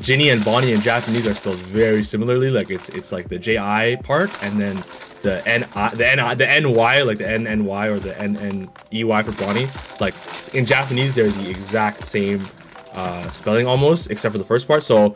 Ginny 0.02 0.30
and 0.30 0.44
Bonnie 0.44 0.74
in 0.74 0.82
Japanese 0.82 1.26
are 1.26 1.34
spelled 1.34 1.64
very 1.82 2.04
similarly. 2.04 2.50
Like 2.50 2.70
it's 2.70 2.90
it's 2.90 3.12
like 3.16 3.30
the 3.30 3.40
J 3.40 3.58
I 3.58 3.98
part 4.04 4.30
and 4.44 4.60
then 4.60 4.76
the 5.22 5.48
N 5.48 5.68
I 5.76 5.94
the 5.96 6.10
N 6.10 6.20
I 6.20 6.36
the 6.36 6.50
N 6.50 6.74
Y 6.74 7.02
like 7.04 7.18
the 7.18 7.30
N 7.30 7.48
N 7.48 7.66
Y 7.66 7.88
or 7.88 8.00
the 8.00 8.20
N 8.22 8.38
N 8.38 8.70
E 8.94 9.04
Y 9.04 9.24
for 9.24 9.32
Bonnie. 9.34 9.68
Like 10.00 10.16
in 10.54 10.66
Japanese 10.66 11.16
they're 11.16 11.30
the 11.30 11.50
exact 11.50 12.06
same 12.06 12.48
uh 12.94 13.30
spelling 13.32 13.68
almost 13.68 14.12
except 14.12 14.32
for 14.32 14.38
the 14.38 14.46
first 14.46 14.68
part. 14.68 14.84
So 14.84 15.16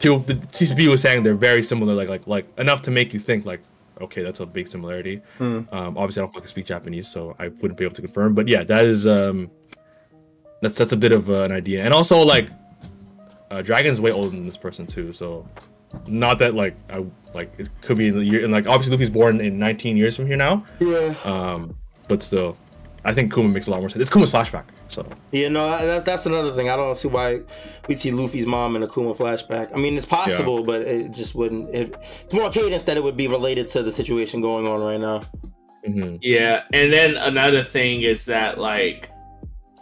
people 0.00 0.20
TCB 0.22 0.88
was 0.88 1.00
saying 1.00 1.22
they're 1.22 1.34
very 1.34 1.62
similar, 1.62 1.94
like 1.94 2.08
like 2.08 2.26
like 2.26 2.46
enough 2.58 2.82
to 2.82 2.90
make 2.90 3.12
you 3.12 3.20
think 3.20 3.44
like, 3.44 3.60
okay, 4.00 4.22
that's 4.22 4.40
a 4.40 4.46
big 4.46 4.66
similarity. 4.66 5.22
Hmm. 5.38 5.62
Um, 5.70 5.96
obviously, 5.96 6.22
I 6.22 6.24
don't 6.24 6.32
fucking 6.32 6.48
speak 6.48 6.66
Japanese, 6.66 7.08
so 7.08 7.36
I 7.38 7.48
wouldn't 7.48 7.76
be 7.76 7.84
able 7.84 7.94
to 7.94 8.02
confirm. 8.02 8.34
But 8.34 8.48
yeah, 8.48 8.64
that 8.64 8.84
is 8.84 9.06
um, 9.06 9.50
that's 10.62 10.76
that's 10.76 10.92
a 10.92 10.96
bit 10.96 11.12
of 11.12 11.30
uh, 11.30 11.42
an 11.42 11.52
idea, 11.52 11.84
and 11.84 11.94
also 11.94 12.20
like, 12.20 12.48
uh, 13.50 13.62
Dragon's 13.62 14.00
way 14.00 14.10
older 14.10 14.30
than 14.30 14.46
this 14.46 14.56
person 14.56 14.86
too, 14.86 15.12
so 15.12 15.46
not 16.06 16.38
that 16.38 16.54
like 16.54 16.76
I 16.90 17.04
like 17.34 17.52
it 17.58 17.68
could 17.82 17.96
be 17.98 18.08
in 18.08 18.14
the 18.16 18.24
year, 18.24 18.42
and 18.44 18.52
like 18.52 18.66
obviously 18.66 18.92
Luffy's 18.96 19.10
born 19.10 19.40
in 19.40 19.58
19 19.58 19.96
years 19.96 20.16
from 20.16 20.26
here 20.26 20.36
now, 20.36 20.64
Yeah, 20.80 21.14
um, 21.24 21.76
but 22.08 22.22
still, 22.22 22.56
I 23.04 23.12
think 23.14 23.32
Kuma 23.32 23.48
makes 23.48 23.66
a 23.66 23.70
lot 23.70 23.80
more 23.80 23.88
sense. 23.88 24.00
It's 24.00 24.10
Kuma's 24.10 24.32
flashback, 24.32 24.64
so 24.88 25.06
yeah, 25.30 25.48
no, 25.48 25.68
that's 25.86 26.04
that's 26.04 26.26
another 26.26 26.54
thing. 26.54 26.68
I 26.68 26.76
don't 26.76 26.96
see 26.96 27.08
why 27.08 27.40
we 27.88 27.94
see 27.94 28.10
Luffy's 28.10 28.46
mom 28.46 28.76
in 28.76 28.82
a 28.82 28.88
Kuma 28.88 29.14
flashback. 29.14 29.72
I 29.74 29.76
mean, 29.78 29.96
it's 29.96 30.06
possible, 30.06 30.62
but 30.64 30.82
it 30.82 31.12
just 31.12 31.34
wouldn't. 31.34 31.74
It, 31.74 31.94
it's 32.24 32.34
more 32.34 32.50
cadence 32.50 32.84
that 32.84 32.96
it 32.96 33.02
would 33.04 33.16
be 33.16 33.28
related 33.28 33.68
to 33.68 33.82
the 33.82 33.92
situation 33.92 34.40
going 34.40 34.66
on 34.66 34.80
right 34.80 35.00
now. 35.00 35.22
mhm. 35.86 36.18
Yeah, 36.22 36.62
and 36.72 36.92
then 36.92 37.16
another 37.16 37.62
thing 37.62 38.02
is 38.02 38.24
that 38.26 38.58
like 38.58 39.08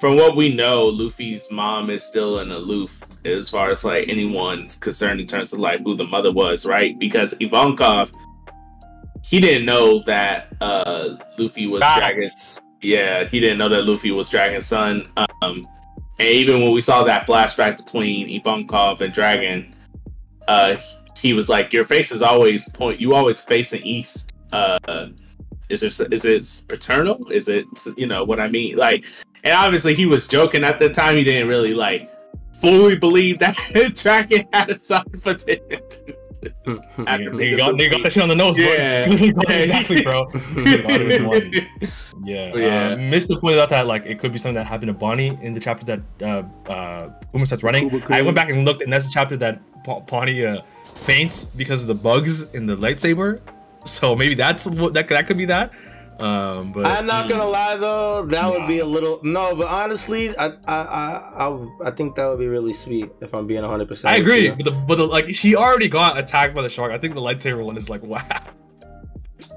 from 0.01 0.17
what 0.17 0.37
we 0.37 0.55
know, 0.55 0.85
Luffy's 0.85 1.51
mom 1.51 1.91
is 1.91 2.05
still 2.05 2.39
an 2.39 2.53
aloof 2.53 3.03
as 3.25 3.51
far 3.51 3.71
as 3.71 3.85
like 3.85 4.09
anyone's 4.09 4.77
concerned 4.77 5.21
in 5.21 5.27
terms 5.27 5.53
of 5.53 5.59
like 5.59 5.81
who 5.83 5.97
the 5.97 6.05
mother 6.05 6.33
was, 6.33 6.67
right? 6.67 6.99
Because 6.99 7.35
Ivankov 7.35 8.13
he 9.23 9.41
didn't 9.41 9.67
know 9.67 10.03
that 10.05 10.55
uh 10.61 11.17
Luffy 11.37 11.67
was 11.67 11.81
Dragon 11.81 12.31
yeah, 12.81 13.25
he 13.25 13.41
didn't 13.41 13.59
know 13.59 13.69
that 13.69 13.85
Luffy 13.85 14.11
was 14.11 14.29
Dragon's 14.29 14.67
son. 14.67 15.09
Um, 15.17 15.69
and 16.19 16.29
even 16.29 16.63
when 16.63 16.73
we 16.73 16.81
saw 16.81 17.05
that 17.05 17.27
flashback 17.27 17.77
between 17.77 18.29
Ivankov 18.41 19.01
and 19.01 19.13
Dragon, 19.13 19.75
uh, 20.47 20.77
he 21.17 21.33
was 21.33 21.49
like, 21.49 21.73
"Your 21.73 21.85
face 21.85 22.13
is 22.13 22.23
always 22.23 22.69
point. 22.71 23.01
You 23.01 23.15
always 23.15 23.41
facing 23.41 23.83
east. 23.83 24.33
Uh, 24.53 25.09
is 25.69 25.83
it 25.83 26.13
is 26.13 26.25
it 26.25 26.69
paternal? 26.69 27.29
Is 27.31 27.49
it 27.49 27.67
you 27.97 28.07
know 28.07 28.25
what 28.25 28.41
I 28.41 28.49
mean? 28.49 28.77
Like, 28.77 29.05
and 29.45 29.55
obviously 29.55 29.95
he 29.95 30.07
was 30.07 30.27
joking 30.27 30.65
at 30.65 30.79
the 30.79 30.89
time. 30.89 31.17
He 31.17 31.25
didn't 31.25 31.49
really 31.49 31.75
like 31.75 32.11
fully 32.61 32.97
believe 32.97 33.39
that 33.39 33.57
Dragon 33.95 34.47
had 34.53 34.71
a 34.71 34.79
but 35.23 35.45
then 35.47 35.59
After 37.07 37.37
They 37.37 37.57
got, 37.57 37.79
they 37.79 37.89
got 37.89 38.03
that 38.03 38.13
shit 38.13 38.23
on 38.23 38.29
the 38.29 38.35
nose, 38.35 38.57
bro. 38.57 38.67
Yeah. 38.67 39.09
Exactly, 39.49 40.03
bro. 40.03 40.27
They 40.55 40.83
got 40.83 41.01
it 41.01 41.11
in 41.11 41.27
one. 41.27 41.53
Yeah, 42.25 42.55
Yeah. 42.55 42.89
Uh, 42.91 42.97
Mysta 42.97 43.41
pointed 43.41 43.59
out 43.61 43.69
that 43.71 43.87
like 43.87 44.07
it 44.07 44.19
could 44.19 44.33
be 44.33 44.39
something 44.39 44.55
that 44.55 44.67
happened 44.67 44.89
to 44.89 44.99
Bonnie 44.99 45.39
in 45.43 45.53
the 45.55 45.61
chapter 45.61 45.85
that 45.87 46.01
uh, 46.23 46.71
uh, 46.71 47.09
Boomer 47.33 47.47
starts 47.47 47.63
running. 47.63 48.03
I 48.09 48.23
went 48.23 48.37
back 48.37 48.51
and 48.51 48.65
looked, 48.65 48.83
and 48.83 48.93
that's 48.93 49.07
the 49.07 49.13
chapter 49.13 49.37
that 49.39 49.61
Bonnie 50.07 50.45
uh, 50.45 50.63
faints 50.95 51.45
because 51.45 51.83
of 51.83 51.89
the 51.89 51.95
bugs 51.95 52.43
in 52.55 52.67
the 52.67 52.77
lightsaber. 52.77 53.41
So 53.85 54.15
maybe 54.15 54.35
that's 54.35 54.67
what 54.67 54.95
that 54.95 55.09
that 55.09 55.27
could 55.27 55.39
be 55.39 55.47
that. 55.47 55.73
Um, 56.19 56.73
but 56.73 56.85
I'm 56.85 57.07
not 57.07 57.29
gonna 57.29 57.47
lie 57.47 57.77
though, 57.77 58.27
that 58.27 58.51
would 58.53 58.67
be 58.67 58.81
a 58.81 58.85
little 58.85 59.21
no, 59.23 59.55
but 59.55 59.69
honestly, 59.69 60.37
I 60.37 60.47
I 60.47 60.53
I 60.67 61.47
I, 61.47 61.69
I 61.85 61.91
think 61.93 62.17
that 62.17 62.27
would 62.27 62.41
be 62.41 62.49
really 62.49 62.75
sweet 62.75 63.09
if 63.21 63.33
I'm 63.33 63.47
being 63.47 63.63
100. 63.63 63.87
percent 63.87 64.13
I 64.13 64.17
agree. 64.17 64.51
But 64.51 64.65
the 64.65 64.73
but 64.73 64.97
the, 64.97 65.07
like 65.07 65.33
she 65.33 65.55
already 65.55 65.89
got 65.89 66.19
attacked 66.19 66.55
by 66.57 66.63
the 66.63 66.69
shark. 66.69 66.91
I 66.91 66.99
think 66.99 67.15
the 67.15 67.21
lightsaber 67.21 67.65
one 67.65 67.77
is 67.77 67.89
like 67.89 68.03
wow. 68.13 68.21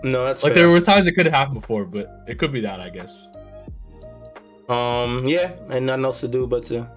No, 0.04 0.26
that's 0.26 0.44
Like 0.44 0.54
fair. 0.54 0.64
there 0.64 0.72
was 0.72 0.84
times 0.84 1.08
it 1.08 1.14
could 1.14 1.26
have 1.26 1.34
happened 1.34 1.60
before, 1.62 1.84
but 1.86 2.08
it 2.28 2.38
could 2.38 2.52
be 2.54 2.62
that 2.62 2.80
I 2.80 2.90
guess. 2.90 3.28
Um, 4.70 5.28
yeah, 5.28 5.54
and 5.70 5.86
nothing 5.88 6.06
else 6.06 6.20
to 6.22 6.28
do 6.28 6.46
but 6.48 6.66
to 6.68 6.90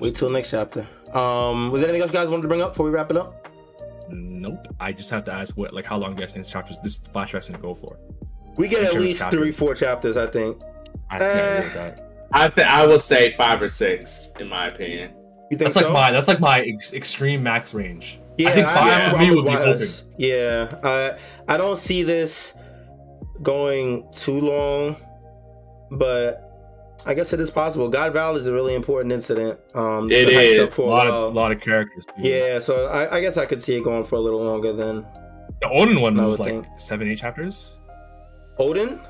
wait 0.00 0.16
till 0.16 0.30
next 0.30 0.50
chapter. 0.50 0.86
Um, 1.12 1.70
was 1.70 1.80
there 1.82 1.90
anything 1.90 2.02
else 2.02 2.10
you 2.10 2.18
guys 2.18 2.28
wanted 2.28 2.42
to 2.42 2.48
bring 2.48 2.62
up 2.62 2.72
before 2.72 2.86
we 2.86 2.90
wrap 2.90 3.10
it 3.10 3.16
up? 3.18 3.48
Nope. 4.10 4.66
I 4.80 4.92
just 4.92 5.10
have 5.10 5.24
to 5.24 5.32
ask 5.32 5.56
what 5.58 5.74
like 5.74 5.84
how 5.84 5.98
long 5.98 6.14
do 6.14 6.20
you 6.20 6.26
guys 6.26 6.32
think 6.32 6.44
this 6.46 6.52
chapter 6.52 6.74
this 6.82 6.98
flashback's 6.98 7.48
gonna 7.48 7.62
go 7.62 7.74
for? 7.74 7.98
We 8.58 8.68
get 8.68 8.84
at 8.84 8.94
least 9.00 9.20
chapters. 9.20 9.40
three, 9.40 9.52
four 9.52 9.74
chapters, 9.74 10.16
I 10.16 10.26
think. 10.26 10.60
I 11.10 11.18
can't 11.18 11.74
that. 11.74 12.04
I 12.32 12.48
th- 12.48 12.66
I 12.66 12.86
would 12.86 13.00
say 13.00 13.30
five 13.32 13.62
or 13.62 13.68
six 13.68 14.30
in 14.38 14.48
my 14.48 14.66
opinion. 14.68 15.12
You 15.50 15.56
think 15.56 15.72
That's 15.72 15.76
like 15.76 15.90
my 15.92 16.10
that's 16.10 16.28
like 16.28 16.40
my 16.40 16.60
ex- 16.60 16.92
extreme 16.92 17.42
max 17.42 17.72
range. 17.72 18.20
Yeah, 18.36 18.50
I 18.50 18.52
think 18.52 18.66
five 18.66 18.86
yeah, 18.86 19.10
for 19.12 19.16
me 19.18 19.30
would 19.34 19.44
be 19.46 19.50
I'm 19.50 19.68
open. 19.68 19.88
Yeah, 20.18 20.78
I 20.84 21.18
I 21.54 21.56
don't 21.56 21.78
see 21.78 22.02
this 22.02 22.52
going 23.42 24.06
too 24.12 24.38
long, 24.40 24.96
but 25.90 26.44
I 27.06 27.14
guess 27.14 27.32
it 27.32 27.40
is 27.40 27.50
possible. 27.50 27.88
God 27.88 28.12
Val 28.12 28.36
is 28.36 28.46
a 28.46 28.52
really 28.52 28.74
important 28.74 29.12
incident. 29.12 29.58
Um, 29.74 30.10
It 30.10 30.22
it's 30.22 30.30
been 30.30 30.38
hyped 30.40 30.54
is. 30.54 30.60
up 30.68 30.68
A 30.70 30.72
for 30.74 30.82
a 30.82 30.84
lot 30.86 31.06
while. 31.08 31.24
of 31.28 31.34
lot 31.34 31.52
of 31.52 31.60
characters. 31.60 32.04
Dude. 32.16 32.26
Yeah, 32.26 32.58
so 32.58 32.86
I, 32.88 33.16
I 33.16 33.20
guess 33.20 33.36
I 33.36 33.46
could 33.46 33.62
see 33.62 33.76
it 33.76 33.84
going 33.84 34.04
for 34.04 34.16
a 34.16 34.20
little 34.20 34.42
longer 34.44 34.72
than 34.72 35.06
The 35.62 35.68
Oden 35.68 36.00
one 36.00 36.18
I 36.20 36.26
was 36.26 36.38
like 36.38 36.50
think. 36.52 36.66
seven, 36.76 37.08
eight 37.08 37.18
chapters. 37.20 37.76
Oden. 38.58 39.00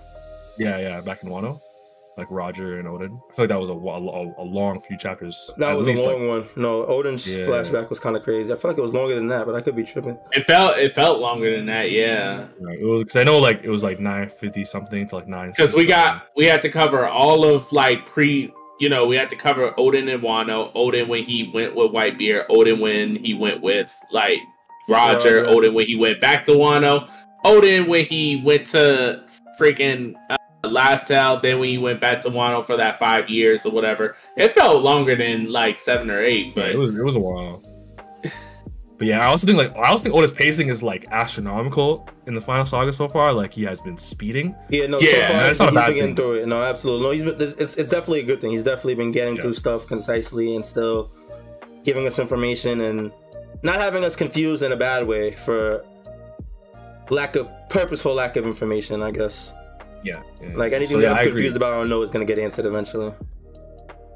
Yeah, 0.59 0.79
yeah, 0.79 1.01
back 1.01 1.23
in 1.23 1.29
Wano. 1.29 1.61
Like 2.17 2.27
Roger 2.31 2.81
and 2.81 2.89
Oden. 2.89 3.21
I 3.31 3.35
feel 3.37 3.45
like 3.45 3.49
that 3.51 3.61
was 3.61 3.69
a, 3.71 3.75
a, 3.75 4.43
a 4.43 4.45
long 4.45 4.81
few 4.81 4.99
chapters. 4.99 5.53
That 5.57 5.71
At 5.71 5.77
was 5.77 5.87
a 5.87 5.91
least, 5.91 6.05
long 6.05 6.29
like, 6.29 6.45
one. 6.45 6.49
No, 6.57 6.83
Oden's 6.85 7.25
Yeah. 7.25 7.47
flashback 7.47 7.89
was 7.91 8.01
kind 8.01 8.17
of 8.17 8.25
crazy. 8.25 8.53
I 8.53 8.57
feel 8.57 8.73
like 8.73 8.79
it 8.79 8.83
was 8.83 8.93
longer 8.93 9.15
than 9.15 9.29
that, 9.29 9.47
but 9.47 9.55
I 9.55 9.61
could 9.61 9.77
be 9.77 9.85
tripping. 9.85 10.19
It 10.33 10.45
felt 10.45 10.79
it 10.79 10.97
felt 10.97 11.21
longer 11.21 11.55
than 11.57 11.67
that, 11.67 11.93
yeah. 11.93 12.49
right, 12.61 12.77
It 12.81 12.85
was 12.85 13.03
because 13.05 13.15
I 13.15 13.23
know 13.23 13.39
like 13.39 13.61
it 13.63 13.71
was 13.71 13.85
like 13.85 14.01
nine 14.01 14.29
fifty 14.29 14.65
something 14.65 15.09
to 15.09 15.15
like 15.15 15.29
nine. 15.29 15.51
Because 15.51 15.75
we 15.75 15.87
got 15.87 16.25
we 16.37 16.45
had 16.45 16.61
to 16.63 16.69
cover 16.69 17.07
all 17.07 17.45
of 17.45 17.71
like 17.73 18.05
pre 18.07 18.53
you 18.81 18.89
know, 18.89 19.07
we 19.07 19.17
had 19.17 19.31
to 19.31 19.37
cover 19.37 19.71
Oden 19.79 20.13
and 20.13 20.23
Wano, 20.23 20.73
Oden 20.75 21.07
when 21.09 21.23
he 21.25 21.51
went 21.55 21.75
with 21.77 21.93
Whitebeard, 21.93 22.49
Oden 22.49 22.81
when 22.81 23.15
he 23.15 23.33
went 23.35 23.61
with 23.61 23.93
like 24.11 24.39
Roger, 24.89 25.45
Roger. 25.45 25.57
Oden 25.57 25.75
when 25.75 25.87
he 25.87 25.95
went 25.95 26.21
back 26.21 26.45
to 26.47 26.53
Wano, 26.53 27.09
Oden 27.45 27.87
when 27.87 28.05
he 28.05 28.43
went 28.45 28.67
to 28.69 29.25
freaking 29.59 30.15
uh, 30.31 30.37
Laugh 30.65 31.05
Tale, 31.05 31.41
then 31.41 31.59
when 31.59 31.69
he 31.69 31.79
went 31.79 32.01
back 32.01 32.21
to 32.23 32.31
Wano 32.31 32.65
for 32.67 32.77
that 32.77 32.99
five 32.99 33.29
years 33.29 33.65
or 33.67 33.73
whatever. 33.73 34.17
It 34.37 34.55
felt 34.55 34.83
longer 34.83 35.15
than 35.17 35.51
like 35.51 35.79
seven 35.79 36.11
or 36.11 36.23
eight, 36.23 36.55
But 36.55 36.63
but 36.63 36.71
it 36.71 36.77
was 36.79 36.95
it 36.95 37.03
was 37.05 37.15
a 37.15 37.21
while. 37.21 37.63
But 38.99 39.07
yeah, 39.07 39.21
I 39.21 39.27
also 39.27 39.47
think 39.47 39.57
like 39.59 39.75
I 39.77 39.91
also 39.91 40.03
think 40.03 40.17
Oda's 40.17 40.33
pacing 40.33 40.71
is 40.71 40.83
like 40.83 41.07
astronomical 41.13 42.09
in 42.27 42.35
the 42.35 42.41
final 42.41 42.67
saga 42.67 42.93
so 42.93 43.07
far. 43.07 43.33
Like 43.33 43.53
he 43.55 43.63
has 43.63 43.81
been 43.81 43.97
speeding. 43.97 44.57
Yeah, 44.71 44.89
no, 44.89 44.99
Yeah, 44.99 45.11
so 45.13 45.17
far 45.21 45.29
that's 45.29 45.49
he's 45.51 45.59
not 45.61 45.69
a 45.69 45.71
been 45.71 45.75
bad 45.77 45.87
getting 45.95 46.03
thing. 46.07 46.17
through 46.17 46.33
it. 46.43 46.49
No, 46.49 46.63
absolutely. 46.65 47.05
No, 47.07 47.11
he's 47.13 47.23
been, 47.37 47.55
it's 47.61 47.77
it's 47.77 47.91
definitely 47.91 48.21
a 48.21 48.25
good 48.25 48.41
thing. 48.41 48.51
He's 48.51 48.65
definitely 48.65 48.97
been 48.97 49.13
getting 49.13 49.37
Yeah. 49.37 49.43
through 49.43 49.55
stuff 49.55 49.87
concisely 49.87 50.57
and 50.57 50.65
still 50.67 51.13
giving 51.85 52.09
us 52.09 52.19
information 52.19 52.81
and 52.81 53.13
not 53.63 53.81
having 53.81 54.03
us 54.03 54.17
confused 54.17 54.63
in 54.65 54.73
a 54.73 54.77
bad 54.77 55.07
way 55.07 55.37
for 55.37 55.85
lack 57.11 57.37
of 57.37 57.49
purposeful 57.71 58.15
lack 58.15 58.37
of 58.37 58.47
information. 58.47 59.03
I 59.03 59.11
guess 59.11 59.53
Yeah. 60.05 60.23
yeah. 60.43 60.57
like 60.57 60.73
anything 60.73 60.97
So, 60.97 61.01
that 61.01 61.05
yeah, 61.07 61.11
I'm 61.13 61.17
I 61.19 61.21
agree. 61.23 61.33
confused 61.33 61.57
about, 61.57 61.75
I 61.75 61.77
don't 61.79 61.89
know 61.89 62.03
is 62.03 62.11
gonna 62.11 62.25
get 62.25 62.39
answered 62.39 62.67
eventually. 62.67 63.13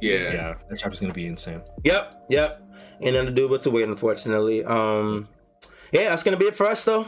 yeah. 0.01 0.32
Yeah, 0.32 0.55
that 0.68 0.78
chapter's 0.78 1.01
gonna 1.01 1.12
be 1.12 1.26
insane. 1.26 1.61
Yep, 1.84 2.26
yep. 2.28 2.62
And 3.01 3.14
then 3.16 3.24
to 3.26 3.30
do 3.32 3.49
but 3.49 3.62
to 3.62 3.70
wait, 3.70 3.88
unfortunately. 3.88 4.64
Um, 4.64 5.28
yeah, 5.93 6.05
that's 6.11 6.22
gonna 6.22 6.36
be 6.36 6.47
it 6.47 6.57
for 6.57 6.66
us, 6.66 6.84
though. 6.84 7.07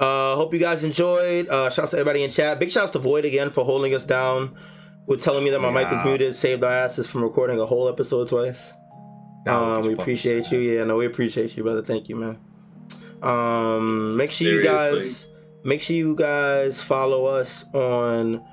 Uh, 0.00 0.34
hope 0.36 0.52
you 0.52 0.58
guys 0.58 0.82
enjoyed. 0.82 1.48
Uh, 1.48 1.70
shouts 1.70 1.90
to 1.92 1.98
everybody 1.98 2.24
in 2.24 2.30
chat. 2.30 2.58
Big 2.58 2.70
shouts 2.70 2.92
to 2.92 2.98
Void 2.98 3.24
again 3.24 3.50
for 3.50 3.64
holding 3.64 3.94
us 3.94 4.04
down 4.04 4.56
with 5.06 5.22
telling 5.22 5.44
me 5.44 5.50
that 5.50 5.60
my 5.60 5.70
mic 5.70 5.90
was 5.90 6.02
muted. 6.04 6.34
Saved 6.34 6.64
our 6.64 6.72
asses 6.72 7.06
from 7.08 7.22
recording 7.22 7.60
a 7.60 7.66
whole 7.66 7.88
episode 7.88 8.28
twice. 8.28 8.58
Um, 9.46 9.82
we 9.86 9.92
appreciate 9.92 10.44
sad. 10.46 10.52
you. 10.54 10.58
Yeah, 10.60 10.84
no, 10.84 10.96
we 10.96 11.06
appreciate 11.06 11.56
you, 11.56 11.62
brother. 11.62 11.82
Thank 11.82 12.08
you, 12.08 12.16
man. 12.16 12.38
Um, 13.24 14.16
make 14.16 14.30
sure 14.30 14.52
you 14.52 14.62
guys, 14.62 15.26
make 15.64 15.80
sure 15.80 15.96
you 15.96 16.14
guys 16.14 16.80
follow 16.80 17.24
us 17.26 17.64
on 17.72 18.44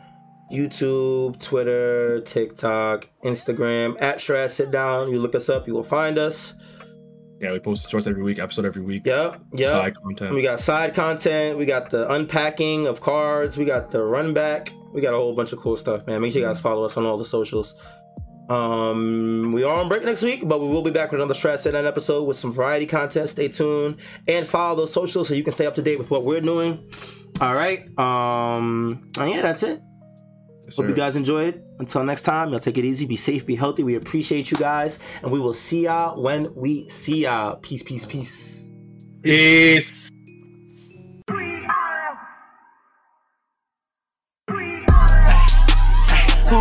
YouTube, 0.52 1.40
Twitter, 1.42 2.22
TikTok, 2.22 3.10
Instagram 3.24 4.02
at 4.02 4.22
Straw 4.22 4.38
Hat 4.38 4.52
Sit 4.52 4.72
Down. 4.72 5.10
You 5.12 5.20
look 5.20 5.36
us 5.36 5.50
up, 5.50 5.68
you 5.68 5.74
will 5.74 5.84
find 5.84 6.18
us. 6.18 6.54
Yeah, 7.42 7.52
we 7.52 7.60
post 7.60 7.90
shorts 7.90 8.06
every 8.06 8.22
week, 8.22 8.38
episode 8.38 8.66
every 8.66 8.84
week. 8.84 9.04
Yep, 9.06 9.42
yep. 9.54 9.70
Side 9.72 9.96
content. 9.96 10.36
We 10.36 10.44
got 10.44 10.60
side 10.60 10.94
content. 10.94 11.58
We 11.58 11.66
got 11.66 11.90
the 11.90 12.10
unpacking 12.12 12.86
of 12.86 13.02
cards. 13.02 13.58
We 13.58 13.66
got 13.66 13.92
the 13.92 14.04
run 14.04 14.34
back. 14.34 14.72
We 14.94 15.02
got 15.02 15.14
a 15.14 15.18
whole 15.18 15.34
bunch 15.34 15.52
of 15.52 15.60
cool 15.60 15.76
stuff, 15.76 16.06
man. 16.06 16.22
Make 16.22 16.34
sure 16.34 16.42
you 16.42 16.48
guys 16.48 16.60
follow 16.60 16.84
us 16.84 16.98
on 16.98 17.06
all 17.06 17.18
the 17.18 17.26
socials. 17.26 17.74
Um, 18.52 19.54
we 19.54 19.64
are 19.64 19.80
on 19.80 19.88
break 19.88 20.04
next 20.04 20.24
week, 20.24 20.45
but 20.45 20.60
we 20.60 20.68
will 20.68 20.82
be 20.82 20.91
back 20.91 21.12
with 21.12 21.22
another 21.22 21.34
Straw 21.34 21.52
Hat 21.52 21.62
Sit 21.62 21.72
Down 21.72 21.86
episode 21.86 22.24
with 22.24 22.36
some 22.36 22.52
variety 22.52 22.86
content. 22.86 23.30
Stay 23.30 23.47
tuned 23.47 23.95
and 24.28 24.45
follow 24.45 24.76
those 24.76 24.91
socials 24.91 25.30
so 25.30 25.34
you 25.34 25.43
can 25.43 25.54
stay 25.54 25.66
up 25.66 25.76
to 25.76 25.82
date 25.82 25.97
with 25.97 26.12
what 26.12 26.26
we're 26.26 26.41
doing. 26.41 26.91
All 27.39 27.56
right. 27.56 27.88
Um, 27.97 29.10
and 29.18 29.32
yeah, 29.32 29.41
that's 29.41 29.64
it. 29.64 29.82
Yes, 30.66 30.76
Hope 30.76 30.89
you 30.89 30.93
guys 30.93 31.16
enjoyed. 31.16 31.64
Until 31.80 32.04
next 32.04 32.24
time, 32.24 32.49
y'all 32.49 32.60
take 32.60 32.78
it 32.78 32.84
easy, 32.84 33.06
be 33.06 33.16
safe, 33.16 33.45
be 33.45 33.56
healthy. 33.56 33.84
We 33.84 33.95
appreciate 33.95 34.52
you 34.52 34.58
guys, 34.58 34.99
and 35.22 35.32
we 35.32 35.39
will 35.39 35.54
see 35.54 35.86
y'all 35.86 36.22
when 36.22 36.54
we 36.54 36.89
see 36.89 37.24
y'all. 37.24 37.56
Peace, 37.56 37.84
peace, 37.84 38.06
peace. 38.06 38.68
Peace. 39.24 40.10
Who 40.10 40.21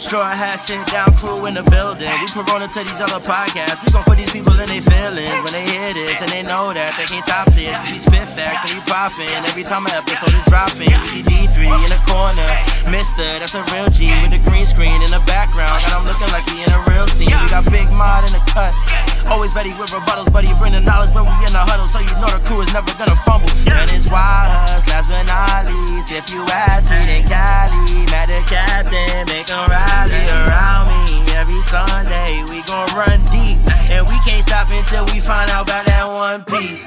Straw 0.00 0.24
hat, 0.24 0.56
sit 0.56 0.80
down 0.88 1.12
crew 1.12 1.44
in 1.44 1.52
the 1.52 1.66
building. 1.68 2.08
We 2.24 2.26
Corona 2.32 2.64
to 2.64 2.80
these 2.80 3.04
other 3.04 3.20
podcasts. 3.20 3.84
We 3.84 3.92
gon' 3.92 4.00
put 4.08 4.16
these 4.16 4.32
people 4.32 4.56
in 4.56 4.64
their 4.64 4.80
feelings 4.80 5.36
when 5.44 5.52
they 5.52 5.60
hear 5.60 5.92
this 5.92 6.24
and 6.24 6.32
they 6.32 6.40
know 6.40 6.72
that 6.72 6.96
they 6.96 7.04
can't 7.04 7.20
top 7.28 7.52
this. 7.52 7.76
We 7.84 8.00
spit 8.00 8.24
facts 8.32 8.64
and 8.64 8.80
we 8.80 8.82
poppin' 8.88 9.28
every 9.44 9.60
time 9.60 9.84
an 9.84 9.92
episode 9.92 10.32
is 10.32 10.40
dropping. 10.48 10.88
We 10.88 11.20
see 11.20 11.24
D3 11.28 11.68
in 11.84 11.90
the 11.92 12.00
corner, 12.08 12.48
Mysta, 12.88 13.28
that's 13.44 13.52
a 13.52 13.60
real 13.76 13.92
G 13.92 14.08
with 14.24 14.32
the 14.32 14.40
green 14.40 14.64
screen 14.64 15.04
in 15.04 15.12
the 15.12 15.20
background. 15.28 15.76
I'm 15.92 16.08
looking 16.08 16.32
like 16.32 16.48
he 16.48 16.64
in 16.64 16.72
a 16.72 16.80
real 16.88 17.04
scene. 17.04 17.36
We 17.36 17.48
got 17.52 17.68
Big 17.68 17.92
Mod 17.92 18.24
in 18.24 18.32
the 18.32 18.40
cut. 18.48 18.72
Always 19.28 19.54
ready 19.54 19.70
with 19.76 19.90
rebuttals, 19.90 20.32
but 20.32 20.44
he 20.44 20.54
bring 20.56 20.72
the 20.72 20.80
knowledge 20.80 21.12
when 21.14 21.24
we 21.24 21.34
in 21.44 21.52
the 21.52 21.60
huddle, 21.60 21.86
so 21.86 22.00
you 22.00 22.14
know 22.22 22.30
the 22.30 22.40
crew 22.46 22.60
is 22.62 22.72
never 22.72 22.90
gonna 22.96 23.18
fumble. 23.26 23.50
And 23.68 23.90
it's 23.92 24.08
wise, 24.10 24.88
last 24.88 25.10
but 25.10 25.26
not 25.28 25.66
least. 25.66 26.10
If 26.12 26.30
you 26.32 26.46
ask 26.48 26.90
me, 26.90 27.04
then 27.04 27.22
Kali 27.28 28.06
Mac 28.10 28.26
the 28.30 28.40
captain, 28.48 29.26
make 29.28 29.50
'em 29.50 29.68
rally 29.68 30.24
around 30.46 30.88
me. 30.88 31.26
Every 31.36 31.60
Sunday, 31.62 32.44
we 32.48 32.62
gon' 32.64 32.88
run 32.94 33.20
deep, 33.32 33.58
and 33.90 34.06
we 34.08 34.16
can't 34.26 34.42
stop 34.42 34.70
until 34.70 35.04
we 35.12 35.20
find 35.20 35.50
out 35.50 35.68
about 35.68 35.84
that 35.86 36.06
one 36.06 36.44
piece. 36.44 36.86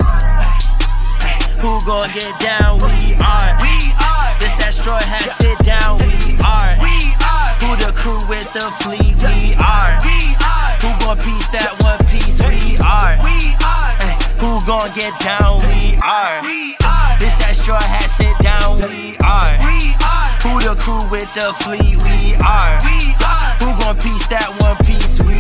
Who 1.62 1.80
gon' 1.86 2.10
get 2.14 2.34
down? 2.40 2.78
We 2.84 3.16
are. 3.24 3.50
We 3.64 3.76
are. 3.98 4.30
This 4.40 4.54
that 4.60 4.74
straw 4.74 5.00
hat 5.00 5.30
sit 5.30 5.58
down. 5.64 5.98
We 6.00 6.36
are. 6.44 6.76
We 6.84 7.16
are. 7.24 7.52
Who 7.64 7.70
the 7.80 7.92
crew 7.96 8.20
with 8.28 8.52
the 8.54 8.68
fleet? 8.84 9.16
We 9.24 9.56
are. 9.56 9.96
We 10.04 10.36
are. 10.44 10.62
Who 10.84 10.92
gon' 11.00 11.16
piece 11.24 11.48
that 11.56 11.72
one 11.80 11.96
piece? 12.12 12.44
We 12.44 12.76
are. 12.84 13.16
We 13.24 13.56
are. 13.64 13.96
Ay, 14.04 14.20
who 14.36 14.60
gon' 14.68 14.92
get 14.92 15.16
down? 15.24 15.64
We 15.64 15.96
are. 16.04 16.44
We 16.44 16.76
are. 16.84 17.16
It's 17.24 17.40
that 17.40 17.56
straw 17.56 17.80
hat 17.80 18.12
sit 18.12 18.36
down. 18.44 18.84
We 18.84 19.16
are. 19.24 19.56
We 19.64 19.96
are. 20.04 20.28
Who 20.44 20.60
the 20.60 20.76
crew 20.76 21.00
with 21.08 21.32
the 21.40 21.56
fleet? 21.64 21.96
We 22.04 22.36
are. 22.44 22.76
We 22.84 23.16
are. 23.24 23.56
Who 23.64 23.72
gon' 23.80 23.96
piece 24.04 24.28
that 24.28 24.52
one 24.60 24.76
piece? 24.84 25.24
We 25.24 25.40